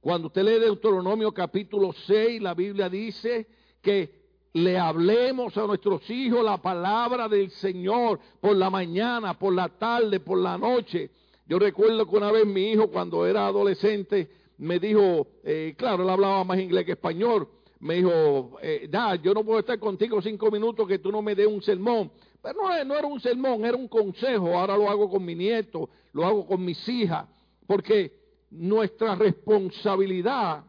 Cuando 0.00 0.28
usted 0.28 0.44
lee 0.44 0.60
Deuteronomio 0.60 1.32
capítulo 1.32 1.92
6, 1.92 2.40
la 2.40 2.54
Biblia 2.54 2.88
dice 2.88 3.48
que 3.82 4.18
le 4.52 4.78
hablemos 4.78 5.56
a 5.56 5.66
nuestros 5.66 6.08
hijos 6.08 6.44
la 6.44 6.62
palabra 6.62 7.28
del 7.28 7.50
Señor 7.50 8.20
por 8.40 8.56
la 8.56 8.70
mañana, 8.70 9.36
por 9.36 9.52
la 9.52 9.68
tarde, 9.68 10.20
por 10.20 10.38
la 10.38 10.56
noche. 10.56 11.10
Yo 11.46 11.58
recuerdo 11.58 12.06
que 12.06 12.16
una 12.16 12.30
vez 12.30 12.46
mi 12.46 12.70
hijo, 12.70 12.88
cuando 12.88 13.26
era 13.26 13.46
adolescente, 13.46 14.28
me 14.58 14.78
dijo, 14.78 15.26
eh, 15.42 15.74
claro, 15.76 16.04
él 16.04 16.10
hablaba 16.10 16.44
más 16.44 16.58
inglés 16.60 16.84
que 16.84 16.92
español, 16.92 17.48
me 17.80 17.94
dijo, 17.94 18.56
eh, 18.62 18.88
yo 19.22 19.34
no 19.34 19.44
puedo 19.44 19.58
estar 19.58 19.78
contigo 19.80 20.22
cinco 20.22 20.50
minutos 20.50 20.86
que 20.86 21.00
tú 21.00 21.10
no 21.10 21.22
me 21.22 21.34
des 21.34 21.46
un 21.46 21.62
sermón. 21.62 22.10
Pero 22.40 22.54
no, 22.62 22.84
no, 22.84 22.96
era 22.96 23.06
un 23.06 23.20
sermón, 23.20 23.64
era 23.64 23.76
un 23.76 23.88
consejo. 23.88 24.56
Ahora 24.56 24.76
lo 24.76 24.88
hago 24.88 25.10
con 25.10 25.24
mi 25.24 25.34
nieto, 25.34 25.90
lo 26.12 26.24
hago 26.24 26.46
con 26.46 26.64
mis 26.64 26.88
hijas, 26.88 27.26
porque 27.66 28.17
nuestra 28.50 29.14
responsabilidad 29.14 30.64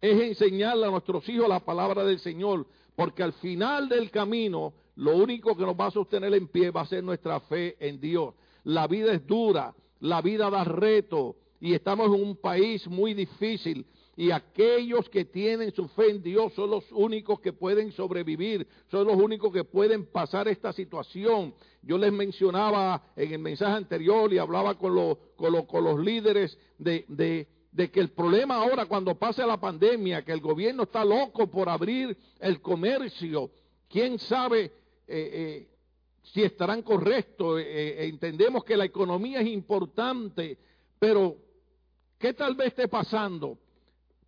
es 0.00 0.20
enseñarle 0.20 0.86
a 0.86 0.90
nuestros 0.90 1.28
hijos 1.28 1.48
la 1.48 1.60
palabra 1.60 2.04
del 2.04 2.18
Señor, 2.18 2.66
porque 2.94 3.22
al 3.22 3.32
final 3.34 3.88
del 3.88 4.10
camino 4.10 4.74
lo 4.96 5.16
único 5.16 5.56
que 5.56 5.64
nos 5.64 5.74
va 5.74 5.86
a 5.86 5.90
sostener 5.90 6.34
en 6.34 6.48
pie 6.48 6.70
va 6.70 6.82
a 6.82 6.86
ser 6.86 7.02
nuestra 7.02 7.40
fe 7.40 7.76
en 7.80 8.00
Dios. 8.00 8.34
La 8.64 8.86
vida 8.86 9.12
es 9.12 9.26
dura, 9.26 9.74
la 10.00 10.20
vida 10.20 10.50
da 10.50 10.64
reto 10.64 11.36
y 11.60 11.74
estamos 11.74 12.06
en 12.06 12.22
un 12.22 12.36
país 12.36 12.86
muy 12.86 13.14
difícil 13.14 13.86
y 14.16 14.30
aquellos 14.30 15.08
que 15.08 15.24
tienen 15.24 15.72
su 15.72 15.88
fe 15.88 16.10
en 16.10 16.22
Dios 16.22 16.52
son 16.54 16.70
los 16.70 16.84
únicos 16.92 17.40
que 17.40 17.52
pueden 17.52 17.92
sobrevivir, 17.92 18.66
son 18.90 19.06
los 19.06 19.16
únicos 19.16 19.52
que 19.52 19.64
pueden 19.64 20.06
pasar 20.06 20.46
esta 20.46 20.72
situación. 20.72 21.54
Yo 21.82 21.98
les 21.98 22.12
mencionaba 22.12 23.02
en 23.16 23.32
el 23.32 23.38
mensaje 23.40 23.76
anterior 23.76 24.32
y 24.32 24.38
hablaba 24.38 24.78
con, 24.78 24.94
los, 24.94 25.18
con, 25.36 25.84
los 25.84 25.98
líderes 25.98 26.56
de, 26.78 27.04
de, 27.08 27.90
que 27.90 28.00
el 28.00 28.10
problema 28.10 28.56
ahora 28.56 28.86
cuando 28.86 29.16
pase 29.16 29.44
la 29.44 29.60
pandemia, 29.60 30.24
que 30.24 30.32
el 30.32 30.40
gobierno 30.40 30.84
está 30.84 31.04
loco 31.04 31.48
por 31.48 31.68
abrir 31.68 32.16
el 32.38 32.60
comercio, 32.60 33.50
quién 33.88 34.18
sabe 34.18 34.64
eh, 34.64 34.70
eh, 35.08 35.68
si 36.22 36.42
estarán 36.42 36.82
correctos, 36.82 37.60
eh, 37.60 38.06
entendemos 38.06 38.64
que 38.64 38.76
la 38.76 38.84
economía 38.84 39.40
es 39.40 39.48
importante, 39.48 40.56
pero 40.98 41.36
¿qué 42.18 42.32
tal 42.32 42.54
vez 42.54 42.68
esté 42.68 42.88
pasando? 42.88 43.58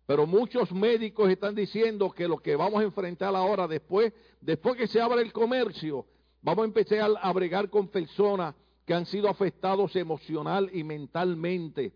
Pero 0.07 0.25
muchos 0.25 0.71
médicos 0.71 1.29
están 1.29 1.53
diciendo 1.53 2.09
que 2.11 2.29
lo 2.29 2.37
que 2.37 2.55
vamos 2.55 2.79
a 2.79 2.85
enfrentar 2.85 3.35
ahora, 3.35 3.67
después, 3.67 4.13
después 4.39 4.77
que 4.77 4.87
se 4.87 5.01
abra 5.01 5.21
el 5.21 5.33
comercio, 5.33 6.05
vamos 6.41 6.63
a 6.63 6.67
empezar 6.67 7.11
a 7.21 7.33
bregar 7.33 7.69
con 7.69 7.89
personas 7.89 8.55
que 8.85 8.93
han 8.93 9.05
sido 9.05 9.27
afectados 9.27 9.97
emocional 9.97 10.69
y 10.71 10.85
mentalmente. 10.85 11.91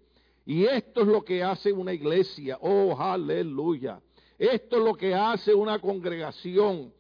Y 0.46 0.66
esto 0.66 1.02
es 1.02 1.08
lo 1.08 1.24
que 1.24 1.42
hace 1.42 1.72
una 1.72 1.94
iglesia. 1.94 2.58
Oh, 2.60 2.98
aleluya. 3.00 4.02
Esto 4.38 4.78
es 4.80 4.84
lo 4.84 4.94
que 4.94 5.16
hace 5.16 5.54
una 5.54 5.80
congregación. 5.80 6.94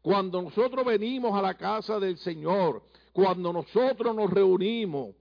Cuando 0.00 0.40
nosotros 0.40 0.82
venimos 0.86 1.34
a 1.34 1.42
la 1.42 1.58
casa 1.58 2.00
del 2.00 2.16
Señor, 2.16 2.82
cuando 3.12 3.52
nosotros 3.52 4.16
nos 4.16 4.30
reunimos, 4.30 5.14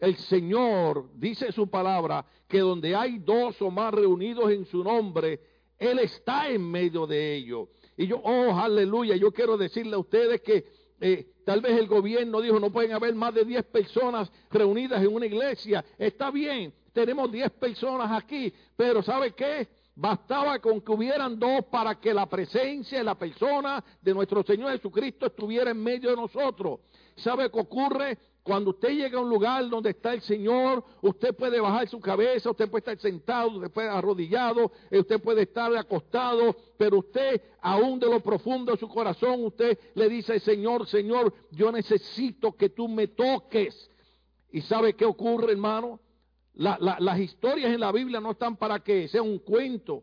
el 0.00 0.16
Señor 0.16 1.10
dice 1.14 1.52
su 1.52 1.68
palabra 1.68 2.24
que 2.48 2.60
donde 2.60 2.96
hay 2.96 3.18
dos 3.18 3.60
o 3.62 3.70
más 3.70 3.92
reunidos 3.92 4.50
en 4.50 4.64
su 4.64 4.82
nombre, 4.82 5.40
Él 5.78 5.98
está 5.98 6.48
en 6.48 6.68
medio 6.68 7.06
de 7.06 7.36
ellos. 7.36 7.68
Y 7.96 8.06
yo, 8.06 8.16
oh, 8.24 8.52
aleluya, 8.58 9.14
yo 9.16 9.30
quiero 9.30 9.58
decirle 9.58 9.94
a 9.94 9.98
ustedes 9.98 10.40
que 10.40 10.64
eh, 11.00 11.34
tal 11.44 11.60
vez 11.60 11.78
el 11.78 11.86
gobierno 11.86 12.40
dijo 12.40 12.58
no 12.58 12.70
pueden 12.70 12.92
haber 12.92 13.14
más 13.14 13.34
de 13.34 13.44
10 13.44 13.64
personas 13.64 14.30
reunidas 14.50 15.02
en 15.02 15.14
una 15.14 15.26
iglesia. 15.26 15.84
Está 15.98 16.30
bien, 16.30 16.72
tenemos 16.92 17.30
10 17.30 17.50
personas 17.52 18.10
aquí, 18.10 18.52
pero 18.76 19.02
¿sabe 19.02 19.32
qué? 19.32 19.68
Bastaba 19.94 20.58
con 20.60 20.80
que 20.80 20.92
hubieran 20.92 21.38
dos 21.38 21.66
para 21.66 22.00
que 22.00 22.14
la 22.14 22.26
presencia 22.26 23.00
y 23.00 23.04
la 23.04 23.16
persona 23.16 23.84
de 24.00 24.14
nuestro 24.14 24.42
Señor 24.42 24.72
Jesucristo 24.72 25.26
estuviera 25.26 25.70
en 25.70 25.82
medio 25.82 26.10
de 26.10 26.16
nosotros. 26.16 26.80
¿Sabe 27.16 27.50
qué 27.50 27.60
ocurre? 27.60 28.18
Cuando 28.42 28.70
usted 28.70 28.90
llega 28.90 29.18
a 29.18 29.22
un 29.22 29.28
lugar 29.28 29.68
donde 29.68 29.90
está 29.90 30.14
el 30.14 30.22
Señor, 30.22 30.82
usted 31.02 31.34
puede 31.34 31.60
bajar 31.60 31.86
su 31.88 32.00
cabeza, 32.00 32.50
usted 32.50 32.70
puede 32.70 32.80
estar 32.80 32.98
sentado, 32.98 33.50
usted 33.50 33.70
puede 33.70 33.88
estar 33.88 33.98
arrodillado, 33.98 34.72
usted 34.90 35.20
puede 35.20 35.42
estar 35.42 35.76
acostado, 35.76 36.56
pero 36.78 36.98
usted, 36.98 37.42
aún 37.60 38.00
de 38.00 38.06
lo 38.06 38.20
profundo 38.20 38.72
de 38.72 38.78
su 38.78 38.88
corazón, 38.88 39.44
usted 39.44 39.78
le 39.94 40.08
dice, 40.08 40.40
Señor, 40.40 40.86
Señor, 40.86 41.34
yo 41.50 41.70
necesito 41.70 42.52
que 42.52 42.70
tú 42.70 42.88
me 42.88 43.08
toques. 43.08 43.90
¿Y 44.52 44.62
sabe 44.62 44.94
qué 44.94 45.04
ocurre, 45.04 45.52
hermano? 45.52 46.00
las 46.54 47.18
historias 47.18 47.72
en 47.72 47.80
la 47.80 47.90
Biblia 47.92 48.20
no 48.20 48.32
están 48.32 48.56
para 48.56 48.80
que 48.80 49.08
sea 49.08 49.22
un 49.22 49.38
cuento. 49.38 50.02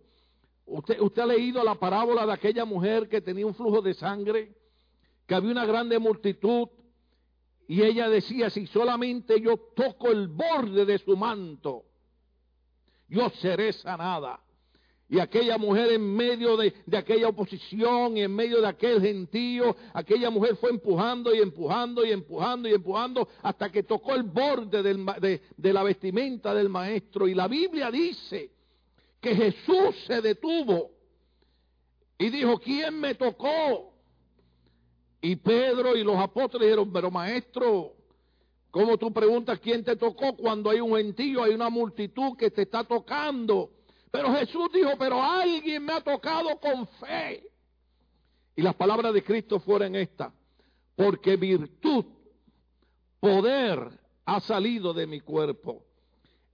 Usted, 0.66 1.00
usted 1.02 1.22
ha 1.22 1.26
leído 1.28 1.64
la 1.64 1.76
parábola 1.76 2.26
de 2.26 2.34
aquella 2.34 2.66
mujer 2.66 3.08
que 3.08 3.22
tenía 3.22 3.46
un 3.46 3.54
flujo 3.54 3.82
de 3.82 3.94
sangre, 3.94 4.56
que 5.28 5.36
había 5.36 5.52
una 5.52 5.66
grande 5.66 6.00
multitud 6.00 6.68
y 7.68 7.84
ella 7.84 8.10
decía, 8.10 8.50
si 8.50 8.66
solamente 8.68 9.42
yo 9.42 9.58
toco 9.76 10.10
el 10.10 10.30
borde 10.30 10.86
de 10.86 10.98
su 11.00 11.18
manto, 11.18 11.84
yo 13.10 13.30
seré 13.42 13.74
sanada. 13.74 14.40
Y 15.10 15.20
aquella 15.20 15.58
mujer 15.58 15.94
en 15.94 16.16
medio 16.16 16.58
de, 16.58 16.74
aquella 16.94 17.30
oposición 17.30 18.18
en 18.18 18.34
medio 18.34 18.62
de 18.62 18.68
aquel 18.68 19.02
gentío, 19.02 19.76
aquella 19.94 20.30
mujer 20.30 20.58
fue 20.58 20.70
empujando 20.70 21.34
y 21.34 21.40
empujando 21.40 22.06
y 22.06 22.12
empujando 22.12 22.68
y 22.68 22.74
empujando 22.74 23.28
hasta 23.42 23.70
que 23.70 23.84
tocó 23.84 24.16
el 24.16 24.24
borde 24.24 24.84
de, 24.84 25.42
de 25.56 25.74
la 25.74 25.84
vestimenta 25.84 26.54
del 26.54 26.68
maestro. 26.68 27.28
Y 27.28 27.34
la 27.34 27.48
Biblia 27.48 27.90
dice 27.90 28.52
que 29.22 29.34
Jesús 29.36 29.96
se 30.06 30.22
detuvo 30.22 30.92
y 32.18 32.30
dijo, 32.30 32.60
¿quién 32.60 33.00
me 33.00 33.16
tocó? 33.16 33.97
Y 35.22 35.36
Pedro 35.38 35.96
y 35.96 36.04
los 36.04 36.18
apóstoles 36.18 36.68
dijeron, 36.68 36.92
pero 36.92 37.10
maestro, 37.10 37.94
¿cómo 38.72 38.98
tú 38.98 39.12
preguntas 39.12 39.60
quién 39.60 39.84
te 39.84 39.96
tocó 39.96 40.36
cuando 40.36 40.70
hay 40.70 40.80
un 40.80 40.96
gentío, 40.96 41.44
hay 41.44 41.54
una 41.54 41.70
multitud 41.70 42.38
que 42.38 42.52
te 42.52 42.64
está 42.64 42.84
tocando? 42.84 43.72
Pero 44.12 44.34
Jesús 44.34 44.70
dijo, 44.74 44.92
pero 44.98 45.22
alguien 45.22 45.84
me 45.84 45.94
ha 45.94 46.02
tocado 46.02 46.60
con 46.60 46.88
fe. 46.88 47.44
Y 48.56 48.62
las 48.62 48.76
palabras 48.76 49.14
de 49.14 49.24
Cristo 49.24 49.60
fueron 49.60 49.96
estas, 49.96 50.34
porque 50.96 51.36
virtud, 51.36 52.06
poder 53.20 53.90
ha 54.26 54.40
salido 54.40 54.94
de 54.94 55.08
mi 55.08 55.20
cuerpo. 55.20 55.84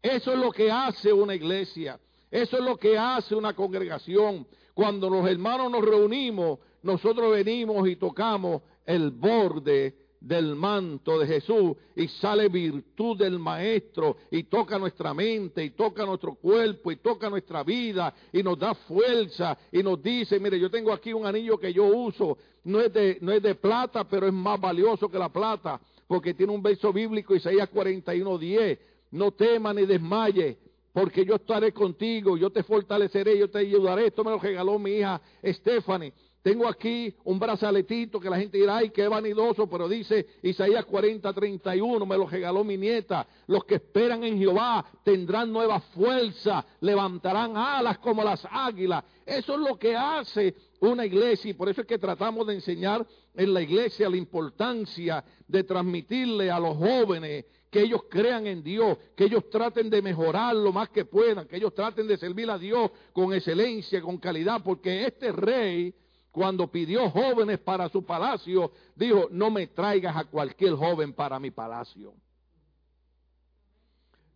Eso 0.01 0.33
es 0.33 0.39
lo 0.39 0.51
que 0.51 0.69
hace 0.69 1.13
una 1.13 1.33
iglesia, 1.35 1.99
eso 2.29 2.57
es 2.57 2.63
lo 2.63 2.77
que 2.77 2.97
hace 2.97 3.35
una 3.35 3.53
congregación. 3.53 4.45
Cuando 4.73 5.09
los 5.09 5.25
hermanos 5.29 5.71
nos 5.71 5.85
reunimos, 5.85 6.59
nosotros 6.83 7.31
venimos 7.31 7.87
y 7.87 7.95
tocamos 7.95 8.61
el 8.85 9.11
borde 9.11 9.95
del 10.19 10.55
manto 10.55 11.19
de 11.19 11.27
Jesús 11.27 11.75
y 11.95 12.07
sale 12.07 12.47
virtud 12.47 13.17
del 13.17 13.39
Maestro 13.39 14.17
y 14.31 14.43
toca 14.43 14.79
nuestra 14.79 15.13
mente 15.13 15.63
y 15.63 15.71
toca 15.71 16.05
nuestro 16.05 16.35
cuerpo 16.35 16.91
y 16.91 16.97
toca 16.97 17.29
nuestra 17.29 17.63
vida 17.63 18.13
y 18.31 18.41
nos 18.41 18.57
da 18.57 18.73
fuerza 18.73 19.57
y 19.71 19.83
nos 19.83 20.01
dice, 20.01 20.39
mire, 20.39 20.57
yo 20.59 20.69
tengo 20.69 20.93
aquí 20.93 21.11
un 21.11 21.25
anillo 21.25 21.57
que 21.57 21.73
yo 21.73 21.85
uso, 21.85 22.37
no 22.63 22.79
es 22.79 22.93
de, 22.93 23.17
no 23.19 23.33
es 23.33 23.41
de 23.41 23.55
plata, 23.55 24.07
pero 24.07 24.27
es 24.27 24.33
más 24.33 24.59
valioso 24.59 25.09
que 25.09 25.19
la 25.19 25.29
plata 25.29 25.81
porque 26.07 26.33
tiene 26.33 26.53
un 26.53 26.61
verso 26.61 26.93
bíblico, 26.93 27.35
Isaías 27.35 27.69
41.10, 27.71 28.79
no 29.11 29.31
temas 29.31 29.75
ni 29.75 29.85
desmayes, 29.85 30.57
porque 30.91 31.25
yo 31.25 31.35
estaré 31.35 31.73
contigo, 31.73 32.37
yo 32.37 32.51
te 32.51 32.63
fortaleceré, 32.63 33.37
yo 33.37 33.49
te 33.49 33.59
ayudaré. 33.59 34.07
Esto 34.07 34.23
me 34.23 34.31
lo 34.31 34.37
regaló 34.37 34.77
mi 34.77 34.91
hija 34.91 35.19
Stephanie. 35.43 36.13
Tengo 36.43 36.67
aquí 36.67 37.15
un 37.23 37.39
brazaletito 37.39 38.19
que 38.19 38.29
la 38.29 38.37
gente 38.37 38.57
dirá, 38.57 38.75
ay, 38.75 38.89
qué 38.89 39.07
vanidoso, 39.07 39.65
pero 39.65 39.87
dice 39.87 40.27
Isaías 40.41 40.83
40, 40.83 41.31
31, 41.31 42.05
me 42.05 42.17
lo 42.17 42.27
regaló 42.27 42.65
mi 42.65 42.75
nieta. 42.75 43.25
Los 43.47 43.63
que 43.63 43.75
esperan 43.75 44.25
en 44.25 44.37
Jehová 44.37 44.85
tendrán 45.05 45.53
nueva 45.53 45.79
fuerza, 45.79 46.65
levantarán 46.81 47.55
alas 47.55 47.97
como 47.99 48.25
las 48.25 48.45
águilas. 48.51 49.05
Eso 49.25 49.53
es 49.53 49.59
lo 49.59 49.79
que 49.79 49.95
hace 49.95 50.53
una 50.81 51.05
iglesia 51.05 51.51
y 51.51 51.53
por 51.53 51.69
eso 51.69 51.79
es 51.79 51.87
que 51.87 51.97
tratamos 51.97 52.45
de 52.45 52.55
enseñar 52.55 53.07
en 53.33 53.53
la 53.53 53.61
iglesia 53.61 54.09
la 54.09 54.17
importancia 54.17 55.23
de 55.47 55.63
transmitirle 55.63 56.51
a 56.51 56.59
los 56.59 56.75
jóvenes 56.75 57.45
que 57.71 57.83
ellos 57.83 58.01
crean 58.09 58.47
en 58.47 58.61
Dios, 58.61 58.97
que 59.15 59.23
ellos 59.23 59.49
traten 59.49 59.89
de 59.89 60.01
mejorar 60.01 60.57
lo 60.57 60.73
más 60.73 60.89
que 60.89 61.05
puedan, 61.05 61.47
que 61.47 61.55
ellos 61.55 61.73
traten 61.73 62.05
de 62.05 62.17
servir 62.17 62.49
a 62.51 62.57
Dios 62.57 62.91
con 63.13 63.33
excelencia, 63.33 64.01
con 64.01 64.17
calidad, 64.17 64.61
porque 64.61 65.05
este 65.05 65.31
rey 65.31 65.95
cuando 66.33 66.67
pidió 66.67 67.11
jóvenes 67.11 67.59
para 67.59 67.87
su 67.89 68.03
palacio, 68.03 68.71
dijo, 68.95 69.27
no 69.29 69.51
me 69.51 69.67
traigas 69.67 70.17
a 70.17 70.25
cualquier 70.25 70.73
joven 70.73 71.13
para 71.13 71.39
mi 71.39 71.51
palacio. 71.51 72.15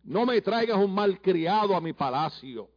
No 0.04 0.24
me 0.24 0.40
traigas 0.40 0.78
un 0.78 0.94
malcriado 0.94 1.74
a 1.74 1.80
mi 1.80 1.92
palacio. 1.92 2.70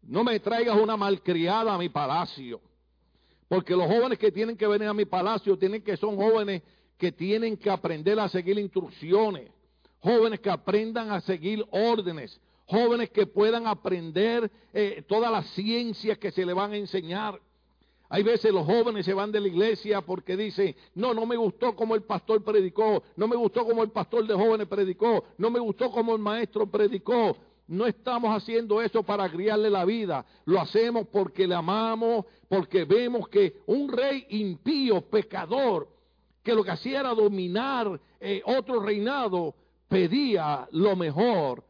No 0.00 0.24
me 0.24 0.40
traigas 0.40 0.74
una 0.74 0.96
malcriada 0.96 1.74
a 1.74 1.76
mi 1.76 1.90
palacio. 1.90 2.62
Porque 3.46 3.76
los 3.76 3.86
jóvenes 3.88 4.18
que 4.18 4.32
tienen 4.32 4.56
que 4.56 4.66
venir 4.66 4.88
a 4.88 4.94
mi 4.94 5.04
palacio 5.04 5.58
tienen 5.58 5.82
que 5.82 5.98
son 5.98 6.16
jóvenes 6.16 6.62
que 6.96 7.12
tienen 7.12 7.58
que 7.58 7.68
aprender 7.68 8.18
a 8.18 8.30
seguir 8.30 8.58
instrucciones, 8.58 9.50
jóvenes 9.98 10.40
que 10.40 10.48
aprendan 10.48 11.10
a 11.10 11.20
seguir 11.20 11.62
órdenes, 11.70 12.40
jóvenes 12.64 13.10
que 13.10 13.26
puedan 13.26 13.66
aprender 13.66 14.50
eh, 14.72 15.04
todas 15.06 15.30
las 15.30 15.46
ciencias 15.50 16.16
que 16.16 16.30
se 16.30 16.46
le 16.46 16.54
van 16.54 16.72
a 16.72 16.76
enseñar. 16.76 17.38
Hay 18.08 18.22
veces 18.22 18.52
los 18.52 18.64
jóvenes 18.64 19.04
se 19.04 19.14
van 19.14 19.32
de 19.32 19.40
la 19.40 19.48
iglesia 19.48 20.00
porque 20.00 20.36
dicen, 20.36 20.76
no, 20.94 21.12
no 21.12 21.26
me 21.26 21.36
gustó 21.36 21.74
como 21.74 21.94
el 21.94 22.02
pastor 22.02 22.42
predicó, 22.44 23.02
no 23.16 23.26
me 23.26 23.36
gustó 23.36 23.64
como 23.64 23.82
el 23.82 23.90
pastor 23.90 24.26
de 24.26 24.34
jóvenes 24.34 24.68
predicó, 24.68 25.24
no 25.38 25.50
me 25.50 25.58
gustó 25.58 25.90
como 25.90 26.14
el 26.14 26.20
maestro 26.20 26.66
predicó. 26.66 27.36
No 27.68 27.84
estamos 27.84 28.30
haciendo 28.30 28.80
eso 28.80 29.02
para 29.02 29.28
criarle 29.28 29.68
la 29.68 29.84
vida, 29.84 30.24
lo 30.44 30.60
hacemos 30.60 31.08
porque 31.08 31.48
le 31.48 31.56
amamos, 31.56 32.24
porque 32.48 32.84
vemos 32.84 33.28
que 33.28 33.60
un 33.66 33.88
rey 33.88 34.24
impío, 34.30 35.00
pecador, 35.00 35.88
que 36.44 36.54
lo 36.54 36.62
que 36.62 36.70
hacía 36.70 37.00
era 37.00 37.12
dominar 37.12 38.00
eh, 38.20 38.40
otro 38.44 38.78
reinado, 38.78 39.52
pedía 39.88 40.68
lo 40.70 40.94
mejor 40.94 41.64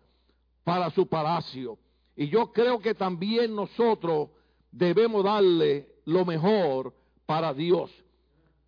para 0.64 0.90
su 0.90 1.07
palacio. 1.07 1.79
Y 2.14 2.29
yo 2.29 2.53
creo 2.53 2.79
que 2.79 2.92
también 2.92 3.55
nosotros 3.55 4.29
debemos 4.70 5.25
darle 5.25 5.95
lo 6.07 6.25
mejor 6.25 6.92
para 7.27 7.53
Dios. 7.53 7.90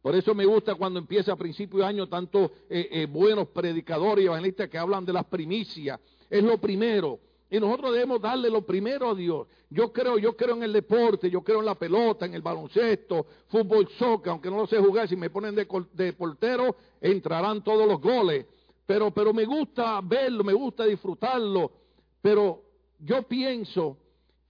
Por 0.03 0.15
eso 0.15 0.35
me 0.35 0.45
gusta 0.45 0.75
cuando 0.75 0.99
empieza 0.99 1.33
a 1.33 1.37
principio 1.37 1.81
de 1.81 1.87
año 1.87 2.09
tantos 2.09 2.51
eh, 2.69 2.89
eh, 2.91 3.07
buenos 3.07 3.49
predicadores 3.49 4.25
y 4.25 4.27
evangelistas 4.27 4.69
que 4.69 4.79
hablan 4.79 5.05
de 5.05 5.13
las 5.13 5.25
primicias. 5.25 5.99
Es 6.31 6.43
lo 6.43 6.59
primero. 6.59 7.19
Y 7.51 7.59
nosotros 7.59 7.93
debemos 7.93 8.21
darle 8.21 8.51
lo 8.51 8.63
primero 8.63 9.11
a 9.11 9.15
Dios. 9.15 9.49
Yo 9.71 9.93
creo, 9.93 10.19
yo 10.19 10.37
creo 10.37 10.55
en 10.55 10.63
el 10.63 10.73
deporte, 10.73 11.31
yo 11.31 11.43
creo 11.43 11.61
en 11.61 11.67
la 11.67 11.75
pelota, 11.75 12.27
en 12.27 12.35
el 12.35 12.43
baloncesto, 12.43 13.27
fútbol, 13.49 13.89
soccer, 13.99 14.31
aunque 14.31 14.51
no 14.51 14.59
lo 14.59 14.67
sé 14.67 14.79
jugar, 14.79 15.09
si 15.09 15.17
me 15.17 15.31
ponen 15.31 15.55
de, 15.55 15.67
de 15.95 16.13
portero, 16.13 16.77
entrarán 17.01 17.65
todos 17.65 17.89
los 17.89 18.01
goles. 18.01 18.47
Pero, 18.85 19.11
pero 19.11 19.33
me 19.33 19.47
gusta 19.47 20.01
verlo, 20.03 20.45
me 20.45 20.53
gusta 20.53 20.85
disfrutarlo. 20.85 21.73
Pero 22.21 22.63
yo 22.99 23.23
pienso 23.23 23.97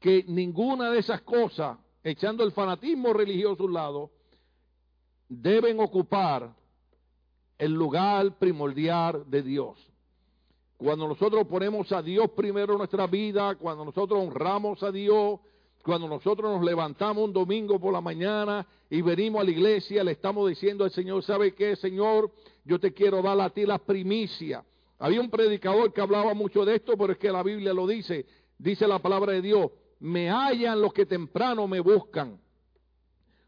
que 0.01 0.25
ninguna 0.27 0.91
de 0.91 0.99
esas 0.99 1.23
cosas, 1.23 1.79
echando 2.11 2.45
el 2.45 2.53
fanatismo 2.53 3.13
religioso 3.13 3.63
a 3.63 3.67
un 3.67 3.75
lado, 3.75 4.11
deben 5.29 5.81
ocupar 5.81 6.55
el 7.59 7.73
lugar 7.73 8.39
primordial 8.39 9.29
de 9.29 9.43
Dios. 9.43 9.79
Cuando 10.77 11.09
nosotros 11.09 11.47
ponemos 11.49 11.91
a 11.91 12.01
Dios 12.03 12.31
primero 12.31 12.75
en 12.75 12.79
nuestra 12.79 13.07
vida, 13.07 13.57
cuando 13.57 13.85
nosotros 13.85 14.21
honramos 14.21 14.83
a 14.83 14.93
Dios, 14.93 15.41
cuando 15.83 16.07
nosotros 16.07 16.55
nos 16.55 16.65
levantamos 16.65 17.25
un 17.25 17.33
domingo 17.33 17.81
por 17.81 17.93
la 17.93 18.01
mañana 18.01 18.67
y 18.89 19.03
venimos 19.03 19.41
a 19.41 19.45
la 19.45 19.51
iglesia, 19.51 20.05
le 20.05 20.13
estamos 20.13 20.49
diciendo 20.49 20.85
al 20.85 20.93
Señor, 20.93 21.23
¿sabe 21.25 21.55
qué, 21.55 21.75
Señor? 21.77 22.31
Yo 22.65 22.79
te 22.79 22.93
quiero 22.93 23.23
dar 23.23 23.41
a 23.41 23.51
ti 23.51 23.67
las 23.67 23.81
primicias. 23.81 24.65
Había 24.99 25.21
un 25.21 25.31
predicador 25.31 25.93
que 25.93 26.01
hablaba 26.01 26.35
mucho 26.35 26.65
de 26.65 26.77
esto, 26.77 26.97
pero 26.97 27.13
es 27.13 27.19
que 27.19 27.33
la 27.33 27.43
Biblia 27.43 27.73
lo 27.73 27.87
dice, 27.87 28.27
dice 28.59 28.87
la 28.87 28.99
palabra 28.99 29.33
de 29.33 29.43
Dios, 29.43 29.71
me 30.01 30.31
hallan 30.31 30.81
los 30.81 30.93
que 30.93 31.07
temprano 31.07 31.67
me 31.67 31.81
buscan. 31.81 32.41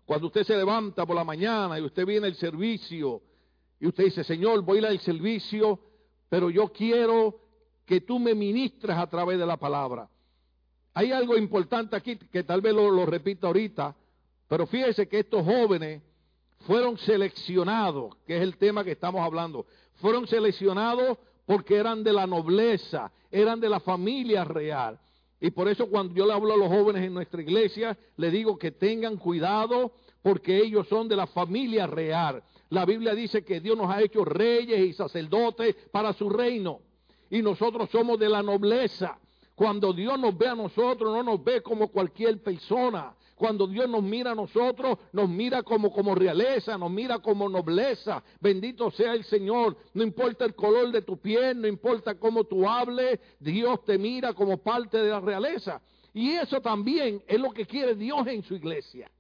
Cuando 0.05 0.27
usted 0.27 0.45
se 0.45 0.57
levanta 0.57 1.07
por 1.07 1.15
la 1.15 1.25
mañana 1.25 1.79
y 1.79 1.83
usted 1.83 2.05
viene 2.05 2.27
al 2.27 2.35
servicio 2.35 3.23
y 3.79 3.87
usted 3.87 4.05
dice, 4.05 4.25
Señor, 4.25 4.63
voy 4.63 4.79
a 4.79 4.81
ir 4.81 4.87
al 4.87 5.01
servicio, 5.01 5.79
pero 6.29 6.51
yo 6.51 6.69
quiero 6.73 7.41
que 7.87 8.01
tú 8.01 8.19
me 8.19 8.35
ministres 8.35 8.97
a 8.97 9.09
través 9.09 9.39
de 9.39 9.47
la 9.47 9.57
palabra. 9.57 10.09
Hay 10.95 11.13
algo 11.13 11.37
importante 11.37 11.95
aquí 11.97 12.17
que 12.17 12.43
tal 12.43 12.61
vez 12.61 12.75
lo, 12.75 12.91
lo 12.91 13.07
repita 13.07 13.47
ahorita, 13.47 13.95
pero 14.49 14.67
fíjese 14.67 15.09
que 15.09 15.21
estos 15.21 15.45
jóvenes 15.45 16.03
fueron 16.67 16.99
seleccionados, 16.99 18.17
que 18.27 18.37
es 18.37 18.43
el 18.43 18.57
tema 18.57 18.85
que 18.85 18.93
estamos 18.93 19.21
hablando, 19.21 19.67
fueron 19.95 20.27
seleccionados 20.27 21.19
porque 21.47 21.77
eran 21.77 22.03
de 22.03 22.13
la 22.13 22.27
nobleza, 22.27 23.11
eran 23.31 23.61
de 23.61 23.69
la 23.69 23.81
familia 23.81 24.45
real. 24.45 24.99
Y 25.41 25.51
por 25.51 25.69
eso 25.69 25.89
cuando 25.89 26.15
yo 26.15 26.27
le 26.27 26.35
hablo 26.35 26.53
a 26.53 26.57
los 26.57 26.69
jóvenes 26.69 27.03
en 27.03 27.15
nuestra 27.15 27.41
iglesia, 27.41 27.97
le 28.17 28.31
digo 28.31 28.59
que 28.59 28.73
tengan 28.73 29.17
cuidado 29.17 29.93
porque 30.23 30.59
ellos 30.59 30.87
son 30.89 31.09
de 31.09 31.17
la 31.17 31.27
familia 31.27 31.87
real. 31.87 32.43
La 32.69 32.85
Biblia 32.85 33.15
dice 33.15 33.43
que 33.43 33.61
Dios 33.61 33.77
nos 33.77 33.91
ha 33.91 34.03
hecho 34.03 34.25
reyes 34.25 34.81
y 34.81 34.93
sacerdotes 34.93 35.75
para 35.91 36.13
su 36.13 36.29
reino. 36.29 36.81
Y 37.31 37.41
nosotros 37.43 37.89
somos 37.91 38.19
de 38.19 38.29
la 38.29 38.43
nobleza. 38.43 39.19
Cuando 39.55 39.93
Dios 39.93 40.19
nos 40.19 40.37
ve 40.37 40.49
a 40.49 40.55
nosotros, 40.55 41.13
no 41.15 41.23
nos 41.23 41.43
ve 41.43 41.63
como 41.63 41.89
cualquier 41.89 42.43
persona. 42.43 43.15
Cuando 43.41 43.67
Dios 43.67 43.89
nos 43.89 44.03
mira 44.03 44.33
a 44.33 44.35
nosotros, 44.35 44.99
nos 45.13 45.27
mira 45.27 45.63
como, 45.63 45.91
como 45.91 46.15
realeza, 46.15 46.77
nos 46.77 46.91
mira 46.91 47.21
como 47.21 47.49
nobleza. 47.49 48.23
Bendito 48.39 48.91
sea 48.91 49.15
el 49.15 49.25
Señor. 49.25 49.79
No 49.95 50.03
importa 50.03 50.45
el 50.45 50.55
color 50.55 50.93
de 50.93 51.01
tu 51.01 51.17
piel, 51.17 51.59
no 51.59 51.67
importa 51.67 52.17
cómo 52.17 52.45
tú 52.45 52.69
hables, 52.69 53.19
Dios 53.39 53.83
te 53.87 53.97
mira 53.97 54.35
como 54.35 54.59
parte 54.59 54.99
de 54.99 55.09
la 55.09 55.21
realeza. 55.21 55.81
Y 56.13 56.33
eso 56.33 56.61
también 56.61 57.25
es 57.27 57.41
lo 57.41 57.51
que 57.53 57.65
quiere 57.65 57.95
Dios 57.95 58.27
en 58.27 58.43
su 58.43 58.57
iglesia. 58.57 59.11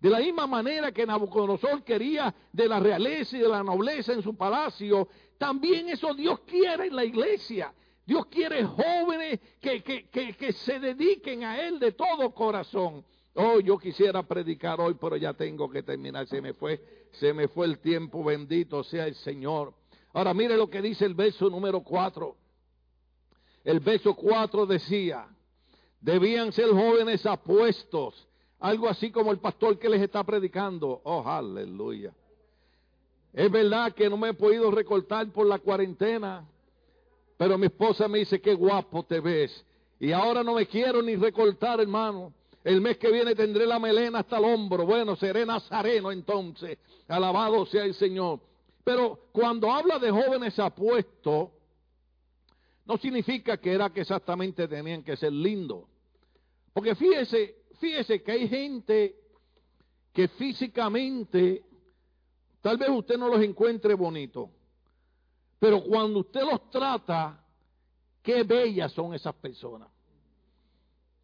De 0.00 0.10
la 0.10 0.18
misma 0.18 0.48
manera 0.48 0.90
que 0.90 1.06
Nabucodonosor 1.06 1.84
quería 1.84 2.34
de 2.52 2.66
la 2.66 2.80
realeza 2.80 3.36
y 3.36 3.40
de 3.40 3.48
la 3.48 3.62
nobleza 3.62 4.14
en 4.14 4.22
su 4.24 4.36
palacio, 4.36 5.06
también 5.38 5.88
eso 5.90 6.12
Dios 6.12 6.40
quiere 6.40 6.88
en 6.88 6.96
la 6.96 7.04
iglesia. 7.04 7.72
Dios 8.04 8.26
quiere 8.26 8.64
jóvenes 8.64 9.38
que, 9.60 9.80
que, 9.84 10.08
que, 10.10 10.52
se 10.52 10.80
dediquen 10.80 11.44
a 11.44 11.60
Él 11.60 11.78
de 11.78 11.92
todo 11.92 12.34
corazón. 12.34 13.04
Oh, 13.34 13.58
yo 13.60 13.78
quisiera 13.78 14.22
predicar 14.22 14.80
hoy, 14.80 14.94
pero 15.00 15.16
ya 15.16 15.34
tengo 15.34 15.68
que 15.68 15.82
terminar. 15.82 16.26
Se 16.28 16.40
me 16.40 16.54
fue, 16.54 16.80
se 17.12 17.32
me 17.32 17.48
fue 17.48 17.66
el 17.66 17.78
tiempo. 17.78 18.22
Bendito 18.22 18.84
sea 18.84 19.06
el 19.06 19.14
Señor. 19.16 19.74
Ahora 20.12 20.32
mire 20.32 20.56
lo 20.56 20.70
que 20.70 20.80
dice 20.80 21.04
el 21.04 21.14
verso 21.14 21.50
número 21.50 21.80
4. 21.82 22.36
El 23.64 23.80
verso 23.80 24.14
4 24.14 24.66
decía, 24.66 25.26
debían 26.00 26.52
ser 26.52 26.68
jóvenes 26.68 27.26
apuestos 27.26 28.28
algo 28.64 28.88
así 28.88 29.10
como 29.10 29.30
el 29.30 29.40
pastor 29.40 29.78
que 29.78 29.90
les 29.90 30.00
está 30.00 30.24
predicando. 30.24 31.02
Oh, 31.04 31.22
aleluya. 31.28 32.14
Es 33.30 33.50
verdad 33.50 33.92
que 33.92 34.08
no 34.08 34.16
me 34.16 34.30
he 34.30 34.34
podido 34.34 34.70
recortar 34.70 35.30
por 35.32 35.46
la 35.46 35.58
cuarentena, 35.58 36.48
pero 37.36 37.58
mi 37.58 37.66
esposa 37.66 38.08
me 38.08 38.20
dice, 38.20 38.40
qué 38.40 38.54
guapo 38.54 39.02
te 39.02 39.20
ves. 39.20 39.66
Y 40.00 40.12
ahora 40.12 40.42
no 40.42 40.54
me 40.54 40.66
quiero 40.66 41.02
ni 41.02 41.14
recortar, 41.14 41.78
hermano. 41.78 42.32
El 42.64 42.80
mes 42.80 42.96
que 42.96 43.12
viene 43.12 43.34
tendré 43.34 43.66
la 43.66 43.78
melena 43.78 44.20
hasta 44.20 44.38
el 44.38 44.44
hombro. 44.44 44.86
Bueno, 44.86 45.14
seré 45.16 45.44
nazareno 45.44 46.10
entonces. 46.10 46.78
Alabado 47.06 47.66
sea 47.66 47.84
el 47.84 47.92
Señor. 47.94 48.40
Pero 48.82 49.28
cuando 49.32 49.70
habla 49.70 49.98
de 49.98 50.10
jóvenes 50.10 50.58
apuestos, 50.58 51.50
no 52.86 52.96
significa 52.96 53.58
que 53.58 53.72
era 53.72 53.90
que 53.90 54.00
exactamente 54.00 54.66
tenían 54.66 55.02
que 55.02 55.14
ser 55.16 55.32
lindos. 55.32 55.84
Porque 56.72 56.94
fíjese, 56.94 57.64
fíjese 57.78 58.22
que 58.22 58.32
hay 58.32 58.48
gente 58.48 59.16
que 60.12 60.28
físicamente, 60.28 61.62
tal 62.62 62.78
vez 62.78 62.88
usted 62.88 63.18
no 63.18 63.28
los 63.28 63.42
encuentre 63.42 63.94
bonitos, 63.94 64.48
pero 65.58 65.82
cuando 65.82 66.20
usted 66.20 66.42
los 66.42 66.70
trata, 66.70 67.44
qué 68.22 68.42
bellas 68.42 68.92
son 68.92 69.12
esas 69.12 69.34
personas. 69.34 69.88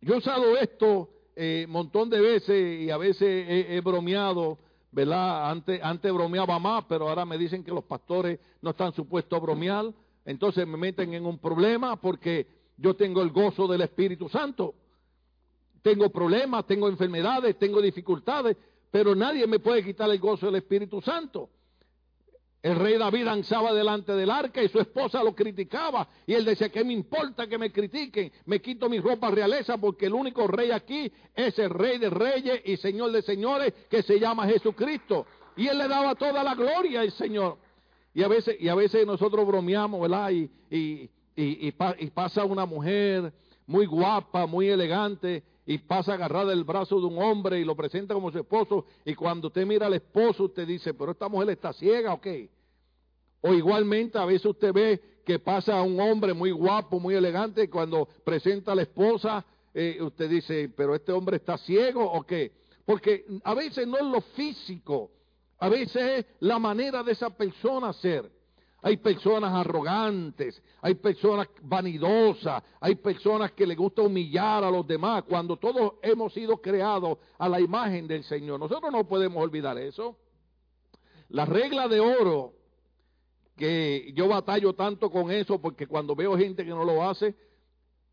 Yo 0.03 0.15
he 0.15 0.19
usado 0.19 0.57
esto 0.57 1.20
eh, 1.37 1.67
montón 1.69 2.11
de 2.11 2.21
veces 2.21 2.81
y 2.81 2.91
a 2.91 2.97
veces 2.97 3.47
he, 3.49 3.81
bromeado, 3.81 4.59
¿verdad? 4.93 5.51
Antes, 5.51 5.81
antes 5.83 6.13
bromeaba 6.13 6.59
más, 6.59 6.85
pero 6.89 7.09
ahora 7.09 7.25
me 7.25 7.39
dicen 7.39 7.65
que 7.65 7.71
los 7.71 7.85
pastores 7.85 8.39
no 8.63 8.71
están 8.71 8.93
supuestos 8.93 9.37
a 9.37 9.43
bromear, 9.43 9.93
entonces 10.25 10.67
me 10.67 10.77
meten 10.77 11.15
en 11.15 11.27
un 11.27 11.39
problema 11.39 11.97
porque 11.97 12.47
yo 12.77 12.95
tengo 12.95 13.23
el 13.23 13.31
gozo 13.31 13.67
del 13.67 13.83
Espíritu 13.83 14.29
Santo. 14.29 14.75
Tengo 15.83 16.11
problemas, 16.11 16.67
tengo 16.67 16.89
enfermedades, 16.89 17.59
tengo 17.59 17.81
dificultades, 17.81 18.57
pero 18.91 19.15
nadie 19.15 19.47
me 19.47 19.59
puede 19.59 19.85
quitar 19.85 20.11
el 20.11 20.19
gozo 20.19 20.47
del 20.47 20.57
Espíritu 20.57 21.01
Santo. 21.01 21.49
El 22.63 22.77
rey 22.77 22.99
David 22.99 23.25
danzaba 23.25 23.73
delante 23.73 24.13
del 24.13 24.31
arca 24.31 24.63
y 24.63 24.69
su 24.69 24.81
esposa 24.81 25.25
lo 25.25 25.35
criticaba. 25.35 26.07
Y 26.27 26.35
él 26.35 26.45
decía, 26.45 26.69
¿qué 26.69 26.85
me 26.85 26.93
importa 26.93 27.47
que 27.47 27.57
me 27.57 27.73
critiquen? 27.73 28.31
Me 28.45 28.61
quito 28.61 28.91
mi 28.91 29.01
ropa 29.01 29.31
realeza 29.31 29.79
porque 29.79 30.07
el 30.07 30.13
único 30.13 30.47
rey 30.47 30.71
aquí 30.71 31.11
es 31.35 31.59
el 31.59 31.71
rey 31.71 31.99
de 31.99 32.11
reyes 32.11 32.61
y 32.67 32.77
señor 32.77 33.13
de 33.13 33.23
señores 33.23 33.73
que 33.89 34.03
se 34.03 34.21
llama 34.21 34.47
Jesucristo. 34.47 35.27
Y 35.57 35.69
él 35.69 35.79
le 35.79 35.89
daba 35.89 36.15
toda 36.15 36.45
la 36.45 36.55
gloria 36.55 37.01
al 37.01 37.13
Señor. 37.13 37.57
Y 38.13 38.23
a 38.23 38.29
veces, 38.29 38.57
y 38.61 38.69
a 38.69 38.75
veces 38.75 39.07
nosotros 39.07 39.47
bromeamos, 39.47 40.01
¿verdad? 40.01 40.31
Y, 40.31 40.51
y, 40.71 41.11
y 41.37 42.11
pasa 42.11 42.45
una 42.45 42.67
mujer 42.67 43.33
muy 43.67 43.87
guapa, 43.87 44.47
muy 44.47 44.69
elegante, 44.69 45.45
y 45.71 45.79
pasa 45.79 46.15
agarrada 46.15 46.51
del 46.51 46.65
brazo 46.65 46.99
de 46.99 47.07
un 47.07 47.23
hombre 47.23 47.61
y 47.61 47.65
lo 47.65 47.77
presenta 47.77 48.13
como 48.13 48.33
su 48.33 48.39
esposo, 48.41 48.87
y 49.05 49.15
cuando 49.15 49.47
usted 49.47 49.65
mira 49.65 49.87
al 49.87 49.95
esposo, 49.95 50.47
usted 50.47 50.67
dice, 50.67 50.95
pero 50.95 51.13
esta 51.13 51.29
mujer 51.29 51.51
está 51.51 51.73
ciega 51.73 52.13
o 52.13 52.21
qué? 52.21 52.51
O 53.41 53.55
igualmente 53.55 54.19
a 54.19 54.25
veces 54.25 54.47
usted 54.47 54.73
ve 54.73 55.01
que 55.25 55.39
pasa 55.39 55.81
un 55.81 56.01
hombre 56.01 56.35
muy 56.35 56.51
guapo, 56.51 56.99
muy 56.99 57.15
elegante, 57.15 57.63
y 57.63 57.69
cuando 57.69 58.09
presenta 58.25 58.73
a 58.73 58.75
la 58.75 58.83
esposa, 58.83 59.47
eh, 59.73 59.99
usted 60.01 60.29
dice, 60.29 60.73
pero 60.77 60.93
este 60.93 61.13
hombre 61.13 61.37
está 61.37 61.57
ciego 61.57 62.03
o 62.05 62.25
qué? 62.25 62.51
Porque 62.85 63.25
a 63.45 63.55
veces 63.55 63.87
no 63.87 63.97
es 63.97 64.07
lo 64.07 64.23
físico, 64.23 65.13
a 65.61 65.69
veces 65.69 66.03
es 66.03 66.27
la 66.41 66.59
manera 66.59 67.05
de 67.05 67.13
esa 67.13 67.31
persona 67.31 67.93
ser. 67.93 68.29
Hay 68.83 68.97
personas 68.97 69.53
arrogantes, 69.53 70.63
hay 70.81 70.95
personas 70.95 71.49
vanidosas, 71.63 72.63
hay 72.81 72.95
personas 72.95 73.53
que 73.53 73.67
le 73.67 73.75
gusta 73.75 74.03
humillar 74.03 74.65
a 74.65 74.71
los 74.71 74.87
demás, 74.87 75.25
cuando 75.25 75.57
todos 75.57 75.95
hemos 76.03 76.33
sido 76.33 76.57
creados 76.59 77.19
a 77.39 77.49
la 77.49 77.61
imagen 77.61 78.07
del 78.07 78.25
Señor. 78.25 78.59
Nosotros 78.59 78.91
no 78.91 79.07
podemos 79.07 79.43
olvidar 79.43 79.77
eso. 79.77 80.17
La 81.29 81.45
regla 81.45 81.89
de 81.89 82.01
oro, 82.01 82.55
que 83.55 84.13
yo 84.15 84.29
batallo 84.29 84.73
tanto 84.75 85.11
con 85.11 85.31
eso, 85.31 85.61
porque 85.61 85.87
cuando 85.87 86.17
veo 86.17 86.37
gente 86.37 86.65
que 86.65 86.71
no 86.71 86.85
lo 86.85 87.07
hace, 87.07 87.37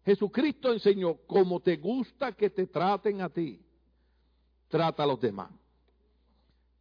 Jesucristo 0.05 0.71
enseñó, 0.73 1.15
como 1.25 1.61
te 1.61 1.77
gusta 1.77 2.33
que 2.33 2.49
te 2.49 2.67
traten 2.67 3.21
a 3.21 3.29
ti, 3.29 3.61
trata 4.67 5.03
a 5.03 5.07
los 5.07 5.19
demás. 5.21 5.49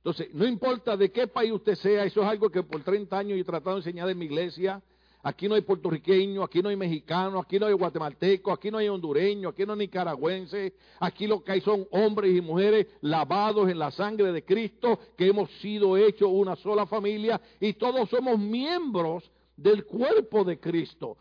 Entonces, 0.07 0.33
no 0.35 0.47
importa 0.47 0.97
de 0.97 1.11
qué 1.11 1.27
país 1.27 1.51
usted 1.51 1.75
sea, 1.75 2.05
eso 2.05 2.23
es 2.23 2.29
algo 2.29 2.49
que 2.49 2.63
por 2.63 2.81
30 2.81 3.19
años 3.19 3.41
he 3.41 3.43
tratado 3.43 3.75
de 3.75 3.81
enseñar 3.81 4.09
en 4.09 4.17
mi 4.17 4.27
iglesia. 4.27 4.81
aquí 5.21 5.49
no 5.49 5.57
hay 5.57 5.63
puertorriqueño, 5.63 6.45
aquí 6.45 6.63
no 6.63 6.69
hay 6.69 6.77
mexicano, 6.77 7.41
aquí 7.41 7.59
no 7.59 7.67
hay 7.67 7.73
guatemalteco, 7.73 8.53
aquí 8.53 8.71
no 8.71 8.79
hay 8.79 8.89
hondureño, 8.89 9.49
aquí 9.49 9.67
no 9.67 9.73
hay 9.73 9.81
nicaragüense, 9.81 10.75
aquí 11.01 11.27
lo 11.27 11.43
que 11.43 11.51
hay 11.51 11.61
son 11.61 11.89
hombres 11.91 12.37
y 12.37 12.41
mujeres 12.41 12.87
lavados 13.01 13.69
en 13.69 13.81
la 13.81 13.91
sangre 13.91 14.31
de 14.31 14.45
Cristo, 14.45 15.01
que 15.19 15.27
hemos 15.27 15.51
sido 15.61 15.97
hechos 15.97 16.29
una 16.31 16.55
sola 16.55 16.87
familia 16.87 17.41
y 17.59 17.73
todos 17.73 18.09
somos 18.09 18.39
miembros 18.39 19.29
del 19.57 19.85
cuerpo 19.87 20.45
de 20.45 20.61
Cristo. 20.61 21.17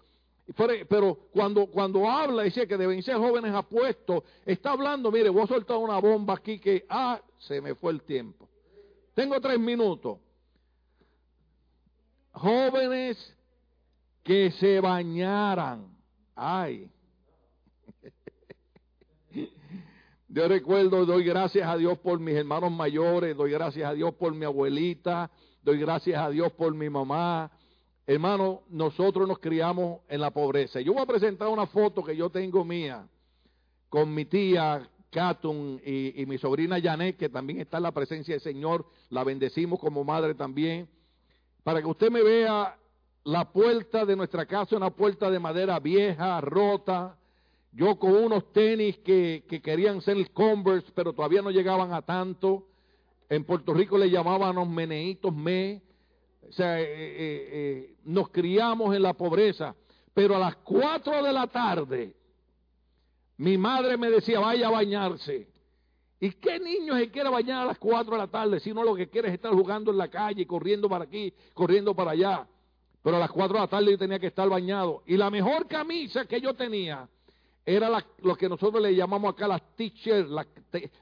Pero, 0.56 1.22
cuando, 1.32 1.66
cuando 1.66 2.08
habla, 2.08 2.44
dice 2.44 2.68
que 2.68 2.78
deben 2.78 3.02
ser 3.02 3.16
jóvenes 3.16 3.52
apuestos, 3.52 4.22
está 4.46 4.74
hablando, 4.74 5.12
mire, 5.12 5.30
voy 5.30 5.42
a 5.42 5.48
soltar 5.48 5.78
una 5.78 5.98
bomba 5.98 6.36
aquí 6.36 6.60
que, 6.60 6.86
ah, 6.88 7.20
se 7.40 7.60
me 7.62 7.74
fue 7.74 7.92
el 7.92 8.04
tiempo. 8.04 8.48
Tengo 9.16 9.40
tres 9.40 9.58
minutos. 9.58 10.20
Jóvenes 12.34 13.18
que 14.22 14.52
se 14.52 14.82
bañaran. 14.82 15.88
Ay. 16.36 16.92
Yo 20.28 20.48
recuerdo, 20.50 21.06
doy 21.06 21.24
gracias 21.24 21.66
a 21.66 21.78
Dios 21.78 21.98
por 22.00 22.20
mis 22.20 22.36
hermanos 22.36 22.72
mayores, 22.72 23.38
doy 23.38 23.52
gracias 23.52 23.90
a 23.90 23.94
Dios 23.94 24.14
por 24.16 24.36
mi 24.36 24.44
abuelita, 24.44 25.32
doy 25.62 25.80
gracias 25.80 26.22
a 26.22 26.30
Dios 26.30 26.52
por 26.52 26.74
mi 26.76 26.90
mamá. 26.90 27.50
Hermano, 28.06 28.64
nosotros 28.70 29.26
nos 29.28 29.40
criamos 29.40 30.02
en 30.10 30.20
la 30.20 30.32
pobreza. 30.32 30.82
Yo 30.82 30.94
voy 30.94 31.04
a 31.04 31.08
presentar 31.08 31.48
una 31.48 31.68
foto 31.68 32.04
que 32.04 32.18
yo 32.18 32.30
tengo 32.30 32.66
mía 32.66 33.08
con 33.88 34.14
mi 34.14 34.26
tía 34.26 34.90
Catun 35.16 35.82
y, 35.86 36.22
y 36.22 36.26
mi 36.26 36.38
sobrina 36.38 36.82
Janet, 36.82 37.16
que 37.16 37.30
también 37.30 37.62
está 37.62 37.78
en 37.78 37.84
la 37.84 37.94
presencia 37.94 38.34
del 38.34 38.42
Señor. 38.42 38.86
La 39.10 39.24
bendecimos 39.24 39.80
como 39.80 40.04
madre 40.04 40.36
también. 40.36 40.90
Para 41.64 41.82
que 41.82 41.88
usted 41.88 42.12
me 42.12 42.22
vea 42.22 42.76
la 43.24 43.50
puerta 43.52 44.06
de 44.06 44.18
nuestra 44.18 44.46
casa, 44.46 44.76
una 44.76 44.90
puerta 44.90 45.32
de 45.32 45.40
madera 45.40 45.80
vieja, 45.80 46.42
rota, 46.42 47.18
yo 47.72 47.98
con 47.98 48.14
unos 48.14 48.54
tenis 48.54 48.98
que, 49.00 49.44
querían 49.64 50.02
ser 50.02 50.32
Converse, 50.32 50.92
pero 50.94 51.12
todavía 51.12 51.42
no 51.42 51.52
llegaban 51.52 51.94
a 51.94 52.02
tanto. 52.02 52.68
En 53.30 53.44
Puerto 53.44 53.74
Rico 53.74 53.98
le 53.98 54.10
llamaban 54.10 54.56
los 54.56 54.68
meneitos 54.68 55.34
me. 55.34 55.82
O 56.48 56.52
sea, 56.52 56.80
eh, 56.80 56.86
eh, 56.86 57.50
eh, 57.52 57.96
nos 58.04 58.30
criamos 58.30 58.96
en 58.96 59.02
la 59.02 59.14
pobreza. 59.14 59.76
Pero 60.14 60.36
a 60.36 60.40
las 60.40 60.56
cuatro 60.58 61.22
de 61.22 61.34
la 61.34 61.48
tarde, 61.48 62.14
mi 63.38 63.58
madre 63.58 63.98
me 63.98 64.10
decía, 64.10 64.40
vaya 64.40 64.68
a 64.68 64.72
bañarse. 64.72 65.48
¿Y 66.20 66.32
qué 66.32 66.60
niño 66.60 66.96
se 66.98 67.12
quiere 67.12 67.30
bañar 67.30 67.64
a 67.64 67.66
las 67.66 67.78
cuatro 67.78 68.14
de 68.14 68.20
la 68.20 68.28
tarde 68.28 68.60
si 68.60 68.74
no 68.74 68.84
lo 68.84 68.96
que 68.96 69.10
quiere 69.10 69.28
es 69.28 69.34
estar 69.34 69.52
jugando 69.52 69.92
en 69.92 69.98
la 69.98 70.08
calle, 70.08 70.48
corriendo 70.48 70.88
para 70.88 71.04
aquí, 71.04 71.34
corriendo 71.54 71.94
para 71.94 72.12
allá? 72.12 72.48
Pero 73.06 73.18
a 73.18 73.20
las 73.20 73.32
4 73.32 73.54
de 73.54 73.62
la 73.62 73.68
tarde 73.68 73.92
yo 73.92 74.00
tenía 74.00 74.18
que 74.18 74.26
estar 74.26 74.50
bañado. 74.50 75.04
Y 75.06 75.16
la 75.16 75.30
mejor 75.30 75.68
camisa 75.68 76.26
que 76.26 76.42
yo 76.42 76.56
tenía 76.56 77.08
era 77.64 77.88
lo 78.24 78.36
que 78.36 78.50
nosotros 78.50 78.82
le 78.82 78.96
llamamos 78.96 79.32
acá 79.32 79.48
las 79.48 79.62
t-shirts, 79.76 80.28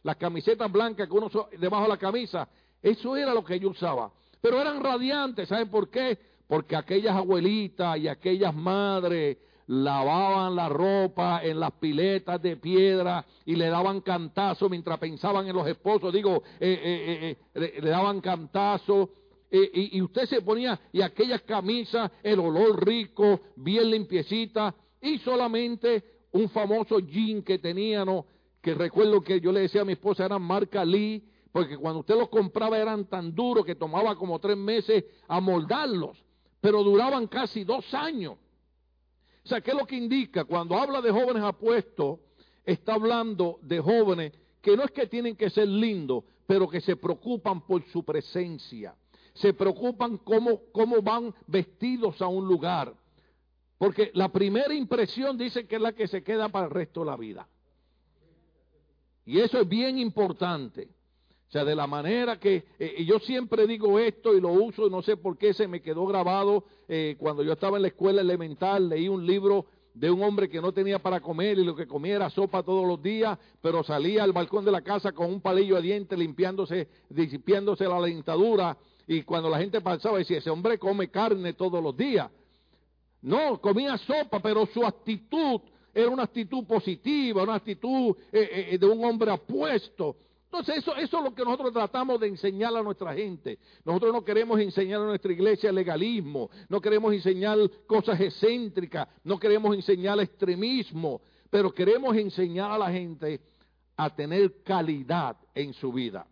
las, 0.04 0.16
camisetas 0.18 0.70
blancas 0.70 1.08
que 1.08 1.14
uno 1.14 1.30
debajo 1.58 1.84
de 1.84 1.90
la 1.90 1.98
camisa. 1.98 2.50
Eso 2.82 3.16
era 3.16 3.34
lo 3.34 3.42
que 3.42 3.58
yo 3.58 3.70
usaba. 3.70 4.12
Pero 4.42 4.60
eran 4.60 4.84
radiantes, 4.84 5.48
¿saben 5.48 5.70
por 5.70 5.90
qué? 5.90 6.20
Porque 6.46 6.76
aquellas 6.76 7.16
abuelitas 7.16 7.98
y 7.98 8.10
aquellas 8.10 8.54
madres 8.54 9.38
lavaban 9.68 10.56
la 10.56 10.70
ropa 10.70 11.42
en 11.44 11.60
las 11.60 11.72
piletas 11.74 12.42
de 12.42 12.58
piedra 12.58 13.26
y 13.46 13.56
le 13.56 13.68
daban 13.68 14.02
cantazo 14.02 14.70
mientras 14.70 15.00
pensaban 15.00 15.48
en 15.48 15.56
los 15.56 15.68
esposos. 15.68 16.14
Digo, 16.14 16.44
eh, 16.60 16.80
eh, 16.84 17.38
eh, 17.54 17.82
le 17.82 17.90
daban 17.90 18.22
cantazo 18.22 19.10
y, 19.56 20.02
usted 20.02 20.26
se 20.26 20.42
ponía, 20.42 20.80
y 20.92 21.02
aquellas 21.02 21.44
camisas, 21.44 22.10
el 22.24 22.40
olor 22.40 22.84
rico, 22.84 23.40
bien 23.56 23.92
limpiecita, 23.92 24.74
y 25.00 25.20
solamente 25.20 26.04
un 26.32 26.50
famoso 26.50 26.98
jean 26.98 27.44
que 27.44 27.60
tenían, 27.60 28.08
que 28.60 28.74
recuerdo 28.74 29.22
que 29.22 29.40
yo 29.40 29.52
le 29.52 29.60
decía 29.60 29.82
a 29.82 29.86
mi 29.86 29.94
esposa, 29.94 30.26
eran 30.26 30.42
marca 30.42 30.84
Lee, 30.84 31.24
porque 31.52 31.78
cuando 31.78 32.00
usted 32.00 32.16
los 32.16 32.30
compraba 32.30 32.80
eran 32.80 33.06
tan 33.06 33.36
duros 33.36 33.64
que 33.64 33.76
tomaba 33.76 34.16
como 34.16 34.40
tres 34.40 34.58
meses 34.58 35.06
a 35.28 35.40
moldarlos, 35.40 36.18
pero 36.60 36.84
duraban 36.84 37.28
casi 37.28 37.64
dos 37.64 37.94
años. 37.94 38.38
O 39.44 39.48
sea, 39.48 39.62
¿qué 39.62 39.72
es 39.72 39.78
lo 39.78 39.86
que 39.86 39.96
indica? 39.96 40.46
Cuando 40.46 40.78
habla 40.78 41.02
de 41.02 41.12
jóvenes 41.12 41.44
apuestos, 41.44 42.20
está 42.66 42.94
hablando 42.94 43.60
de 43.62 43.80
jóvenes 43.80 44.34
que 44.62 44.78
no 44.78 44.84
es 44.84 44.92
que 44.92 45.08
tienen 45.08 45.36
que 45.36 45.50
ser 45.50 45.68
lindos, 45.68 46.24
pero 46.48 46.70
que 46.70 46.80
se 46.80 46.96
preocupan 46.96 47.66
por 47.66 47.84
su 47.92 48.04
presencia 48.04 48.96
se 49.34 49.54
preocupan 49.54 50.18
cómo, 50.18 50.62
cómo 50.72 51.02
van 51.02 51.34
vestidos 51.48 52.22
a 52.22 52.28
un 52.28 52.48
lugar. 52.48 52.94
Porque 53.78 54.12
la 54.14 54.30
primera 54.30 54.74
impresión 54.74 55.38
dice 55.38 55.68
que 55.68 55.76
es 55.76 55.82
la 55.82 55.94
que 55.94 56.08
se 56.08 56.24
queda 56.24 56.50
para 56.50 56.66
el 56.68 56.72
resto 56.72 57.02
de 57.02 57.06
la 57.08 57.18
vida. 57.18 57.48
Y 59.26 59.40
eso 59.40 59.60
es 59.60 59.68
bien 59.68 59.98
importante. 59.98 60.90
Sea, 61.54 61.64
de 61.64 61.76
la 61.76 61.86
manera 61.86 62.40
que 62.40 62.64
eh, 62.80 63.06
yo 63.06 63.20
siempre 63.20 63.68
digo 63.68 64.00
esto 64.00 64.36
y 64.36 64.42
lo 64.42 64.50
uso, 64.50 64.90
no 64.90 65.04
sé 65.04 65.18
por 65.18 65.38
qué 65.38 65.54
se 65.54 65.68
me 65.68 65.84
quedó 65.84 66.08
grabado 66.08 66.64
eh, 66.88 67.16
cuando 67.20 67.44
yo 67.44 67.54
estaba 67.54 67.78
en 67.78 67.84
la 67.84 67.90
escuela 67.90 68.22
elemental, 68.22 68.90
leí 68.90 69.08
un 69.08 69.24
libro 69.24 69.68
de 69.94 70.10
un 70.10 70.24
hombre 70.24 70.50
que 70.50 70.60
no 70.60 70.72
tenía 70.72 70.98
para 70.98 71.20
comer 71.20 71.60
y 71.60 71.64
lo 71.64 71.76
que 71.76 71.86
comía 71.86 72.16
era 72.16 72.32
sopa 72.32 72.64
todos 72.64 72.88
los 72.88 73.04
días, 73.04 73.38
pero 73.62 73.84
salía 73.84 74.24
al 74.24 74.32
balcón 74.32 74.66
de 74.66 74.72
la 74.72 74.82
casa 74.82 75.12
con 75.12 75.32
un 75.32 75.42
palillo 75.42 75.76
de 75.76 75.84
dientes 75.84 76.18
limpiándose, 76.18 76.88
disipiándose 77.08 77.84
la 77.84 78.02
dentadura 78.02 78.76
y 79.06 79.22
cuando 79.22 79.48
la 79.48 79.60
gente 79.60 79.80
pasaba, 79.80 80.18
decía, 80.18 80.40
ese 80.40 80.50
hombre 80.50 80.80
come 80.80 81.12
carne 81.12 81.54
todos 81.54 81.84
los 81.84 81.96
días. 81.96 82.32
No, 83.22 83.62
comía 83.62 83.96
sopa, 84.00 84.40
pero 84.40 84.66
su 84.74 84.84
actitud 84.84 85.62
era 85.94 86.10
una 86.10 86.24
actitud 86.24 86.66
positiva, 86.66 87.44
una 87.44 87.54
actitud 87.54 88.16
eh, 88.32 88.70
eh, 88.72 88.78
de 88.80 88.88
un 88.88 89.06
hombre 89.06 89.30
apuesto. 89.30 90.16
Entonces 90.54 90.84
eso, 90.84 90.96
es 90.96 91.12
lo 91.12 91.34
que 91.34 91.44
nosotros 91.44 91.74
tratamos 91.74 92.20
de 92.20 92.28
enseñar 92.28 92.78
a 92.78 92.84
nuestra 92.84 93.12
gente. 93.16 93.58
Nosotros 93.84 94.14
no 94.14 94.24
queremos 94.24 94.60
enseñar 94.60 95.02
a 95.02 95.06
nuestra 95.06 95.34
iglesia 95.34 95.72
legalismo, 95.72 96.52
no 96.70 96.80
queremos 96.80 97.12
enseñar 97.12 97.58
cosas 97.88 98.22
excéntricas, 98.22 99.08
no 99.24 99.40
queremos 99.40 99.74
enseñar 99.74 100.20
extremismo, 100.20 101.22
pero 101.50 101.74
queremos 101.74 102.16
enseñar 102.16 102.70
a 102.70 102.78
la 102.78 102.92
gente 102.92 103.42
a 103.98 104.16
tener 104.16 104.62
calidad 104.62 105.38
en 105.56 105.74
su 105.74 105.92
vida. 105.92 106.28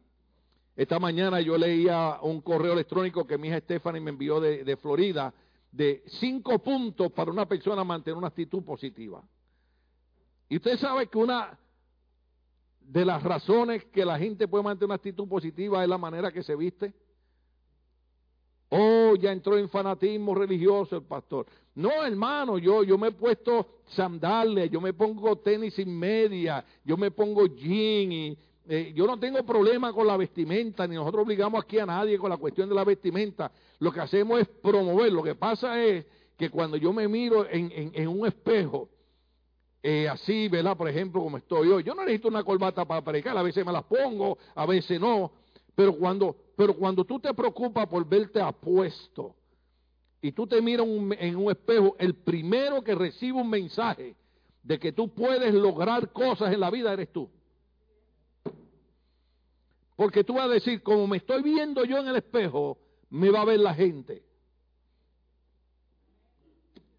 Esta 0.76 1.00
mañana 1.00 1.42
yo 1.42 1.58
leía 1.58 2.20
un 2.22 2.42
correo 2.42 2.74
electrónico 2.74 3.26
que 3.26 3.40
mi 3.40 3.48
hija 3.48 3.60
Stephanie 3.62 4.02
me 4.02 4.12
envió 4.12 4.40
de, 4.40 4.78
Florida 4.78 5.34
de 5.72 6.04
cinco 6.20 6.60
puntos 6.60 7.12
para 7.12 7.32
una 7.32 7.48
persona 7.48 7.84
mantener 7.84 8.20
una 8.20 8.28
actitud 8.28 8.64
positiva. 8.64 9.24
Y 10.48 10.58
usted 10.58 10.78
sabe 10.78 11.08
que 11.08 11.18
una 11.18 11.58
de 12.82 13.06
las 13.06 13.24
razones 13.24 13.86
que 13.86 14.06
la 14.06 14.18
gente 14.18 14.48
puede 14.48 14.64
mantener 14.64 14.88
una 14.88 14.96
actitud 14.96 15.28
positiva 15.28 15.84
es 15.84 15.90
la 15.90 15.98
manera 15.98 16.32
que 16.32 16.44
se 16.44 16.56
viste. 16.56 16.94
Oh, 18.70 19.16
ya 19.16 19.32
entró 19.32 19.58
en 19.58 19.68
fanatismo 19.70 20.34
religioso 20.34 20.96
el 20.96 21.04
pastor. 21.04 21.46
No, 21.76 22.06
hermano, 22.06 22.58
yo, 22.58 22.84
yo 22.84 22.98
me 22.98 23.10
he 23.10 23.12
puesto 23.12 23.82
sandalias, 23.88 24.70
yo 24.70 24.80
me 24.80 24.94
pongo 24.94 25.38
tenis 25.38 25.74
sin 25.74 25.98
media, 25.98 26.64
yo 26.84 26.96
me 26.96 27.12
pongo 27.12 27.48
jean 27.48 28.12
y 28.12 28.38
eh, 28.68 28.94
yo 28.96 29.06
no 29.08 29.20
tengo 29.20 29.44
problema 29.44 29.92
con 29.92 30.08
la 30.08 30.16
vestimenta, 30.16 30.88
ni 30.88 30.96
nosotros 30.96 31.24
obligamos 31.24 31.64
aquí 31.64 31.80
a 31.80 31.86
nadie 31.86 32.18
con 32.18 32.30
la 32.30 32.38
cuestión 32.38 32.70
de 32.70 32.76
la 32.76 32.86
vestimenta. 32.86 33.52
Lo 33.80 33.92
que 33.92 34.00
hacemos 34.00 34.40
es 34.40 34.48
promover. 34.48 35.12
Lo 35.12 35.24
que 35.24 35.36
pasa 35.36 35.84
es 35.84 36.06
que 36.38 36.50
cuando 36.50 36.78
yo 36.78 36.94
me 36.94 37.08
miro 37.08 37.46
en, 37.50 38.08
un 38.08 38.26
espejo, 38.26 38.90
eh, 39.84 40.08
así, 40.08 40.48
¿verdad? 40.48 40.78
Por 40.78 40.90
ejemplo, 40.90 41.22
como 41.22 41.38
estoy 41.38 41.70
hoy, 41.70 41.84
yo 41.84 41.96
no 41.96 42.04
necesito 42.04 42.28
una 42.28 42.44
corbata 42.44 42.86
para 42.86 43.04
predicar, 43.04 43.38
a 43.38 43.42
veces 43.42 43.66
me 43.66 43.72
las 43.72 43.84
pongo, 43.84 44.38
a 44.54 44.66
veces 44.66 45.00
no. 45.00 45.32
Pero 45.74 45.96
cuando, 45.98 46.36
pero 46.56 46.76
cuando 46.76 47.04
tú 47.04 47.20
te 47.20 47.34
preocupas 47.34 47.88
por 47.88 48.08
verte 48.08 48.40
apuesto 48.40 49.36
y 50.22 50.32
tú 50.34 50.46
te 50.46 50.62
miras 50.62 50.86
en 50.86 51.36
un 51.36 51.52
espejo, 51.52 51.96
el 51.98 52.16
primero 52.16 52.84
que 52.84 52.94
recibe 52.94 53.42
un 53.42 53.50
mensaje 53.50 54.16
de 54.62 54.80
que 54.80 54.92
tú 54.92 55.10
puedes 55.10 55.54
lograr 55.54 56.12
cosas 56.12 56.54
en 56.54 56.60
la 56.60 56.70
vida 56.70 56.94
eres 56.94 57.12
tú. 57.12 57.30
Porque 59.96 60.24
tú 60.24 60.36
vas 60.36 60.46
a 60.46 60.54
decir, 60.54 60.84
como 60.84 61.08
me 61.08 61.18
estoy 61.18 61.42
viendo 61.42 61.84
yo 61.86 61.98
en 61.98 62.08
el 62.08 62.18
espejo, 62.18 62.78
me 63.10 63.30
va 63.30 63.42
a 63.42 63.46
ver 63.46 63.60
la 63.60 63.74
gente. 63.74 64.24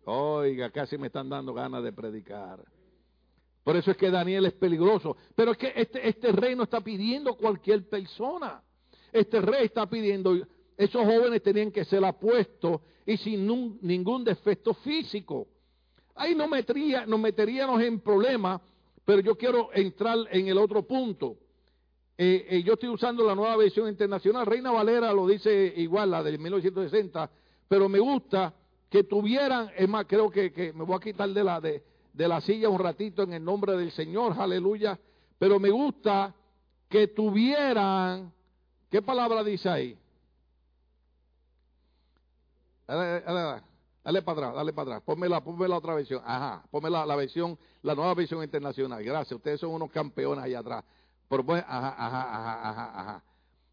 Oiga, 0.05 0.71
casi 0.71 0.99
me 0.99 1.07
están 1.07 1.29
dando 1.29 1.55
ganas 1.55 1.83
de 1.85 1.93
predicar. 1.93 2.65
Por 3.65 3.77
eso 3.77 3.93
es 3.93 3.97
que 3.97 4.11
Daniel 4.11 4.47
es 4.47 4.55
peligroso. 4.55 5.17
Pero 5.35 5.53
es 5.53 5.59
que 5.59 5.73
este, 5.77 6.09
este 6.09 6.33
rey 6.33 6.57
no 6.57 6.65
está 6.65 6.81
pidiendo 6.81 7.35
cualquier 7.35 7.89
persona. 7.89 8.63
Este 9.13 9.41
rey 9.41 9.67
está 9.67 9.87
pidiendo, 9.89 10.35
esos 10.77 11.05
jóvenes 11.05 11.43
tenían 11.43 11.71
que 11.71 11.85
ser 11.85 12.05
apuestos 12.05 12.81
y 13.07 13.17
sin 13.19 13.47
ningún 13.83 14.25
defecto 14.25 14.75
físico. 14.75 15.47
Ahí 16.15 16.35
no 16.35 16.49
metería, 16.49 17.07
nos 17.07 17.21
meteríamos 17.21 17.81
en 17.83 18.01
problemas, 18.01 18.61
pero 19.05 19.21
yo 19.21 19.37
quiero 19.37 19.71
entrar 19.73 20.19
en 20.31 20.49
el 20.49 20.59
otro 20.59 20.83
punto. 20.87 21.37
Eh, 22.19 22.47
eh, 22.49 22.63
yo 22.63 22.75
estoy 22.75 22.89
usando 22.89 23.25
la 23.25 23.35
nueva 23.35 23.57
versión 23.57 23.89
internacional. 23.89 24.47
Reina 24.47 24.71
Valera 24.71 25.13
lo 25.13 25.27
dice 25.27 25.73
igual, 25.77 26.11
la 26.11 26.23
del 26.23 26.39
1960, 26.39 27.31
pero 27.69 27.89
me 27.89 27.99
gusta 27.99 28.55
que 28.91 29.05
tuvieran, 29.05 29.71
es 29.77 29.89
más, 29.89 30.05
creo 30.07 30.31
que, 30.31 30.53
que 30.53 30.73
me 30.73 30.85
voy 30.85 30.97
a 30.97 31.01
quitar 31.01 31.29
de 31.31 31.45
la, 31.45 31.61
de, 31.61 31.83
de 32.13 32.29
la 32.29 32.41
silla 32.41 32.69
un 32.69 32.79
ratito 32.79 33.23
en 33.23 33.33
el 33.33 33.45
nombre 33.45 33.77
del 33.77 33.91
Señor, 33.93 34.35
aleluya, 34.39 34.99
pero 35.39 35.59
me 35.59 35.71
gusta 35.71 36.35
que 36.89 37.09
tuvieran, 37.09 38.33
¿qué 38.91 39.01
palabra 39.03 39.43
dice 39.43 39.69
ahí? 39.69 39.99
Dale, 42.87 43.21
dale, 43.23 43.63
dale 44.05 44.23
para 44.23 44.39
atrás, 44.39 44.55
dale 44.55 44.73
para 44.73 44.97
atrás, 44.97 45.03
ponme 45.05 45.29
la, 45.29 45.39
otra 45.77 45.95
versión, 45.95 46.23
ajá, 46.25 46.63
ponme 46.71 46.91
la, 46.91 47.17
versión, 47.17 47.59
la 47.83 47.95
nueva 47.95 48.15
versión 48.15 48.43
internacional, 48.43 49.03
gracias, 49.03 49.37
ustedes 49.37 49.61
son 49.61 49.71
unos 49.71 49.91
campeones 49.91 50.45
allá 50.45 50.59
atrás, 50.59 50.85
por, 51.29 51.47
pues, 51.47 51.65
ajá, 51.67 51.95
ajá, 51.97 52.35
ajá, 52.35 52.69
ajá, 52.69 53.01
ajá. 53.01 53.25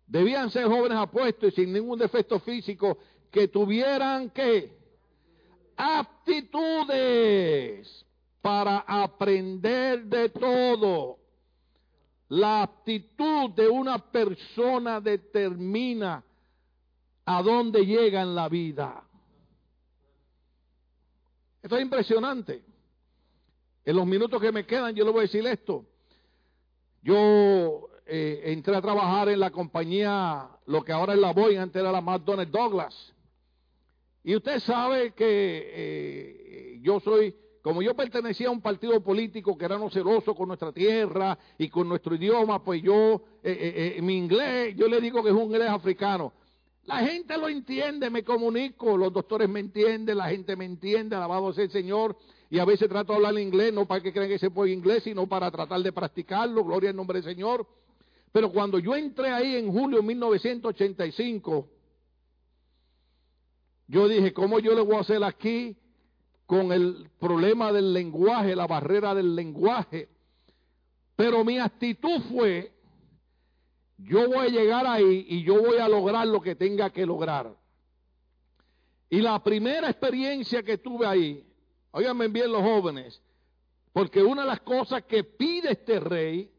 Debían 0.08 0.50
ser 0.50 0.66
jóvenes 0.68 0.98
apuestos 0.98 1.52
y 1.54 1.56
sin 1.56 1.74
ningún 1.74 2.00
defecto 2.00 2.40
físico 2.40 2.98
que 3.30 3.50
tuvieran 3.50 4.30
que 4.32 4.80
aptitudes 5.76 7.30
para 8.42 8.80
aprender 8.80 10.06
de 10.06 10.30
todo. 10.30 11.18
La 12.30 12.64
aptitud 12.64 13.52
de 13.52 13.68
una 13.68 13.98
persona 13.98 15.02
determina 15.02 16.24
a 17.26 17.42
dónde 17.42 17.86
llega 17.86 18.22
en 18.22 18.36
la 18.36 18.48
vida. 18.50 19.04
Esto 21.62 21.76
es 21.76 21.82
impresionante. 21.82 22.64
En 23.86 23.96
los 23.96 24.06
minutos 24.06 24.42
que 24.42 24.52
me 24.52 24.66
quedan 24.66 24.96
yo 24.96 25.04
le 25.04 25.12
voy 25.12 25.20
a 25.20 25.22
decir 25.24 25.46
esto. 25.46 25.86
Yo 27.02 27.90
eh, 28.06 28.42
entré 28.46 28.76
a 28.76 28.82
trabajar 28.82 29.30
en 29.30 29.40
la 29.40 29.52
compañía, 29.52 30.50
lo 30.66 30.84
que 30.84 30.92
ahora 30.92 31.14
es 31.14 31.20
la 31.20 31.32
Boeing, 31.32 31.60
antes 31.60 31.80
era 31.80 31.92
la 31.92 32.02
McDonnell 32.02 32.52
Douglas. 32.52 33.14
Y 34.24 34.36
usted 34.36 34.60
sabe 34.60 35.12
que 35.14 35.72
eh, 35.74 36.80
yo 36.82 37.00
soy, 37.00 37.36
como 37.62 37.82
yo 37.82 37.94
pertenecía 37.96 38.48
a 38.48 38.52
un 38.52 38.62
partido 38.62 39.02
político 39.02 39.58
que 39.58 39.66
era 39.66 39.78
no 39.78 39.90
celoso 39.90 40.34
con 40.34 40.48
nuestra 40.48 40.72
tierra 40.72 41.38
y 41.58 41.70
con 41.70 41.90
nuestro 41.90 42.16
idioma, 42.16 42.64
pues 42.64 42.82
yo, 42.82 43.22
eh, 43.44 44.00
mi 44.02 44.18
inglés, 44.18 44.76
yo 44.76 44.88
le 44.88 45.02
digo 45.02 45.22
que 45.22 45.30
es 45.30 45.36
un 45.36 45.44
inglés 45.44 45.70
africano. 45.70 46.34
La 46.90 47.06
gente 47.06 47.38
lo 47.38 47.48
entiende, 47.48 48.10
me 48.10 48.24
comunico, 48.24 48.98
los 48.98 49.14
doctores 49.14 49.48
me 49.48 49.60
entienden, 49.60 50.18
la 50.18 50.28
gente 50.30 50.56
me 50.56 50.66
entiende, 50.66 51.16
alabado 51.16 51.54
sea 51.54 51.66
el 51.66 51.70
Señor. 51.70 52.18
Y 52.50 52.58
a 52.58 52.66
veces 52.66 52.90
trato 52.90 53.14
de 53.14 53.18
hablar 53.18 53.40
inglés, 53.40 53.72
no 53.72 53.86
para 53.86 54.02
que 54.02 54.12
crean 54.12 54.28
que 54.28 54.40
se 54.40 54.50
puede 54.50 54.72
inglés, 54.72 55.04
sino 55.04 55.28
para 55.28 55.52
tratar 55.52 55.82
de 55.82 55.92
practicarlo, 55.92 56.64
gloria 56.64 56.90
al 56.90 56.96
nombre 56.96 57.22
del 57.22 57.32
Señor. 57.32 57.68
Pero 58.32 58.52
cuando 58.52 58.80
yo 58.80 58.96
entré 58.96 59.30
ahí 59.30 59.56
en 59.56 59.72
julio 59.72 60.00
de 60.00 60.04
1985, 60.08 61.68
yo 63.88 64.08
dije, 64.08 64.34
¿cómo 64.34 64.58
yo 64.58 64.74
le 64.74 64.82
voy 64.82 64.96
a 64.96 65.02
hacer 65.02 65.24
aquí 65.24 65.78
con 66.50 66.72
el 66.72 67.12
problema 67.20 67.72
del 67.72 67.94
lenguaje, 67.94 68.56
la 68.56 68.66
barrera 68.66 69.14
del 69.14 69.36
lenguaje? 69.36 70.10
Pero 71.16 71.46
mi 71.46 71.60
actitud 71.60 72.20
fue, 72.24 72.74
yo 74.00 74.28
voy 74.28 74.48
a 74.48 74.50
llegar 74.50 74.88
ahí 74.88 75.28
y 75.30 75.44
yo 75.44 75.62
voy 75.62 75.78
a 75.78 75.88
lograr 75.88 76.28
lo 76.28 76.42
que 76.42 76.56
tenga 76.56 76.90
que 76.90 77.06
lograr. 77.06 77.56
Y 79.12 79.22
la 79.22 79.44
primera 79.44 79.92
experiencia 79.92 80.64
que 80.64 80.80
tuve 80.80 81.06
ahí, 81.06 81.46
óiganme 81.92 82.30
bien 82.30 82.52
los 82.52 82.64
jóvenes, 82.64 83.22
porque 83.94 84.24
una 84.24 84.42
de 84.42 84.48
las 84.48 84.62
cosas 84.62 85.04
que 85.04 85.24
pide 85.24 85.74
este 85.74 86.00
rey 86.00 86.52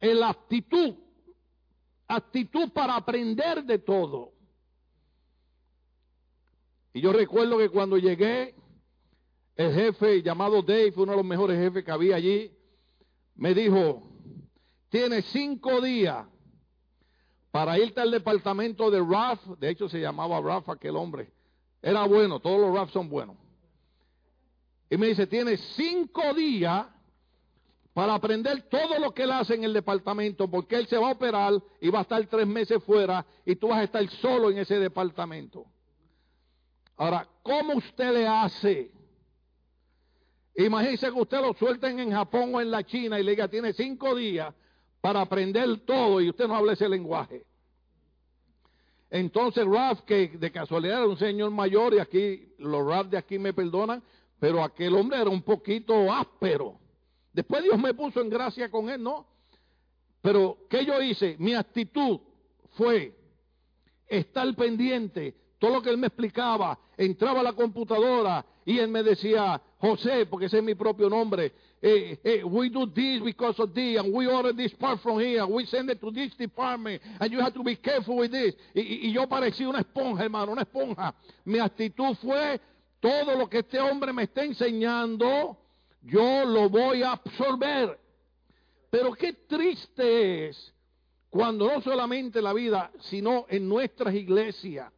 es 0.00 0.16
la 0.16 0.30
actitud, 0.30 0.96
actitud 2.08 2.72
para 2.72 2.96
aprender 2.96 3.62
de 3.62 3.78
todo. 3.78 4.32
Y 6.92 7.00
yo 7.00 7.12
recuerdo 7.12 7.58
que 7.58 7.68
cuando 7.68 7.98
llegué, 7.98 8.56
el 9.62 9.74
jefe 9.74 10.22
llamado 10.22 10.62
Dave, 10.62 10.92
uno 10.96 11.12
de 11.12 11.16
los 11.18 11.26
mejores 11.26 11.58
jefes 11.58 11.84
que 11.84 11.90
había 11.90 12.16
allí, 12.16 12.52
me 13.34 13.54
dijo, 13.54 14.02
tienes 14.88 15.24
cinco 15.26 15.80
días 15.80 16.26
para 17.50 17.78
irte 17.78 18.00
al 18.00 18.10
departamento 18.10 18.90
de 18.90 19.00
RAF, 19.00 19.44
de 19.58 19.70
hecho 19.70 19.88
se 19.88 20.00
llamaba 20.00 20.40
RAF 20.40 20.68
aquel 20.68 20.96
hombre, 20.96 21.30
era 21.80 22.04
bueno, 22.06 22.40
todos 22.40 22.60
los 22.60 22.74
RAF 22.74 22.90
son 22.90 23.08
buenos. 23.08 23.36
Y 24.90 24.96
me 24.96 25.08
dice, 25.08 25.26
tienes 25.26 25.60
cinco 25.74 26.34
días 26.34 26.86
para 27.94 28.14
aprender 28.14 28.62
todo 28.68 28.98
lo 28.98 29.12
que 29.12 29.22
él 29.24 29.32
hace 29.32 29.54
en 29.54 29.64
el 29.64 29.72
departamento, 29.72 30.48
porque 30.50 30.76
él 30.76 30.86
se 30.86 30.98
va 30.98 31.08
a 31.08 31.12
operar 31.12 31.54
y 31.80 31.88
va 31.88 32.00
a 32.00 32.02
estar 32.02 32.26
tres 32.26 32.46
meses 32.46 32.82
fuera 32.84 33.24
y 33.44 33.56
tú 33.56 33.68
vas 33.68 33.78
a 33.78 33.84
estar 33.84 34.06
solo 34.08 34.50
en 34.50 34.58
ese 34.58 34.78
departamento. 34.78 35.66
Ahora, 36.96 37.26
¿cómo 37.42 37.74
usted 37.74 38.12
le 38.12 38.26
hace? 38.26 38.92
Imagínese 40.54 41.06
que 41.06 41.20
usted 41.20 41.40
lo 41.40 41.54
suelten 41.54 41.98
en 41.98 42.12
Japón 42.12 42.54
o 42.54 42.60
en 42.60 42.70
la 42.70 42.84
China 42.84 43.18
y 43.18 43.22
le 43.22 43.32
diga, 43.32 43.48
tiene 43.48 43.72
cinco 43.72 44.14
días 44.14 44.54
para 45.00 45.20
aprender 45.20 45.80
todo 45.86 46.20
y 46.20 46.28
usted 46.28 46.46
no 46.46 46.56
habla 46.56 46.74
ese 46.74 46.88
lenguaje. 46.88 47.44
Entonces 49.10 49.66
Raf, 49.66 50.02
que 50.02 50.28
de 50.28 50.50
casualidad 50.50 50.98
era 50.98 51.08
un 51.08 51.18
señor 51.18 51.50
mayor 51.50 51.94
y 51.94 51.98
aquí 51.98 52.54
los 52.58 52.86
Raf 52.86 53.08
de 53.08 53.18
aquí 53.18 53.38
me 53.38 53.52
perdonan, 53.52 54.02
pero 54.38 54.62
aquel 54.62 54.94
hombre 54.94 55.20
era 55.20 55.30
un 55.30 55.42
poquito 55.42 56.12
áspero. 56.12 56.78
Después 57.32 57.62
Dios 57.62 57.78
me 57.78 57.94
puso 57.94 58.20
en 58.20 58.28
gracia 58.28 58.70
con 58.70 58.90
él, 58.90 59.02
¿no? 59.02 59.26
Pero, 60.20 60.58
¿qué 60.70 60.84
yo 60.84 61.00
hice? 61.02 61.36
Mi 61.38 61.54
actitud 61.54 62.20
fue 62.74 63.14
estar 64.06 64.54
pendiente 64.54 65.34
todo 65.62 65.74
lo 65.74 65.80
que 65.80 65.90
él 65.90 65.96
me 65.96 66.08
explicaba, 66.08 66.76
entraba 66.96 67.38
a 67.38 67.42
la 67.44 67.52
computadora 67.52 68.44
y 68.64 68.80
él 68.80 68.88
me 68.88 69.00
decía, 69.00 69.62
José, 69.78 70.26
porque 70.26 70.46
ese 70.46 70.58
es 70.58 70.64
mi 70.64 70.74
propio 70.74 71.08
nombre, 71.08 71.52
eh, 71.80 72.18
eh, 72.24 72.42
we 72.42 72.68
do 72.68 72.84
this 72.92 73.22
because 73.22 73.62
of 73.62 73.72
this, 73.72 73.96
and 73.96 74.12
we 74.12 74.26
order 74.26 74.52
this 74.52 74.74
part 74.74 75.00
from 75.00 75.20
here, 75.20 75.46
we 75.46 75.64
send 75.66 75.88
it 75.88 76.00
to 76.00 76.10
this 76.10 76.36
department, 76.36 77.00
and 77.20 77.30
you 77.30 77.38
have 77.38 77.54
to 77.54 77.62
be 77.62 77.76
careful 77.76 78.16
with 78.16 78.32
this. 78.32 78.56
Y, 78.74 79.06
y 79.06 79.12
yo 79.12 79.28
parecía 79.28 79.68
una 79.68 79.78
esponja, 79.78 80.24
hermano, 80.24 80.50
una 80.50 80.62
esponja. 80.62 81.14
Mi 81.44 81.60
actitud 81.60 82.16
fue, 82.20 82.60
todo 82.98 83.38
lo 83.38 83.48
que 83.48 83.60
este 83.60 83.78
hombre 83.78 84.12
me 84.12 84.24
está 84.24 84.42
enseñando, 84.42 85.56
yo 86.02 86.44
lo 86.44 86.70
voy 86.70 87.04
a 87.04 87.12
absorber. 87.12 88.00
Pero 88.90 89.12
qué 89.12 89.32
triste 89.46 90.48
es 90.48 90.74
cuando 91.30 91.68
no 91.68 91.80
solamente 91.82 92.40
en 92.40 92.44
la 92.46 92.52
vida, 92.52 92.90
sino 92.98 93.46
en 93.48 93.68
nuestras 93.68 94.12
iglesias, 94.12 94.92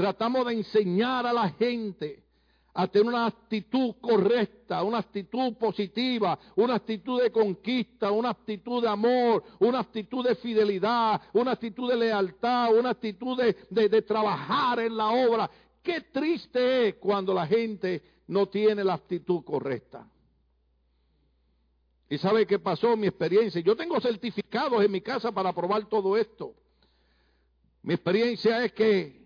Tratamos 0.00 0.46
de 0.46 0.54
enseñar 0.54 1.26
a 1.26 1.32
la 1.34 1.50
gente 1.50 2.24
a 2.72 2.88
tener 2.88 3.08
una 3.08 3.26
actitud 3.26 3.96
correcta, 4.00 4.82
una 4.82 4.96
actitud 4.96 5.58
positiva, 5.58 6.38
una 6.56 6.76
actitud 6.76 7.20
de 7.20 7.30
conquista, 7.30 8.10
una 8.10 8.30
actitud 8.30 8.80
de 8.80 8.88
amor, 8.88 9.44
una 9.58 9.80
actitud 9.80 10.26
de 10.26 10.36
fidelidad, 10.36 11.20
una 11.34 11.52
actitud 11.52 11.90
de 11.90 11.98
lealtad, 11.98 12.74
una 12.74 12.92
actitud 12.92 13.38
de, 13.38 14.00
trabajar 14.00 14.80
en 14.80 14.96
la 14.96 15.10
obra. 15.10 15.50
Qué 15.82 16.00
triste 16.00 16.88
es 16.88 16.94
cuando 16.94 17.34
la 17.34 17.46
gente 17.46 18.02
no 18.28 18.48
tiene 18.48 18.82
la 18.82 18.94
actitud 18.94 19.44
correcta. 19.44 20.08
¿Y 22.08 22.16
sabe 22.16 22.46
qué 22.46 22.58
pasó? 22.58 22.96
Mi 22.96 23.08
experiencia. 23.08 23.60
Yo 23.60 23.76
tengo 23.76 24.00
certificados 24.00 24.82
en 24.82 24.90
mi 24.90 25.02
casa 25.02 25.30
para 25.30 25.52
probar 25.52 25.84
todo 25.90 26.16
esto. 26.16 26.54
Mi 27.82 27.92
experiencia 27.92 28.64
es 28.64 28.72
que 28.72 29.19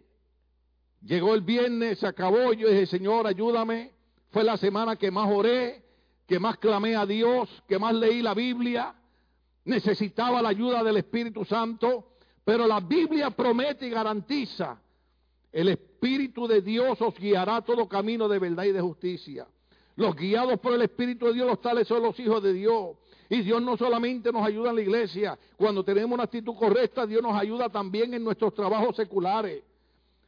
Llegó 1.05 1.35
el 1.35 1.43
viernes, 1.43 1.99
se 1.99 2.07
acabó, 2.07 2.53
yo 2.55 2.69
dije, 2.69 2.87
Señor, 2.87 3.27
ayúdame. 3.27 3.93
Fue 4.31 4.43
la 4.43 4.57
semana 4.57 4.97
que 4.97 5.11
más 5.11 5.31
oré, 5.31 5.83
que 6.27 6.39
más 6.39 6.57
clamé 6.59 6.97
a 6.97 7.05
Dios, 7.05 7.63
que 7.69 7.79
más 7.79 7.95
leí 7.95 8.23
la 8.23 8.33
Biblia. 8.33 8.95
Necesitaba 9.67 10.41
la 10.41 10.49
ayuda 10.49 10.83
del 10.83 10.97
Espíritu 10.97 11.45
Santo, 11.45 12.15
pero 12.43 12.67
la 12.67 12.81
Biblia 12.81 13.31
promete 13.31 13.87
y 13.87 13.91
garantiza, 13.91 14.81
el 15.53 15.69
Espíritu 15.69 16.49
de 16.49 16.61
Dios 16.63 17.01
os 17.01 17.15
guiará 17.17 17.63
todo 17.63 17.89
camino 17.89 18.27
de 18.27 18.39
verdad 18.39 18.65
y 18.65 18.73
de 18.73 18.81
justicia. 18.81 19.47
Los 19.97 20.17
guiados 20.17 20.59
por 20.59 20.75
el 20.75 20.83
Espíritu 20.83 21.27
de 21.27 21.35
Dios, 21.35 21.47
los 21.47 21.61
tales 21.61 21.87
son 21.87 22.03
los 22.03 22.19
hijos 22.19 22.43
de 22.43 22.53
Dios. 22.53 22.97
Y 23.29 23.43
Dios 23.43 23.63
no 23.63 23.77
solamente 23.77 24.33
nos 24.33 24.45
ayuda 24.45 24.71
en 24.71 24.77
la 24.77 24.83
iglesia, 24.83 25.39
cuando 25.57 25.85
tenemos 25.85 26.13
una 26.13 26.25
actitud 26.25 26.55
correcta, 26.57 27.07
Dios 27.07 27.23
nos 27.23 27.37
ayuda 27.41 27.69
también 27.69 28.13
en 28.15 28.25
nuestros 28.25 28.53
trabajos 28.55 28.97
seculares. 28.97 29.63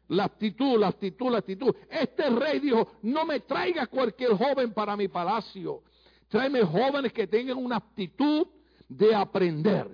La 0.08 0.24
actitud, 0.24 0.78
la 0.78 0.88
actitud, 0.88 1.30
la 1.30 1.38
actitud. 1.38 1.74
Este 1.90 2.30
rey 2.30 2.60
dijo, 2.60 2.92
no 3.02 3.24
me 3.24 3.40
traiga 3.40 3.86
cualquier 3.86 4.32
joven 4.32 4.72
para 4.72 4.96
mi 4.96 5.08
palacio. 5.08 5.82
Tráeme 6.28 6.62
jóvenes 6.62 7.12
que 7.12 7.26
tengan 7.26 7.56
una 7.58 7.76
actitud 7.76 8.46
de 8.88 9.14
aprender. 9.14 9.88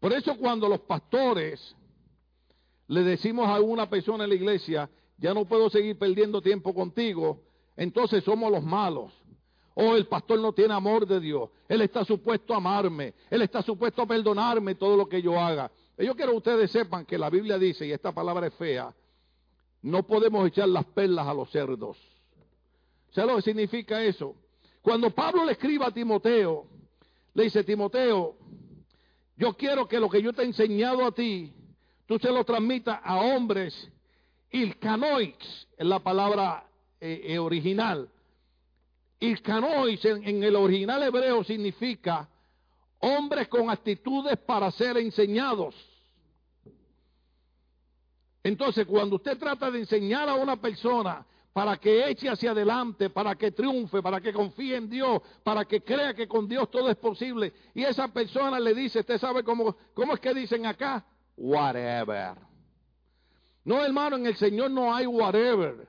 Por 0.00 0.12
eso 0.12 0.36
cuando 0.38 0.68
los 0.68 0.80
pastores 0.80 1.74
le 2.86 3.02
decimos 3.02 3.48
a 3.48 3.60
una 3.60 3.88
persona 3.88 4.24
en 4.24 4.30
la 4.30 4.36
iglesia, 4.36 4.88
ya 5.18 5.34
no 5.34 5.44
puedo 5.44 5.68
seguir 5.68 5.98
perdiendo 5.98 6.40
tiempo 6.40 6.72
contigo, 6.72 7.42
entonces 7.76 8.24
somos 8.24 8.50
los 8.50 8.62
malos. 8.62 9.12
O 9.74 9.94
el 9.94 10.06
pastor 10.06 10.40
no 10.40 10.52
tiene 10.52 10.74
amor 10.74 11.06
de 11.06 11.20
Dios. 11.20 11.50
Él 11.68 11.82
está 11.82 12.04
supuesto 12.04 12.52
a 12.52 12.56
amarme. 12.56 13.14
Él 13.30 13.42
está 13.42 13.62
supuesto 13.62 14.02
a 14.02 14.06
perdonarme 14.06 14.74
todo 14.74 14.96
lo 14.96 15.08
que 15.08 15.22
yo 15.22 15.38
haga. 15.38 15.70
Yo 15.98 16.14
quiero 16.14 16.30
que 16.32 16.38
ustedes 16.38 16.70
sepan 16.70 17.04
que 17.04 17.18
la 17.18 17.28
Biblia 17.28 17.58
dice, 17.58 17.84
y 17.84 17.92
esta 17.92 18.12
palabra 18.12 18.46
es 18.46 18.54
fea, 18.54 18.94
no 19.82 20.04
podemos 20.04 20.46
echar 20.46 20.68
las 20.68 20.84
perlas 20.84 21.26
a 21.26 21.34
los 21.34 21.50
cerdos. 21.50 21.96
¿Sabes 23.10 23.30
lo 23.30 23.36
que 23.36 23.42
significa 23.42 24.02
eso? 24.02 24.36
Cuando 24.80 25.10
Pablo 25.10 25.44
le 25.44 25.52
escribe 25.52 25.84
a 25.84 25.90
Timoteo, 25.90 26.66
le 27.34 27.44
dice, 27.44 27.64
Timoteo, 27.64 28.36
yo 29.36 29.54
quiero 29.54 29.88
que 29.88 29.98
lo 29.98 30.08
que 30.08 30.22
yo 30.22 30.32
te 30.32 30.42
he 30.42 30.46
enseñado 30.46 31.04
a 31.04 31.12
ti, 31.12 31.52
tú 32.06 32.18
se 32.18 32.30
lo 32.30 32.44
transmitas 32.44 33.00
a 33.02 33.16
hombres 33.16 33.90
ilcanoix, 34.50 35.36
es 35.76 35.86
la 35.86 35.98
palabra 35.98 36.64
eh, 37.00 37.22
eh, 37.24 37.38
original. 37.38 38.08
Ilcanoix 39.20 40.04
en, 40.04 40.26
en 40.28 40.44
el 40.44 40.54
original 40.54 41.02
hebreo 41.02 41.42
significa 41.42 42.28
hombres 43.00 43.48
con 43.48 43.68
actitudes 43.68 44.38
para 44.38 44.70
ser 44.70 44.96
enseñados. 44.96 45.74
Entonces, 48.42 48.86
cuando 48.86 49.16
usted 49.16 49.38
trata 49.38 49.70
de 49.70 49.80
enseñar 49.80 50.28
a 50.28 50.34
una 50.34 50.56
persona 50.60 51.26
para 51.52 51.76
que 51.76 52.08
eche 52.08 52.28
hacia 52.28 52.52
adelante, 52.52 53.10
para 53.10 53.34
que 53.34 53.50
triunfe, 53.50 54.00
para 54.00 54.20
que 54.20 54.32
confíe 54.32 54.76
en 54.76 54.88
Dios, 54.88 55.20
para 55.42 55.64
que 55.64 55.82
crea 55.82 56.14
que 56.14 56.28
con 56.28 56.46
Dios 56.46 56.70
todo 56.70 56.88
es 56.88 56.96
posible, 56.96 57.52
y 57.74 57.82
esa 57.82 58.08
persona 58.08 58.60
le 58.60 58.74
dice, 58.74 59.00
usted 59.00 59.18
sabe 59.18 59.42
cómo, 59.42 59.76
cómo 59.92 60.14
es 60.14 60.20
que 60.20 60.32
dicen 60.34 60.66
acá, 60.66 61.04
whatever. 61.36 62.34
No, 63.64 63.84
hermano, 63.84 64.16
en 64.16 64.26
el 64.26 64.36
Señor 64.36 64.70
no 64.70 64.94
hay 64.94 65.06
whatever. 65.06 65.86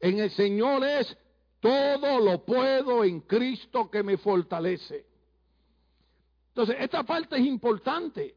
En 0.00 0.18
el 0.18 0.30
Señor 0.30 0.84
es 0.84 1.16
todo 1.60 2.18
lo 2.18 2.44
puedo 2.44 3.04
en 3.04 3.20
Cristo 3.20 3.88
que 3.88 4.02
me 4.02 4.16
fortalece. 4.16 5.06
Entonces, 6.48 6.76
esta 6.80 7.04
parte 7.04 7.36
es 7.36 7.46
importante. 7.46 8.34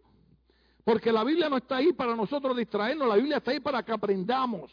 Porque 0.85 1.11
la 1.11 1.23
Biblia 1.23 1.49
no 1.49 1.57
está 1.57 1.77
ahí 1.77 1.91
para 1.93 2.15
nosotros 2.15 2.55
distraernos, 2.55 3.09
la 3.09 3.15
Biblia 3.15 3.37
está 3.37 3.51
ahí 3.51 3.59
para 3.59 3.83
que 3.83 3.91
aprendamos 3.91 4.71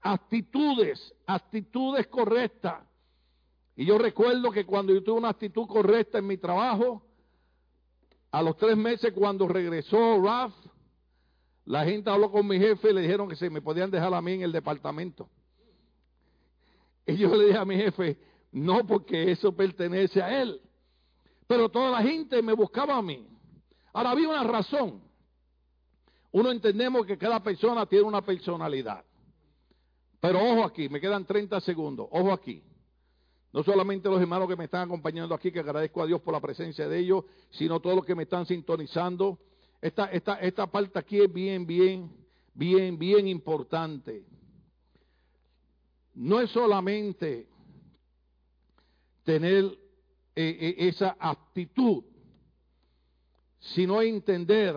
actitudes, 0.00 1.14
actitudes 1.26 2.06
correctas. 2.06 2.82
Y 3.76 3.84
yo 3.84 3.98
recuerdo 3.98 4.50
que 4.50 4.64
cuando 4.64 4.94
yo 4.94 5.02
tuve 5.02 5.18
una 5.18 5.28
actitud 5.28 5.66
correcta 5.66 6.18
en 6.18 6.26
mi 6.26 6.38
trabajo, 6.38 7.02
a 8.30 8.42
los 8.42 8.56
tres 8.56 8.74
meses 8.74 9.12
cuando 9.12 9.46
regresó 9.46 10.20
Raf, 10.22 10.54
la 11.66 11.84
gente 11.84 12.08
habló 12.08 12.30
con 12.30 12.46
mi 12.46 12.58
jefe 12.58 12.90
y 12.90 12.94
le 12.94 13.02
dijeron 13.02 13.28
que 13.28 13.36
se 13.36 13.50
me 13.50 13.60
podían 13.60 13.90
dejar 13.90 14.14
a 14.14 14.22
mí 14.22 14.32
en 14.32 14.42
el 14.42 14.52
departamento. 14.52 15.28
Y 17.06 17.16
yo 17.16 17.36
le 17.36 17.46
dije 17.46 17.58
a 17.58 17.66
mi 17.66 17.76
jefe, 17.76 18.16
no 18.50 18.86
porque 18.86 19.30
eso 19.30 19.54
pertenece 19.54 20.22
a 20.22 20.40
él. 20.40 20.58
Pero 21.46 21.68
toda 21.68 21.90
la 21.90 22.02
gente 22.02 22.40
me 22.40 22.54
buscaba 22.54 22.96
a 22.96 23.02
mí. 23.02 23.28
Ahora 23.96 24.10
había 24.10 24.28
una 24.28 24.44
razón. 24.44 25.00
Uno 26.32 26.50
entendemos 26.50 27.06
que 27.06 27.16
cada 27.16 27.42
persona 27.42 27.86
tiene 27.86 28.04
una 28.04 28.20
personalidad. 28.20 29.02
Pero 30.20 30.38
ojo 30.38 30.64
aquí, 30.64 30.90
me 30.90 31.00
quedan 31.00 31.24
30 31.24 31.58
segundos. 31.62 32.06
Ojo 32.10 32.30
aquí. 32.30 32.62
No 33.54 33.62
solamente 33.62 34.10
los 34.10 34.20
hermanos 34.20 34.48
que 34.48 34.56
me 34.56 34.64
están 34.64 34.82
acompañando 34.82 35.34
aquí, 35.34 35.50
que 35.50 35.60
agradezco 35.60 36.02
a 36.02 36.06
Dios 36.06 36.20
por 36.20 36.34
la 36.34 36.42
presencia 36.42 36.86
de 36.86 36.98
ellos, 36.98 37.24
sino 37.48 37.80
todos 37.80 37.96
los 37.96 38.04
que 38.04 38.14
me 38.14 38.24
están 38.24 38.44
sintonizando. 38.44 39.38
Esta, 39.80 40.12
esta, 40.12 40.34
esta 40.40 40.66
parte 40.66 40.98
aquí 40.98 41.18
es 41.18 41.32
bien, 41.32 41.66
bien, 41.66 42.14
bien, 42.52 42.98
bien 42.98 43.26
importante. 43.26 44.26
No 46.12 46.38
es 46.38 46.50
solamente 46.50 47.48
tener 49.24 49.64
eh, 49.64 50.58
eh, 50.60 50.74
esa 50.80 51.16
actitud 51.18 52.04
sino 53.74 54.00
entender 54.02 54.76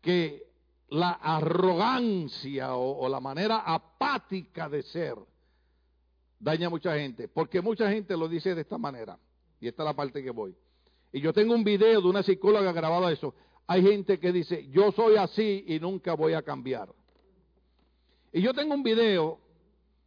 que 0.00 0.42
la 0.88 1.10
arrogancia 1.12 2.74
o, 2.74 3.08
la 3.08 3.20
manera 3.20 3.58
apática 3.58 4.68
de 4.68 4.82
ser 4.82 5.14
daña 6.38 6.66
a 6.66 6.70
mucha 6.70 6.96
gente, 6.96 7.28
porque 7.28 7.60
mucha 7.60 7.90
gente 7.90 8.16
lo 8.16 8.28
dice 8.28 8.54
de 8.54 8.62
esta 8.62 8.78
manera, 8.78 9.18
y 9.60 9.68
esta 9.68 9.82
es 9.82 9.86
la 9.86 9.94
parte 9.94 10.22
que 10.22 10.30
voy. 10.30 10.56
Y 11.12 11.20
yo 11.20 11.32
tengo 11.32 11.54
un 11.54 11.64
video 11.64 12.00
de 12.00 12.08
una 12.08 12.22
psicóloga 12.22 12.72
grabada 12.72 13.12
eso. 13.12 13.34
Hay 13.66 13.82
gente 13.82 14.18
que 14.18 14.32
dice, 14.32 14.68
yo 14.68 14.90
soy 14.92 15.16
así 15.16 15.64
y 15.66 15.78
nunca 15.78 16.14
voy 16.14 16.32
a 16.32 16.42
cambiar. 16.42 16.88
Y 18.32 18.40
yo 18.40 18.54
tengo 18.54 18.74
un 18.74 18.82
video 18.82 19.38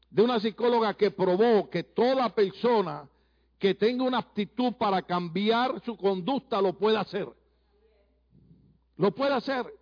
de 0.10 0.22
una 0.22 0.40
psicóloga 0.40 0.94
que 0.96 1.12
probó 1.12 1.70
que 1.70 1.84
toda 1.84 2.34
persona 2.34 3.08
que 3.64 3.76
tenga 3.76 4.04
una 4.04 4.18
aptitud 4.18 4.74
para 4.74 5.02
cambiar 5.04 5.80
su 5.86 5.96
conducta 5.96 6.62
lo 6.62 6.78
puede 6.78 6.98
hacer. 6.98 7.30
Lo 8.98 9.16
puede 9.16 9.34
hacer. 9.34 9.74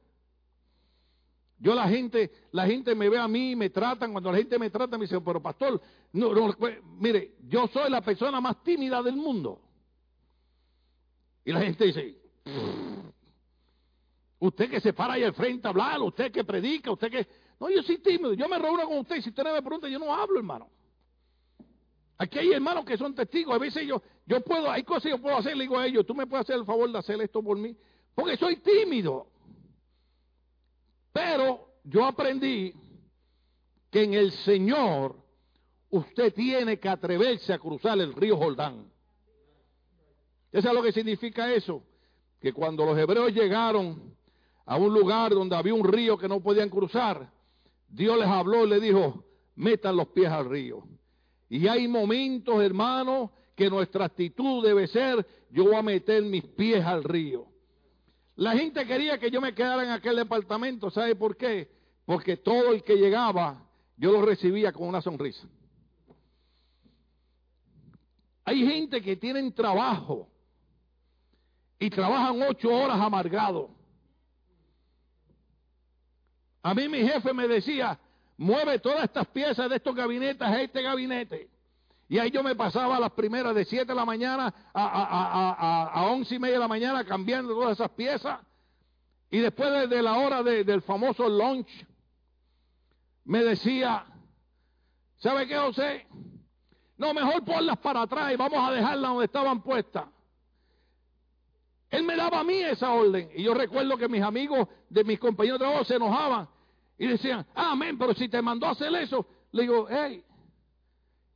Yo 1.57 1.73
la 1.73 1.89
gente, 1.89 2.31
la 2.51 2.67
gente 2.67 2.93
me 2.93 3.09
ve 3.09 3.17
a 3.17 3.27
mí, 3.27 3.55
me 3.55 3.71
tratan, 3.71 4.11
cuando 4.11 4.31
la 4.31 4.37
gente 4.37 4.59
me 4.59 4.69
trata 4.69 4.99
me 4.99 5.05
dice, 5.05 5.19
pero 5.21 5.41
pastor, 5.41 5.81
no, 6.13 6.31
no, 6.31 6.53
pues, 6.59 6.77
mire, 6.99 7.37
yo 7.47 7.67
soy 7.69 7.89
la 7.89 8.01
persona 8.01 8.39
más 8.39 8.61
tímida 8.63 9.01
del 9.01 9.15
mundo. 9.15 9.59
Y 11.43 11.51
la 11.51 11.61
gente 11.61 11.85
dice, 11.85 12.21
usted 14.37 14.69
que 14.69 14.79
se 14.79 14.93
para 14.93 15.13
ahí 15.13 15.23
al 15.23 15.33
frente 15.33 15.67
a 15.67 15.71
hablar, 15.71 15.99
usted 16.03 16.31
que 16.31 16.43
predica, 16.43 16.91
usted 16.91 17.09
que... 17.09 17.27
No, 17.59 17.67
yo 17.71 17.81
soy 17.81 17.97
tímido, 17.97 18.35
yo 18.35 18.47
me 18.47 18.59
reúno 18.59 18.85
con 18.85 18.99
usted 18.99 19.15
y 19.15 19.21
si 19.23 19.29
usted 19.29 19.43
me 19.43 19.63
pregunta, 19.63 19.89
yo 19.89 19.97
no 19.97 20.13
hablo, 20.13 20.37
hermano. 20.37 20.69
Aquí 22.21 22.37
hay 22.37 22.51
hermanos 22.51 22.85
que 22.85 22.99
son 22.99 23.15
testigos. 23.15 23.55
A 23.55 23.57
veces 23.57 23.87
yo, 23.87 23.99
yo 24.27 24.41
puedo, 24.41 24.69
hay 24.69 24.83
cosas 24.83 25.03
que 25.05 25.09
yo 25.09 25.17
puedo 25.19 25.37
hacer, 25.37 25.57
le 25.57 25.63
digo 25.63 25.79
a 25.79 25.87
ellos, 25.87 26.05
tú 26.05 26.13
me 26.13 26.27
puedes 26.27 26.45
hacer 26.45 26.55
el 26.55 26.65
favor 26.65 26.91
de 26.91 26.99
hacer 26.99 27.19
esto 27.19 27.41
por 27.41 27.57
mí, 27.57 27.75
porque 28.13 28.37
soy 28.37 28.57
tímido. 28.57 29.25
Pero 31.11 31.79
yo 31.83 32.05
aprendí 32.05 32.75
que 33.89 34.03
en 34.03 34.13
el 34.13 34.31
Señor 34.33 35.15
usted 35.89 36.31
tiene 36.31 36.79
que 36.79 36.89
atreverse 36.89 37.53
a 37.53 37.57
cruzar 37.57 37.97
el 37.99 38.13
río 38.13 38.37
Jordán. 38.37 38.85
¿Eso 40.51 40.67
es 40.67 40.73
lo 40.75 40.83
que 40.83 40.91
significa 40.91 41.51
eso? 41.51 41.81
Que 42.39 42.53
cuando 42.53 42.85
los 42.85 42.99
hebreos 42.99 43.33
llegaron 43.33 44.15
a 44.67 44.77
un 44.77 44.93
lugar 44.93 45.31
donde 45.31 45.55
había 45.55 45.73
un 45.73 45.83
río 45.83 46.19
que 46.19 46.27
no 46.27 46.39
podían 46.39 46.69
cruzar, 46.69 47.31
Dios 47.87 48.15
les 48.19 48.27
habló 48.27 48.67
y 48.67 48.69
les 48.69 48.81
dijo, 48.83 49.25
metan 49.55 49.95
los 49.95 50.09
pies 50.09 50.29
al 50.29 50.47
río. 50.47 50.83
Y 51.51 51.67
hay 51.67 51.85
momentos, 51.85 52.63
hermanos, 52.63 53.29
que 53.57 53.69
nuestra 53.69 54.05
actitud 54.05 54.63
debe 54.63 54.87
ser, 54.87 55.27
yo 55.49 55.65
voy 55.65 55.75
a 55.75 55.81
meter 55.81 56.23
mis 56.23 56.45
pies 56.45 56.81
al 56.85 57.03
río. 57.03 57.45
La 58.37 58.53
gente 58.53 58.87
quería 58.87 59.19
que 59.19 59.29
yo 59.29 59.41
me 59.41 59.53
quedara 59.53 59.83
en 59.83 59.89
aquel 59.89 60.15
departamento, 60.15 60.89
¿sabe 60.89 61.13
por 61.13 61.35
qué? 61.35 61.69
Porque 62.05 62.37
todo 62.37 62.71
el 62.71 62.83
que 62.83 62.95
llegaba, 62.95 63.67
yo 63.97 64.13
lo 64.13 64.21
recibía 64.21 64.71
con 64.71 64.87
una 64.87 65.01
sonrisa. 65.01 65.45
Hay 68.45 68.65
gente 68.65 69.01
que 69.01 69.17
tienen 69.17 69.53
trabajo 69.53 70.29
y 71.77 71.89
trabajan 71.89 72.41
ocho 72.43 72.69
horas 72.69 72.97
amargados. 72.97 73.71
A 76.63 76.73
mí 76.73 76.87
mi 76.87 76.99
jefe 76.99 77.33
me 77.33 77.45
decía, 77.45 77.99
mueve 78.41 78.79
todas 78.79 79.03
estas 79.03 79.27
piezas 79.27 79.69
de 79.69 79.75
estos 79.75 79.95
gabinetes 79.95 80.41
a 80.41 80.59
este 80.59 80.81
gabinete. 80.81 81.47
Y 82.09 82.17
ahí 82.17 82.31
yo 82.31 82.41
me 82.41 82.55
pasaba 82.55 82.99
las 82.99 83.11
primeras 83.11 83.53
de 83.53 83.63
7 83.63 83.85
de 83.85 83.95
la 83.95 84.03
mañana 84.03 84.51
a, 84.73 84.83
a, 84.83 85.53
a, 85.53 86.01
a, 86.01 86.05
11 86.07 86.35
y 86.35 86.39
media 86.39 86.55
de 86.55 86.59
la 86.59 86.67
mañana 86.67 87.05
cambiando 87.05 87.53
todas 87.53 87.73
esas 87.73 87.91
piezas. 87.91 88.39
Y 89.29 89.37
después 89.39 89.87
de, 89.89 90.01
la 90.01 90.17
hora 90.17 90.41
del 90.41 90.81
famoso 90.81 91.29
lunch, 91.29 91.69
me 93.25 93.43
decía, 93.43 94.05
¿sabe 95.19 95.47
qué, 95.47 95.57
José? 95.57 96.07
No, 96.97 97.13
mejor 97.13 97.45
ponlas 97.45 97.77
para 97.77 98.01
atrás 98.01 98.33
y 98.33 98.37
vamos 98.37 98.59
a 98.59 98.71
dejarlas 98.71 99.11
donde 99.11 99.25
estaban 99.25 99.61
puestas. 99.61 100.05
Él 101.91 102.03
me 102.03 102.15
daba 102.15 102.39
a 102.39 102.43
mí 102.43 102.55
esa 102.55 102.91
orden. 102.91 103.29
Y 103.35 103.43
yo 103.43 103.53
recuerdo 103.53 103.97
que 103.97 104.09
mis 104.09 104.23
amigos 104.23 104.67
de 104.89 105.03
mis 105.03 105.19
compañeros 105.19 105.59
de 105.59 105.65
trabajo 105.65 105.85
se 105.85 105.95
enojaban 105.95 106.49
y 107.01 107.07
decían, 107.07 107.43
amén, 107.55 107.97
pero 107.97 108.13
si 108.13 108.29
te 108.29 108.43
mandó 108.43 108.67
a 108.67 108.73
hacer 108.73 108.93
eso, 108.93 109.25
le 109.53 109.63
digo, 109.63 109.87
hey, 109.89 110.23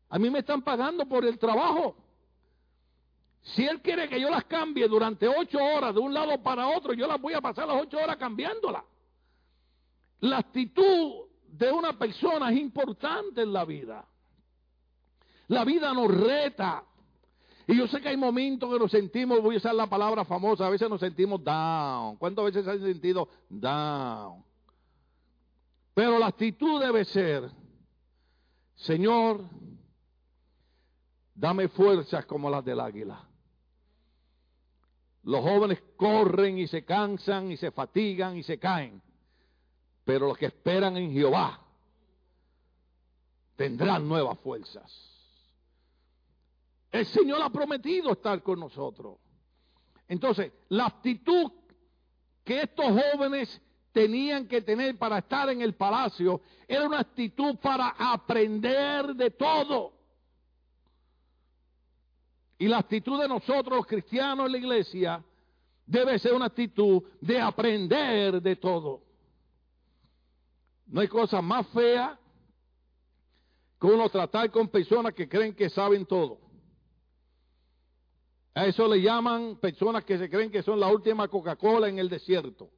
a 0.10 0.20
mí 0.20 0.30
me 0.30 0.40
están 0.40 0.62
pagando 0.62 1.08
por 1.08 1.26
el 1.26 1.40
trabajo. 1.40 1.96
Si 3.42 3.66
él 3.66 3.82
quiere 3.82 4.08
que 4.08 4.22
yo 4.22 4.30
las 4.30 4.44
cambie 4.44 4.88
durante 4.88 5.28
ocho 5.28 5.58
horas 5.58 5.96
de 5.96 6.00
un 6.00 6.14
lado 6.14 6.38
para 6.44 6.68
otro, 6.68 6.94
yo 6.94 7.08
las 7.08 7.20
voy 7.20 7.34
a 7.34 7.42
pasar 7.42 7.68
las 7.68 7.82
ocho 7.82 7.98
horas 7.98 8.16
cambiándolas. 8.18 8.84
La 10.20 10.38
actitud 10.38 11.30
de 11.48 11.72
una 11.72 11.98
persona 11.98 12.52
es 12.52 12.60
importante 12.60 13.42
en 13.42 13.52
la 13.52 13.66
vida. 13.66 14.06
La 15.48 15.66
vida 15.66 15.92
nos 15.96 16.16
reta. 16.16 16.84
Y 17.66 17.76
yo 17.76 17.88
sé 17.88 18.00
que 18.02 18.10
hay 18.10 18.18
momentos 18.18 18.72
que 18.72 18.78
nos 18.78 18.92
sentimos, 18.92 19.42
voy 19.42 19.56
a 19.56 19.58
usar 19.58 19.74
la 19.74 19.88
palabra 19.88 20.26
famosa, 20.26 20.68
a 20.68 20.70
veces 20.70 20.88
nos 20.88 21.00
sentimos 21.00 21.44
down. 21.44 22.18
¿Cuántas 22.18 22.46
veces 22.46 22.66
se 22.66 22.70
han 22.70 22.82
sentido 22.82 23.28
down? 23.50 24.45
Pero 25.96 26.20
la 26.20 26.28
actitud 26.28 26.82
debe 26.82 27.06
ser, 27.06 27.50
Señor, 28.76 29.42
dame 31.34 31.70
fuerzas 31.70 32.26
como 32.26 32.50
las 32.50 32.66
del 32.66 32.82
águila. 32.82 33.26
Los 35.24 35.42
jóvenes 35.42 35.82
corren 35.96 36.58
y 36.60 36.68
se 36.68 36.84
cansan 36.84 37.50
y 37.50 37.56
se 37.56 37.72
fatigan 37.72 38.36
y 38.36 38.44
se 38.44 38.60
caen. 38.60 39.02
Pero 40.04 40.28
los 40.28 40.38
que 40.38 40.48
esperan 40.48 40.98
en 40.98 41.14
Jehová 41.14 41.62
tendrán 43.56 44.06
nuevas 44.08 44.38
fuerzas. 44.40 44.92
El 46.92 47.06
Señor 47.06 47.42
ha 47.42 47.50
prometido 47.50 48.12
estar 48.12 48.44
con 48.44 48.60
nosotros. 48.60 49.18
Entonces, 50.10 50.52
la 50.68 50.88
actitud 50.88 51.52
que 52.44 52.64
estos 52.64 52.86
jóvenes 52.86 53.62
tenían 53.96 54.46
que 54.46 54.62
tener 54.62 54.98
para 54.98 55.20
estar 55.20 55.50
en 55.50 55.62
el 55.62 55.74
palacio 55.74 56.42
era 56.68 56.86
una 56.86 57.00
actitud 57.00 57.56
para 57.60 57.96
aprender 57.98 59.16
de 59.16 59.32
todo. 59.32 59.94
Y 62.58 62.68
la 62.68 62.80
actitud 62.80 63.22
de 63.22 63.30
nosotros 63.30 63.78
los 63.78 63.86
cristianos 63.86 64.48
en 64.48 64.52
la 64.52 64.58
iglesia 64.58 65.24
debe 65.86 66.20
ser 66.20 66.34
una 66.34 66.48
actitud 66.48 67.04
de 67.22 67.40
aprender 67.40 68.42
de 68.42 68.58
todo. 68.58 69.02
No 70.88 71.00
hay 71.00 71.08
cosa 71.08 71.42
más 71.42 71.66
fea 71.68 72.20
que 73.80 73.88
uno 73.88 74.10
tratar 74.10 74.52
con 74.52 74.68
personas 74.68 75.14
que 75.14 75.30
creen 75.30 75.56
que 75.56 75.70
saben 75.70 76.06
todo. 76.06 76.38
A 78.56 78.66
eso 78.66 78.90
le 78.90 79.02
llaman 79.02 79.56
personas 79.56 80.04
que 80.04 80.18
se 80.18 80.30
creen 80.30 80.52
que 80.52 80.64
son 80.64 80.82
la 80.82 80.88
última 80.88 81.30
Coca-Cola 81.30 81.88
en 81.88 81.98
el 81.98 82.10
desierto. 82.10 82.75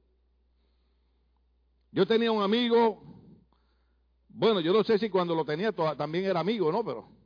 Yo 1.92 2.06
tenía 2.06 2.32
un 2.32 2.44
amigo, 2.44 3.02
bueno, 4.30 4.60
yo 4.60 4.74
no 4.74 4.84
sé 4.84 4.98
si 4.98 5.10
cuando 5.10 5.34
lo 5.34 5.46
tenía 5.46 5.72
también 5.72 6.26
era 6.26 6.40
amigo, 6.40 6.72
¿no? 6.72 6.84
Pero 6.84 7.18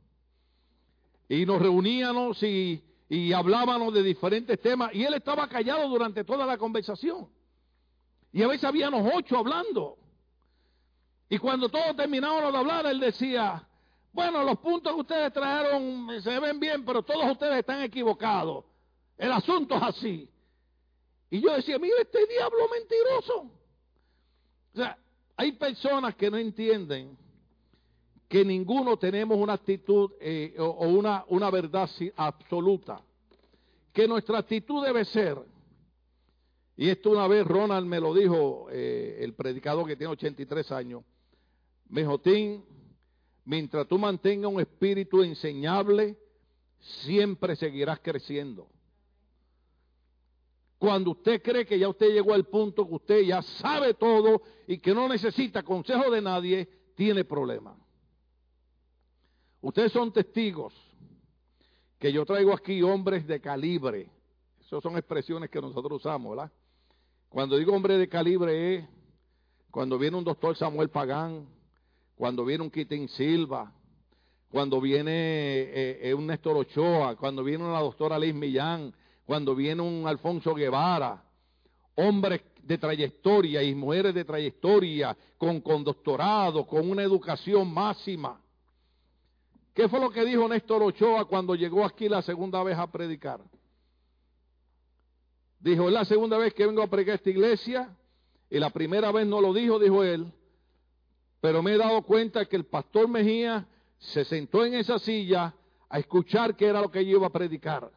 y 1.32 1.46
nos 1.46 1.62
reuníamos 1.62 2.42
y, 2.42 2.82
hablábamos 3.34 3.94
de 3.94 4.02
diferentes 4.02 4.60
temas 4.60 4.94
y 4.94 5.02
él 5.04 5.14
estaba 5.14 5.48
callado 5.48 5.88
durante 5.88 6.24
toda 6.24 6.44
la 6.44 6.58
conversación. 6.58 7.26
Y 8.32 8.42
a 8.42 8.48
veces 8.48 8.64
habíamos 8.64 9.10
ocho 9.14 9.38
hablando. 9.38 9.96
Y 11.30 11.38
cuando 11.38 11.70
todos 11.70 11.96
terminábamos 11.96 12.52
de 12.52 12.58
hablar, 12.58 12.86
él 12.86 13.00
decía, 13.00 13.66
bueno, 14.12 14.44
los 14.44 14.58
puntos 14.58 14.94
que 14.94 15.00
ustedes 15.00 15.32
trajeron 15.32 16.20
se 16.22 16.38
ven 16.38 16.60
bien, 16.60 16.84
pero 16.84 17.02
todos 17.02 17.30
ustedes 17.30 17.60
están 17.60 17.80
equivocados. 17.82 18.66
El 19.16 19.32
asunto 19.32 19.76
es 19.76 19.82
así. 19.82 20.30
Y 21.30 21.40
yo 21.40 21.54
decía, 21.54 21.78
mire 21.78 22.02
este 22.02 22.26
diablo 22.26 22.68
mentiroso. 22.68 23.50
O 24.72 24.76
sea, 24.76 24.98
hay 25.36 25.52
personas 25.52 26.14
que 26.14 26.30
no 26.30 26.38
entienden 26.38 27.16
que 28.28 28.44
ninguno 28.44 28.96
tenemos 28.96 29.36
una 29.38 29.52
actitud 29.52 30.12
eh, 30.18 30.54
o, 30.58 30.88
una, 30.88 31.24
una 31.28 31.50
verdad 31.50 31.90
absoluta. 32.16 33.02
Que 33.92 34.08
nuestra 34.08 34.38
actitud 34.38 34.82
debe 34.82 35.04
ser, 35.04 35.36
y 36.76 36.88
esto 36.88 37.10
una 37.10 37.28
vez 37.28 37.46
Ronald 37.46 37.86
me 37.86 38.00
lo 38.00 38.14
dijo, 38.14 38.68
eh, 38.70 39.18
el 39.20 39.34
predicador 39.34 39.86
que 39.86 39.96
tiene 39.96 40.12
83 40.14 40.72
años, 40.72 41.02
Mejotín, 41.90 42.64
mientras 43.44 43.86
tú 43.86 43.98
mantengas 43.98 44.50
un 44.50 44.60
espíritu 44.60 45.22
enseñable, 45.22 46.16
siempre 46.78 47.54
seguirás 47.54 48.00
creciendo. 48.00 48.66
Cuando 50.82 51.12
usted 51.12 51.40
cree 51.40 51.64
que 51.64 51.78
ya 51.78 51.88
usted 51.88 52.08
llegó 52.08 52.34
al 52.34 52.42
punto 52.42 52.84
que 52.84 52.94
usted 52.96 53.20
ya 53.20 53.40
sabe 53.40 53.94
todo 53.94 54.42
y 54.66 54.78
que 54.78 54.92
no 54.92 55.06
necesita 55.06 55.62
consejo 55.62 56.10
de 56.10 56.20
nadie, 56.20 56.68
tiene 56.96 57.24
problemas. 57.24 57.76
Ustedes 59.60 59.92
son 59.92 60.12
testigos 60.12 60.74
que 62.00 62.12
yo 62.12 62.26
traigo 62.26 62.52
aquí 62.52 62.82
hombres 62.82 63.28
de 63.28 63.40
calibre. 63.40 64.10
Esas 64.60 64.82
son 64.82 64.96
expresiones 64.96 65.50
que 65.50 65.60
nosotros 65.60 66.00
usamos, 66.00 66.36
¿verdad? 66.36 66.52
Cuando 67.28 67.56
digo 67.58 67.72
hombre 67.72 67.96
de 67.96 68.08
calibre 68.08 68.74
es 68.74 68.84
cuando 69.70 69.96
viene 70.00 70.16
un 70.16 70.24
doctor 70.24 70.56
Samuel 70.56 70.88
Pagán, 70.88 71.46
cuando 72.16 72.44
viene 72.44 72.64
un 72.64 72.72
Quitín 72.72 73.08
Silva, 73.08 73.72
cuando 74.50 74.80
viene 74.80 75.12
eh, 75.12 76.00
eh, 76.08 76.12
un 76.12 76.26
Néstor 76.26 76.56
Ochoa, 76.56 77.14
cuando 77.14 77.44
viene 77.44 77.62
una 77.62 77.78
doctora 77.78 78.18
Liz 78.18 78.34
Millán, 78.34 78.92
cuando 79.24 79.54
viene 79.54 79.82
un 79.82 80.06
Alfonso 80.06 80.54
Guevara, 80.54 81.22
hombres 81.94 82.42
de 82.62 82.78
trayectoria 82.78 83.62
y 83.62 83.74
mujeres 83.74 84.14
de 84.14 84.24
trayectoria, 84.24 85.16
con, 85.36 85.60
con 85.60 85.82
doctorado, 85.84 86.66
con 86.66 86.88
una 86.88 87.02
educación 87.02 87.72
máxima. 87.72 88.40
¿Qué 89.74 89.88
fue 89.88 90.00
lo 90.00 90.10
que 90.10 90.24
dijo 90.24 90.48
Néstor 90.48 90.82
Ochoa 90.82 91.24
cuando 91.24 91.54
llegó 91.54 91.84
aquí 91.84 92.08
la 92.08 92.22
segunda 92.22 92.62
vez 92.62 92.76
a 92.78 92.90
predicar? 92.90 93.40
Dijo, 95.58 95.86
es 95.86 95.94
la 95.94 96.04
segunda 96.04 96.38
vez 96.38 96.52
que 96.54 96.66
vengo 96.66 96.82
a 96.82 96.88
predicar 96.88 97.14
esta 97.14 97.30
iglesia, 97.30 97.96
y 98.50 98.58
la 98.58 98.70
primera 98.70 99.10
vez 99.12 99.26
no 99.26 99.40
lo 99.40 99.54
dijo, 99.54 99.78
dijo 99.78 100.04
él, 100.04 100.30
pero 101.40 101.62
me 101.62 101.72
he 101.72 101.78
dado 101.78 102.02
cuenta 102.02 102.44
que 102.44 102.56
el 102.56 102.66
pastor 102.66 103.08
Mejía 103.08 103.66
se 103.98 104.24
sentó 104.24 104.64
en 104.64 104.74
esa 104.74 104.98
silla 104.98 105.54
a 105.88 105.98
escuchar 105.98 106.54
qué 106.54 106.66
era 106.66 106.80
lo 106.80 106.90
que 106.90 107.04
yo 107.04 107.18
iba 107.18 107.28
a 107.28 107.32
predicar. 107.32 107.90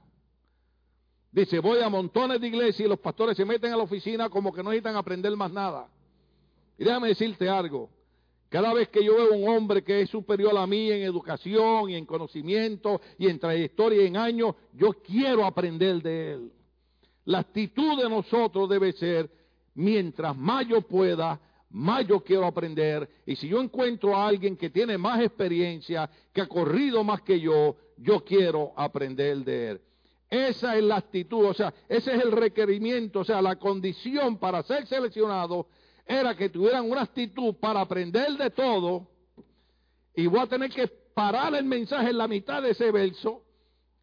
Dice, 1.35 1.59
voy 1.59 1.81
a 1.81 1.89
montones 1.89 2.39
de 2.39 2.47
iglesias 2.47 2.79
y 2.79 2.87
los 2.87 2.97
pastores 2.97 3.35
se 3.35 3.43
meten 3.43 3.73
a 3.73 3.75
la 3.75 3.83
oficina 3.83 4.29
como 4.29 4.53
que 4.53 4.63
no 4.63 4.69
necesitan 4.69 4.95
aprender 4.95 5.35
más 5.35 5.51
nada. 5.51 5.89
Y 6.77 6.85
déjame 6.85 7.09
decirte 7.09 7.49
algo, 7.49 7.89
cada 8.47 8.73
vez 8.73 8.87
que 8.87 9.03
yo 9.03 9.17
veo 9.17 9.33
un 9.33 9.49
hombre 9.49 9.83
que 9.83 9.99
es 9.99 10.09
superior 10.09 10.57
a 10.57 10.65
mí 10.65 10.89
en 10.89 11.01
educación 11.01 11.89
y 11.89 11.95
en 11.95 12.05
conocimiento 12.05 13.01
y 13.17 13.27
en 13.27 13.37
trayectoria 13.37 14.03
y 14.03 14.07
en 14.07 14.15
años, 14.15 14.55
yo 14.71 14.93
quiero 14.93 15.43
aprender 15.43 16.01
de 16.01 16.33
él. 16.35 16.51
La 17.25 17.39
actitud 17.39 18.01
de 18.01 18.09
nosotros 18.09 18.69
debe 18.69 18.93
ser, 18.93 19.29
mientras 19.73 20.37
más 20.37 20.65
yo 20.65 20.83
pueda, 20.83 21.37
más 21.69 22.07
yo 22.07 22.21
quiero 22.21 22.45
aprender. 22.45 23.09
Y 23.25 23.35
si 23.35 23.49
yo 23.49 23.59
encuentro 23.59 24.15
a 24.15 24.25
alguien 24.25 24.55
que 24.55 24.69
tiene 24.69 24.97
más 24.97 25.19
experiencia, 25.19 26.09
que 26.31 26.39
ha 26.39 26.47
corrido 26.47 27.03
más 27.03 27.23
que 27.23 27.41
yo, 27.41 27.75
yo 27.97 28.23
quiero 28.23 28.71
aprender 28.77 29.39
de 29.39 29.71
él. 29.71 29.81
Esa 30.29 30.75
es 30.75 30.83
la 30.83 30.97
actitud, 30.97 31.45
o 31.45 31.53
sea, 31.53 31.73
ese 31.87 32.15
es 32.15 32.23
el 32.23 32.31
requerimiento, 32.31 33.19
o 33.19 33.23
sea, 33.23 33.41
la 33.41 33.57
condición 33.57 34.37
para 34.37 34.63
ser 34.63 34.87
seleccionado 34.87 35.67
era 36.05 36.35
que 36.35 36.49
tuvieran 36.49 36.89
una 36.89 37.03
actitud 37.03 37.55
para 37.55 37.81
aprender 37.81 38.31
de 38.33 38.49
todo. 38.49 39.07
Y 40.15 40.27
voy 40.27 40.39
a 40.39 40.47
tener 40.47 40.69
que 40.69 40.87
parar 40.87 41.53
el 41.55 41.65
mensaje 41.65 42.09
en 42.09 42.17
la 42.17 42.27
mitad 42.27 42.61
de 42.61 42.71
ese 42.71 42.91
verso. 42.91 43.43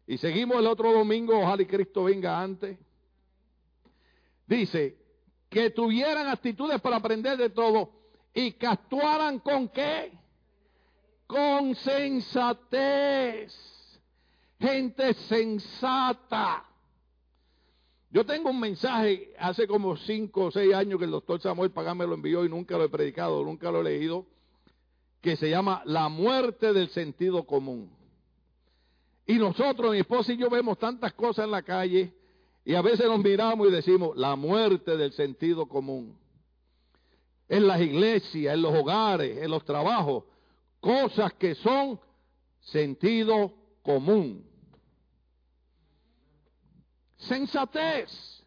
Y 0.05 0.17
seguimos 0.17 0.57
el 0.57 0.67
otro 0.67 0.91
domingo, 0.91 1.39
ojalá 1.39 1.61
y 1.61 1.65
Cristo 1.65 2.03
venga 2.03 2.41
antes. 2.41 2.77
Dice, 4.45 4.97
que 5.49 5.69
tuvieran 5.69 6.27
actitudes 6.27 6.81
para 6.81 6.97
aprender 6.97 7.37
de 7.37 7.49
todo 7.51 7.91
y 8.33 8.53
que 8.53 8.67
actuaran 8.67 9.39
con 9.39 9.69
qué? 9.69 10.11
Con 11.27 11.75
sensatez. 11.75 13.53
Gente 14.63 15.13
sensata. 15.27 16.63
Yo 18.09 18.25
tengo 18.25 18.49
un 18.49 18.61
mensaje 18.61 19.33
hace 19.37 19.67
como 19.67 19.97
cinco 19.97 20.45
o 20.45 20.51
seis 20.51 20.73
años 20.73 20.99
que 20.99 21.03
el 21.03 21.11
doctor 21.11 21.41
Samuel 21.41 21.71
Pagán 21.71 21.97
me 21.97 22.07
lo 22.07 22.13
envió 22.13 22.45
y 22.45 22.49
nunca 22.49 22.77
lo 22.77 22.85
he 22.85 22.89
predicado, 22.89 23.43
nunca 23.43 23.69
lo 23.69 23.81
he 23.81 23.83
leído, 23.83 24.25
que 25.19 25.35
se 25.35 25.49
llama 25.49 25.81
La 25.83 26.07
muerte 26.07 26.71
del 26.71 26.87
sentido 26.91 27.43
común. 27.43 27.91
Y 29.25 29.33
nosotros, 29.33 29.91
mi 29.91 29.99
esposa 29.99 30.31
y 30.31 30.37
yo, 30.37 30.49
vemos 30.49 30.79
tantas 30.79 31.11
cosas 31.11 31.43
en 31.43 31.51
la 31.51 31.63
calle 31.63 32.13
y 32.63 32.73
a 32.73 32.81
veces 32.81 33.05
nos 33.05 33.19
miramos 33.19 33.67
y 33.67 33.71
decimos, 33.71 34.15
la 34.15 34.37
muerte 34.37 34.95
del 34.95 35.11
sentido 35.11 35.65
común. 35.65 36.17
En 37.49 37.67
las 37.67 37.81
iglesias, 37.81 38.53
en 38.53 38.61
los 38.61 38.73
hogares, 38.73 39.39
en 39.43 39.51
los 39.51 39.65
trabajos, 39.65 40.23
cosas 40.79 41.33
que 41.33 41.53
son 41.55 41.99
sentido 42.61 43.51
común. 43.81 44.52
Sensatez. 47.27 48.43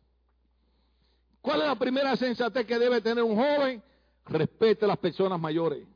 ¿Cuál 1.40 1.62
es 1.62 1.66
la 1.68 1.76
primera 1.76 2.16
sensatez 2.16 2.66
que 2.66 2.78
debe 2.78 3.00
tener 3.00 3.22
un 3.22 3.36
joven? 3.36 3.82
Respete 4.26 4.84
a 4.84 4.88
las 4.88 4.98
personas 4.98 5.40
mayores. 5.40 5.86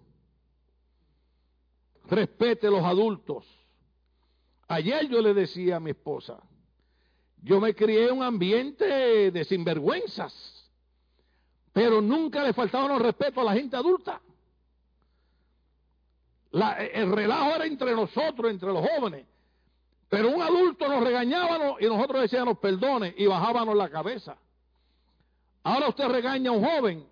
Respete 2.09 2.69
a 2.69 2.71
los 2.71 2.85
adultos. 2.85 3.45
Ayer 4.69 5.09
yo 5.09 5.21
le 5.21 5.35
decía 5.35 5.77
a 5.77 5.81
mi 5.81 5.91
esposa, 5.91 6.41
yo 7.43 7.61
me 7.61 7.75
crié 7.75 8.09
en 8.09 8.19
un 8.19 8.23
ambiente 8.23 9.31
de 9.31 9.45
sinvergüenzas, 9.45 10.71
pero 11.73 12.01
nunca 12.01 12.45
le 12.45 12.53
faltaba 12.53 12.87
los 12.87 13.03
respeto 13.03 13.41
a 13.41 13.45
la 13.45 13.55
gente 13.55 13.77
adulta. 13.77 14.21
el 16.53 17.11
relajo 17.13 17.57
era 17.57 17.67
entre 17.67 17.95
nosotros, 17.95 18.51
entre 18.51 18.69
los 18.73 18.89
jóvenes. 18.89 19.27
Pero 20.11 20.29
un 20.29 20.43
adulto 20.43 20.89
nos 20.89 21.05
regañaba 21.05 21.77
y 21.79 21.87
nosotros 21.87 22.23
decíamos 22.23 22.59
perdone 22.59 23.15
y 23.17 23.27
bajábamos 23.27 23.77
la 23.77 23.89
cabeza. 23.89 24.37
Ahora 25.63 25.89
usted 25.89 26.09
regaña 26.09 26.51
a 26.51 26.53
un 26.53 26.65
joven 26.65 27.09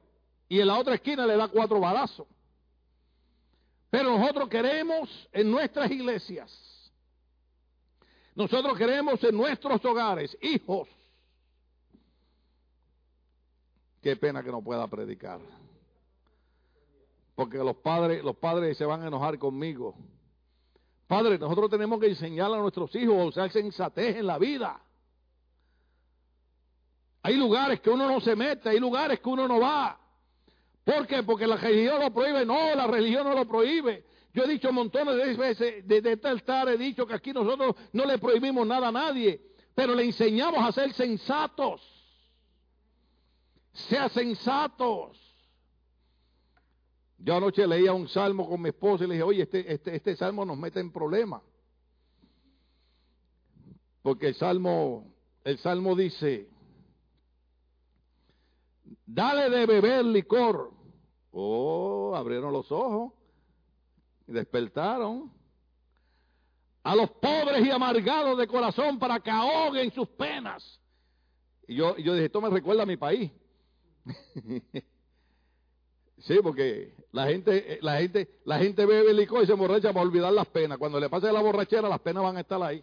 y 0.49 0.61
en 0.61 0.67
la 0.67 0.77
otra 0.77 0.97
esquina 0.97 1.25
le 1.25 1.37
da 1.37 1.47
cuatro 1.47 1.79
balazos. 1.79 2.27
Pero 3.89 4.19
nosotros 4.19 4.49
queremos 4.49 5.29
en 5.33 5.49
nuestras 5.49 5.89
iglesias, 5.93 6.51
nosotros 8.35 8.77
queremos 8.77 9.23
en 9.23 9.37
nuestros 9.37 9.83
hogares, 9.85 10.37
hijos. 10.43 10.89
Qué 14.03 14.17
pena 14.17 14.43
que 14.43 14.51
no 14.51 14.61
pueda 14.61 14.87
predicar. 14.89 15.41
porque 17.37 17.59
los 17.59 17.77
padres, 17.77 18.25
los 18.25 18.37
padres 18.37 18.77
se 18.77 18.85
van 18.85 19.03
a 19.03 19.07
enojar 19.07 19.39
conmigo. 19.39 19.95
Padre, 21.09 21.39
nosotros 21.39 21.71
tenemos 21.71 21.99
que 21.99 22.09
enseñar 22.09 22.53
a 22.53 22.59
nuestros 22.59 22.95
hijos 22.95 23.19
a 23.19 23.25
usar 23.25 23.51
sensatez 23.51 24.17
en 24.17 24.27
la 24.27 24.39
vida. 24.39 24.79
Hay 27.23 27.35
lugares 27.35 27.81
que 27.81 27.89
uno 27.89 28.07
no 28.07 28.21
se 28.21 28.37
mete, 28.37 28.69
hay 28.69 28.79
lugares 28.79 29.19
que 29.19 29.29
uno 29.29 29.49
no 29.49 29.59
va. 29.59 29.99
¿Por 30.85 31.07
qué? 31.07 31.23
Porque 31.23 31.47
la 31.47 31.57
religión 31.57 32.01
lo 32.01 32.13
prohíbe. 32.13 32.45
No, 32.45 32.75
la 32.75 32.87
religión 32.87 33.25
no 33.25 33.35
lo 33.35 33.49
prohíbe. 33.49 34.05
Yo 34.35 34.45
he 34.45 34.49
dicho 34.49 34.71
montones 34.71 35.17
de 35.17 35.35
veces, 35.35 35.89
desde 35.89 36.13
este 36.13 36.29
altar 36.29 36.69
he 36.69 36.77
dicho 36.77 37.07
que 37.07 37.15
aquí 37.15 37.33
nosotros 37.33 37.75
no 37.93 38.05
le 38.05 38.19
prohibimos 38.19 38.67
nada 38.67 38.89
a 38.89 38.93
nadie, 38.93 39.41
pero 39.75 39.95
le 39.95 40.05
enseñamos 40.05 40.63
a 40.63 40.73
ser 40.73 40.93
sensatos. 40.93 41.81
Sea 43.73 44.11
sensatos. 44.11 45.28
Yo 47.19 47.37
anoche 47.37 47.67
leía 47.67 47.93
un 47.93 48.09
salmo 48.09 48.49
con 48.49 48.63
mi 48.63 48.69
esposa 48.69 49.05
y 49.05 49.09
le 49.09 49.15
dije, 49.15 49.25
oye, 49.25 49.43
este, 49.43 49.73
este, 49.73 49.97
este 49.97 50.17
salmo 50.17 50.45
nos 50.45 50.57
mete 50.57 50.79
en 50.79 50.93
problemas. 50.93 51.43
Porque 54.03 54.29
el 54.29 54.35
salmo, 54.37 55.13
el 55.43 55.59
salmo 55.59 55.97
dice, 55.97 56.49
dale 59.05 59.51
de 59.51 59.67
beber 59.67 60.05
licor. 60.05 60.73
Oh, 61.33 62.15
abrieron 62.15 62.53
los 62.53 62.71
ojos 62.71 63.13
y 64.27 64.33
despertaron. 64.33 65.33
A 66.85 66.95
los 66.95 67.11
pobres 67.11 67.67
y 67.67 67.71
amargados 67.71 68.39
de 68.39 68.47
corazón 68.47 68.99
para 68.99 69.19
que 69.21 69.31
ahoguen 69.31 69.91
sus 69.91 70.09
penas. 70.11 70.81
Y 71.67 71.75
yo, 71.75 71.97
yo 71.99 72.15
dije, 72.15 72.27
esto 72.27 72.41
me 72.41 72.49
recuerda 72.49 72.85
a 72.85 72.87
mi 72.87 72.97
país. 72.97 73.31
Sí, 76.21 76.39
porque 76.43 76.93
la 77.13 77.27
gente, 77.27 77.75
eh, 77.75 77.79
la 77.83 77.99
gente, 77.99 78.29
la 78.45 78.59
gente 78.59 78.85
bebe 78.85 79.15
licor 79.15 79.43
y 79.43 79.47
se 79.47 79.53
emborracha 79.53 79.93
para 79.93 80.07
olvidar 80.07 80.33
las 80.33 80.47
penas. 80.49 80.79
Cuando 80.79 80.99
le 80.99 81.09
pase 81.09 81.33
la 81.33 81.41
borrachera, 81.41 81.89
las 81.89 82.01
penas 82.01 82.23
van 82.23 82.37
a 82.37 82.41
estar 82.41 82.63
ahí. 82.63 82.83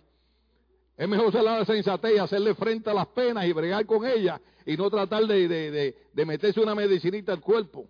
Es 0.98 1.08
mejor 1.08 1.32
ser 1.32 1.44
la 1.44 1.66
sensatez 1.66 2.16
y 2.16 2.20
hacerle 2.20 2.56
frente 2.56 2.90
a 2.90 2.94
las 2.94 3.08
penas 3.08 3.46
y 3.46 3.52
bregar 3.52 3.86
con 3.86 4.06
ellas 4.06 4.40
y 4.66 4.78
no 4.78 4.90
tratar 4.90 5.26
de, 5.26 5.48
de, 5.48 5.96
de, 6.14 6.26
meterse 6.26 6.62
una 6.62 6.74
medicinita 6.74 7.34
al 7.34 7.42
cuerpo. 7.42 7.86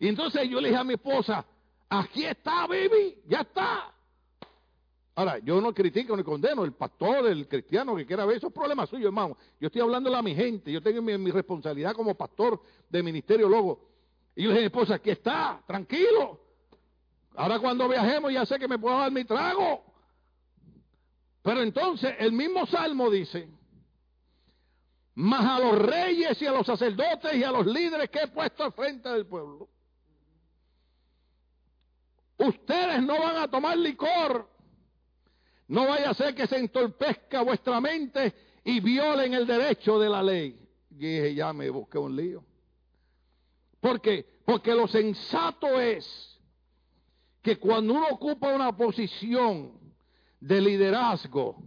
Y 0.00 0.08
entonces 0.08 0.48
yo 0.48 0.60
le 0.60 0.68
dije 0.68 0.80
a 0.80 0.84
mi 0.84 0.94
esposa, 0.94 1.46
aquí 1.88 2.24
está, 2.24 2.66
baby, 2.66 3.16
ya 3.26 3.42
está. 3.42 3.92
Ahora, 5.14 5.38
yo 5.38 5.60
no 5.60 5.72
critico 5.72 6.16
ni 6.16 6.24
condeno 6.24 6.64
el 6.64 6.72
pastor, 6.72 7.28
el 7.28 7.46
cristiano 7.46 7.94
que 7.94 8.04
quiera 8.04 8.26
ver 8.26 8.38
esos 8.38 8.52
problemas 8.52 8.90
suyos, 8.90 9.06
hermano. 9.06 9.36
Yo 9.60 9.68
estoy 9.68 9.80
hablando 9.80 10.14
a 10.14 10.20
mi 10.20 10.34
gente, 10.34 10.72
yo 10.72 10.82
tengo 10.82 11.00
mi, 11.00 11.16
mi 11.16 11.30
responsabilidad 11.30 11.94
como 11.94 12.16
pastor 12.16 12.60
de 12.90 13.02
ministerio 13.04 13.48
Logo 13.48 13.93
y 14.36 14.42
yo 14.42 14.48
le 14.48 14.54
dije 14.56 14.66
esposa, 14.66 14.96
aquí 14.96 15.10
está, 15.10 15.62
tranquilo. 15.66 16.40
Ahora 17.36 17.58
cuando 17.58 17.88
viajemos 17.88 18.32
ya 18.32 18.44
sé 18.46 18.58
que 18.58 18.68
me 18.68 18.78
puedo 18.78 18.98
dar 18.98 19.10
mi 19.10 19.24
trago. 19.24 19.84
Pero 21.42 21.62
entonces 21.62 22.14
el 22.18 22.32
mismo 22.32 22.66
salmo 22.66 23.10
dice, 23.10 23.48
más 25.14 25.44
a 25.44 25.60
los 25.60 25.78
reyes 25.78 26.40
y 26.40 26.46
a 26.46 26.52
los 26.52 26.66
sacerdotes 26.66 27.34
y 27.34 27.44
a 27.44 27.52
los 27.52 27.66
líderes 27.66 28.10
que 28.10 28.20
he 28.20 28.28
puesto 28.28 28.64
al 28.64 28.72
frente 28.72 29.08
del 29.08 29.26
pueblo. 29.26 29.68
Ustedes 32.38 33.02
no 33.02 33.18
van 33.18 33.36
a 33.36 33.48
tomar 33.48 33.76
licor. 33.76 34.48
No 35.68 35.86
vaya 35.86 36.10
a 36.10 36.14
ser 36.14 36.34
que 36.34 36.46
se 36.46 36.58
entorpezca 36.58 37.42
vuestra 37.42 37.80
mente 37.80 38.34
y 38.64 38.80
violen 38.80 39.34
el 39.34 39.46
derecho 39.46 39.98
de 39.98 40.08
la 40.08 40.22
ley. 40.22 40.60
Y 40.90 40.96
dije, 40.96 41.34
ya 41.34 41.52
me 41.52 41.70
busqué 41.70 41.98
un 41.98 42.16
lío. 42.16 42.44
¿Por 43.84 44.00
qué? 44.00 44.24
Porque 44.46 44.74
lo 44.74 44.88
sensato 44.88 45.78
es 45.78 46.40
que 47.42 47.58
cuando 47.58 47.92
uno 47.92 48.06
ocupa 48.12 48.54
una 48.54 48.74
posición 48.74 49.72
de 50.40 50.58
liderazgo, 50.58 51.62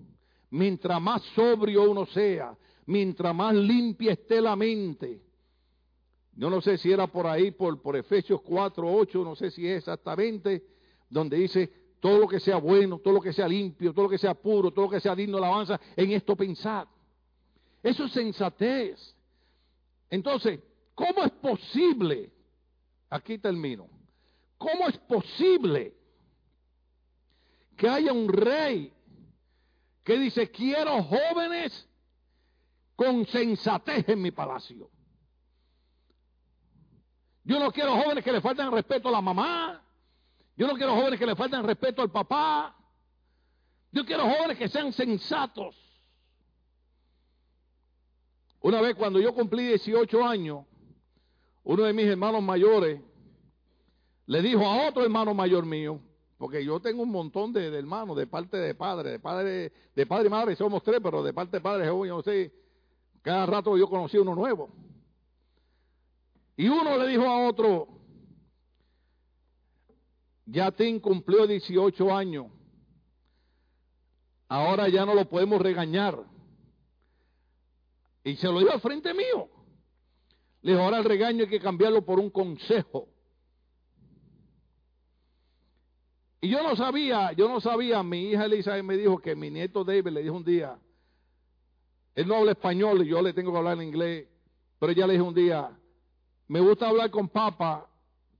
mientras 0.49 0.99
más 0.99 1.21
sobrio 1.35 1.83
uno 1.83 2.07
sea, 2.07 2.57
mientras 2.87 3.35
más 3.35 3.53
limpia 3.53 4.13
esté 4.13 4.41
la 4.41 4.55
mente, 4.55 5.21
yo 6.35 6.49
no 6.49 6.59
sé 6.59 6.79
si 6.79 6.91
era 6.91 7.05
por 7.05 7.27
ahí, 7.27 7.51
por, 7.51 7.79
por 7.83 7.95
Efesios 7.95 8.41
4, 8.41 8.95
8, 8.95 9.23
no 9.23 9.35
sé 9.35 9.51
si 9.51 9.67
es 9.67 9.77
exactamente, 9.77 10.63
donde 11.07 11.37
dice, 11.37 11.71
todo 11.99 12.17
lo 12.17 12.27
que 12.27 12.39
sea 12.39 12.57
bueno, 12.57 12.97
todo 12.97 13.13
lo 13.13 13.21
que 13.21 13.31
sea 13.31 13.47
limpio, 13.47 13.93
todo 13.93 14.05
lo 14.05 14.09
que 14.09 14.17
sea 14.17 14.33
puro, 14.33 14.71
todo 14.71 14.85
lo 14.85 14.91
que 14.91 14.99
sea 14.99 15.15
digno 15.15 15.37
de 15.37 15.45
alabanza, 15.45 15.79
en 15.95 16.09
esto 16.13 16.35
pensad. 16.35 16.87
Eso 17.83 18.05
es 18.05 18.11
sensatez. 18.11 19.15
Entonces, 20.09 20.59
¿Cómo 20.97 21.25
es 21.25 21.31
posible? 21.33 22.31
Aquí 23.11 23.37
termino. 23.37 23.87
¿Cómo 24.57 24.87
es 24.87 24.97
posible 24.97 25.95
que 27.77 27.87
haya 27.87 28.11
un 28.11 28.27
rey 28.27 28.91
que 30.03 30.17
dice, 30.17 30.49
quiero 30.49 31.03
jóvenes 31.03 31.87
con 32.95 33.27
sensatez 33.27 34.09
en 34.09 34.23
mi 34.23 34.31
palacio? 34.31 34.89
Yo 37.43 37.59
no 37.59 37.71
quiero 37.71 37.95
jóvenes 37.95 38.23
que 38.23 38.31
le 38.31 38.41
falten 38.41 38.71
respeto 38.71 39.09
a 39.09 39.11
la 39.11 39.21
mamá. 39.21 39.79
Yo 40.55 40.65
no 40.65 40.73
quiero 40.73 40.95
jóvenes 40.95 41.19
que 41.19 41.27
le 41.27 41.35
falten 41.35 41.63
respeto 41.63 42.01
al 42.01 42.09
papá. 42.09 42.75
Yo 43.91 44.03
quiero 44.03 44.23
jóvenes 44.23 44.57
que 44.57 44.67
sean 44.67 44.91
sensatos. 44.91 45.75
Una 48.61 48.81
vez 48.81 48.95
cuando 48.95 49.19
yo 49.19 49.31
cumplí 49.35 49.67
18 49.67 50.25
años, 50.25 50.66
uno 51.67 51.83
de 51.83 51.91
mis 51.91 52.05
hermanos 52.05 52.41
mayores 52.41 53.01
le 54.25 54.41
dijo 54.41 54.65
a 54.65 54.87
otro 54.87 55.03
hermano 55.03 55.33
mayor 55.33 55.65
mío, 55.65 55.99
porque 56.37 56.63
yo 56.63 56.79
tengo 56.79 57.03
un 57.03 57.11
montón 57.11 57.51
de, 57.51 57.67
hermanos 57.77 58.15
de 58.15 58.25
parte 58.25 58.55
de 58.55 58.73
padre, 58.73 59.11
de 59.11 59.19
padre, 59.19 59.73
de 59.93 60.05
padre 60.05 60.27
y 60.27 60.29
madre 60.29 60.55
somos 60.55 60.81
tres, 60.81 61.01
pero 61.03 61.21
de 61.21 61.33
parte 61.33 61.57
de 61.57 61.61
padre 61.61 61.85
yo 61.87 62.05
no 62.05 62.21
sé, 62.21 62.53
cada 63.21 63.45
rato 63.45 63.77
yo 63.77 63.89
conocí 63.89 64.17
uno 64.17 64.33
nuevo. 64.33 64.69
Y 66.55 66.69
uno 66.69 66.97
le 66.97 67.05
dijo 67.05 67.25
a 67.25 67.49
otro, 67.49 67.89
ya 70.45 70.71
Tim 70.71 71.01
cumplió 71.01 71.45
18 71.45 72.15
años, 72.15 72.45
ahora 74.47 74.87
ya 74.87 75.05
no 75.05 75.13
lo 75.13 75.27
podemos 75.27 75.61
regañar. 75.61 76.17
Y 78.23 78.37
se 78.37 78.47
lo 78.47 78.59
dijo 78.59 78.71
al 78.71 78.79
frente 78.79 79.13
mío. 79.13 79.56
Le 80.61 80.79
ahora 80.79 80.97
el 80.97 81.03
regaño 81.03 81.43
hay 81.43 81.49
que 81.49 81.59
cambiarlo 81.59 82.03
por 82.03 82.19
un 82.19 82.29
consejo. 82.29 83.07
Y 86.41 86.49
yo 86.49 86.61
no 86.61 86.75
sabía, 86.75 87.31
yo 87.33 87.47
no 87.47 87.59
sabía, 87.59 88.03
mi 88.03 88.29
hija 88.29 88.45
Elizabeth 88.45 88.83
me 88.83 88.95
dijo 88.95 89.19
que 89.19 89.35
mi 89.35 89.49
nieto 89.49 89.83
David 89.83 90.11
le 90.11 90.23
dijo 90.23 90.35
un 90.35 90.43
día, 90.43 90.77
él 92.13 92.27
no 92.27 92.35
habla 92.35 92.51
español 92.51 93.05
y 93.05 93.09
yo 93.09 93.21
le 93.21 93.33
tengo 93.33 93.51
que 93.51 93.57
hablar 93.57 93.77
en 93.77 93.87
inglés, 93.87 94.27
pero 94.79 94.91
ella 94.91 95.07
le 95.07 95.13
dijo 95.13 95.25
un 95.25 95.33
día, 95.33 95.69
me 96.47 96.59
gusta 96.59 96.87
hablar 96.87 97.09
con 97.09 97.27
papá 97.29 97.87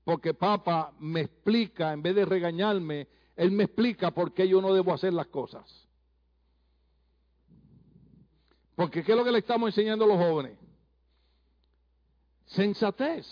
porque 0.04 0.32
papá 0.32 0.92
me 1.00 1.20
explica, 1.20 1.92
en 1.92 2.02
vez 2.02 2.14
de 2.14 2.24
regañarme, 2.24 3.08
él 3.36 3.50
me 3.50 3.64
explica 3.64 4.10
por 4.10 4.32
qué 4.32 4.48
yo 4.48 4.62
no 4.62 4.72
debo 4.72 4.94
hacer 4.94 5.12
las 5.12 5.26
cosas. 5.26 5.86
Porque 8.74 9.04
¿qué 9.04 9.12
es 9.12 9.18
lo 9.18 9.24
que 9.24 9.32
le 9.32 9.40
estamos 9.40 9.68
enseñando 9.68 10.04
a 10.04 10.08
los 10.08 10.16
jóvenes? 10.16 10.58
Sensatez. 12.48 13.26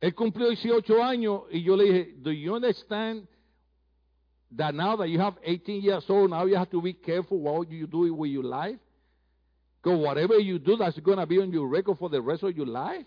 Él 0.00 0.14
cumplió 0.14 0.48
18 0.48 1.02
años 1.02 1.42
y 1.50 1.62
yo 1.62 1.76
le 1.76 1.84
dije, 1.84 2.14
do 2.22 2.30
you 2.30 2.54
understand 2.54 3.26
that 4.54 4.74
now 4.74 4.96
that 4.96 5.08
you 5.08 5.18
have 5.18 5.36
18 5.42 5.82
years 5.82 6.08
old, 6.08 6.30
now 6.30 6.44
you 6.44 6.56
have 6.56 6.70
to 6.70 6.80
be 6.80 6.94
careful 6.94 7.38
what 7.38 7.68
you 7.68 7.86
do 7.86 8.14
with 8.14 8.30
your 8.30 8.44
life? 8.44 8.78
Because 9.82 9.98
whatever 9.98 10.38
you 10.38 10.58
do, 10.58 10.76
that's 10.76 10.98
going 11.00 11.18
to 11.18 11.26
be 11.26 11.40
on 11.40 11.52
your 11.52 11.68
record 11.68 11.98
for 11.98 12.08
the 12.10 12.20
rest 12.20 12.42
of 12.42 12.56
your 12.56 12.66
life. 12.66 13.06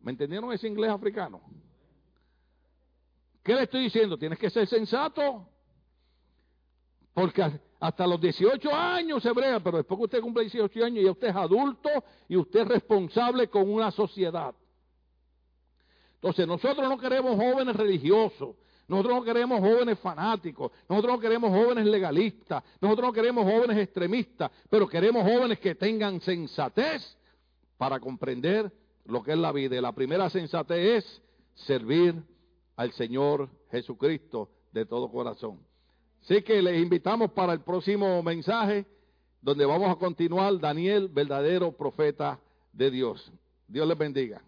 ¿Me 0.00 0.12
entendieron 0.12 0.52
ese 0.52 0.66
inglés 0.66 0.90
africano? 0.90 1.40
¿Qué 3.42 3.54
le 3.54 3.62
estoy 3.62 3.84
diciendo? 3.84 4.18
Tienes 4.18 4.38
que 4.38 4.50
ser 4.50 4.66
sensato. 4.66 5.48
Porque 7.14 7.42
hasta 7.80 8.06
los 8.06 8.20
18 8.20 8.74
años 8.74 9.22
se 9.22 9.30
brega, 9.32 9.60
pero 9.60 9.78
después 9.78 9.98
que 9.98 10.04
usted 10.04 10.20
cumple 10.20 10.42
18 10.44 10.84
años 10.84 11.04
ya 11.04 11.10
usted 11.12 11.28
es 11.28 11.36
adulto 11.36 11.88
y 12.28 12.36
usted 12.36 12.60
es 12.60 12.68
responsable 12.68 13.48
con 13.48 13.70
una 13.70 13.90
sociedad. 13.90 14.54
Entonces 16.14 16.46
nosotros 16.46 16.88
no 16.88 16.98
queremos 16.98 17.36
jóvenes 17.36 17.76
religiosos, 17.76 18.56
nosotros 18.88 19.16
no 19.16 19.22
queremos 19.22 19.60
jóvenes 19.60 19.98
fanáticos, 20.00 20.72
nosotros 20.88 21.14
no 21.14 21.20
queremos 21.20 21.50
jóvenes 21.50 21.86
legalistas, 21.86 22.64
nosotros 22.80 23.08
no 23.08 23.12
queremos 23.12 23.44
jóvenes 23.44 23.78
extremistas, 23.78 24.50
pero 24.68 24.88
queremos 24.88 25.22
jóvenes 25.22 25.60
que 25.60 25.76
tengan 25.76 26.20
sensatez 26.20 27.16
para 27.76 28.00
comprender 28.00 28.72
lo 29.04 29.22
que 29.22 29.32
es 29.32 29.38
la 29.38 29.52
vida. 29.52 29.76
Y 29.76 29.80
la 29.80 29.92
primera 29.92 30.28
sensatez 30.28 31.04
es 31.04 31.22
servir 31.66 32.20
al 32.74 32.92
Señor 32.92 33.48
Jesucristo 33.70 34.50
de 34.72 34.84
todo 34.86 35.10
corazón. 35.10 35.67
Así 36.22 36.42
que 36.42 36.60
les 36.60 36.80
invitamos 36.80 37.30
para 37.32 37.52
el 37.52 37.60
próximo 37.60 38.22
mensaje, 38.22 38.86
donde 39.40 39.64
vamos 39.64 39.90
a 39.90 39.96
continuar 39.96 40.58
Daniel, 40.58 41.08
verdadero 41.08 41.72
profeta 41.72 42.38
de 42.72 42.90
Dios. 42.90 43.32
Dios 43.66 43.86
les 43.86 43.96
bendiga. 43.96 44.42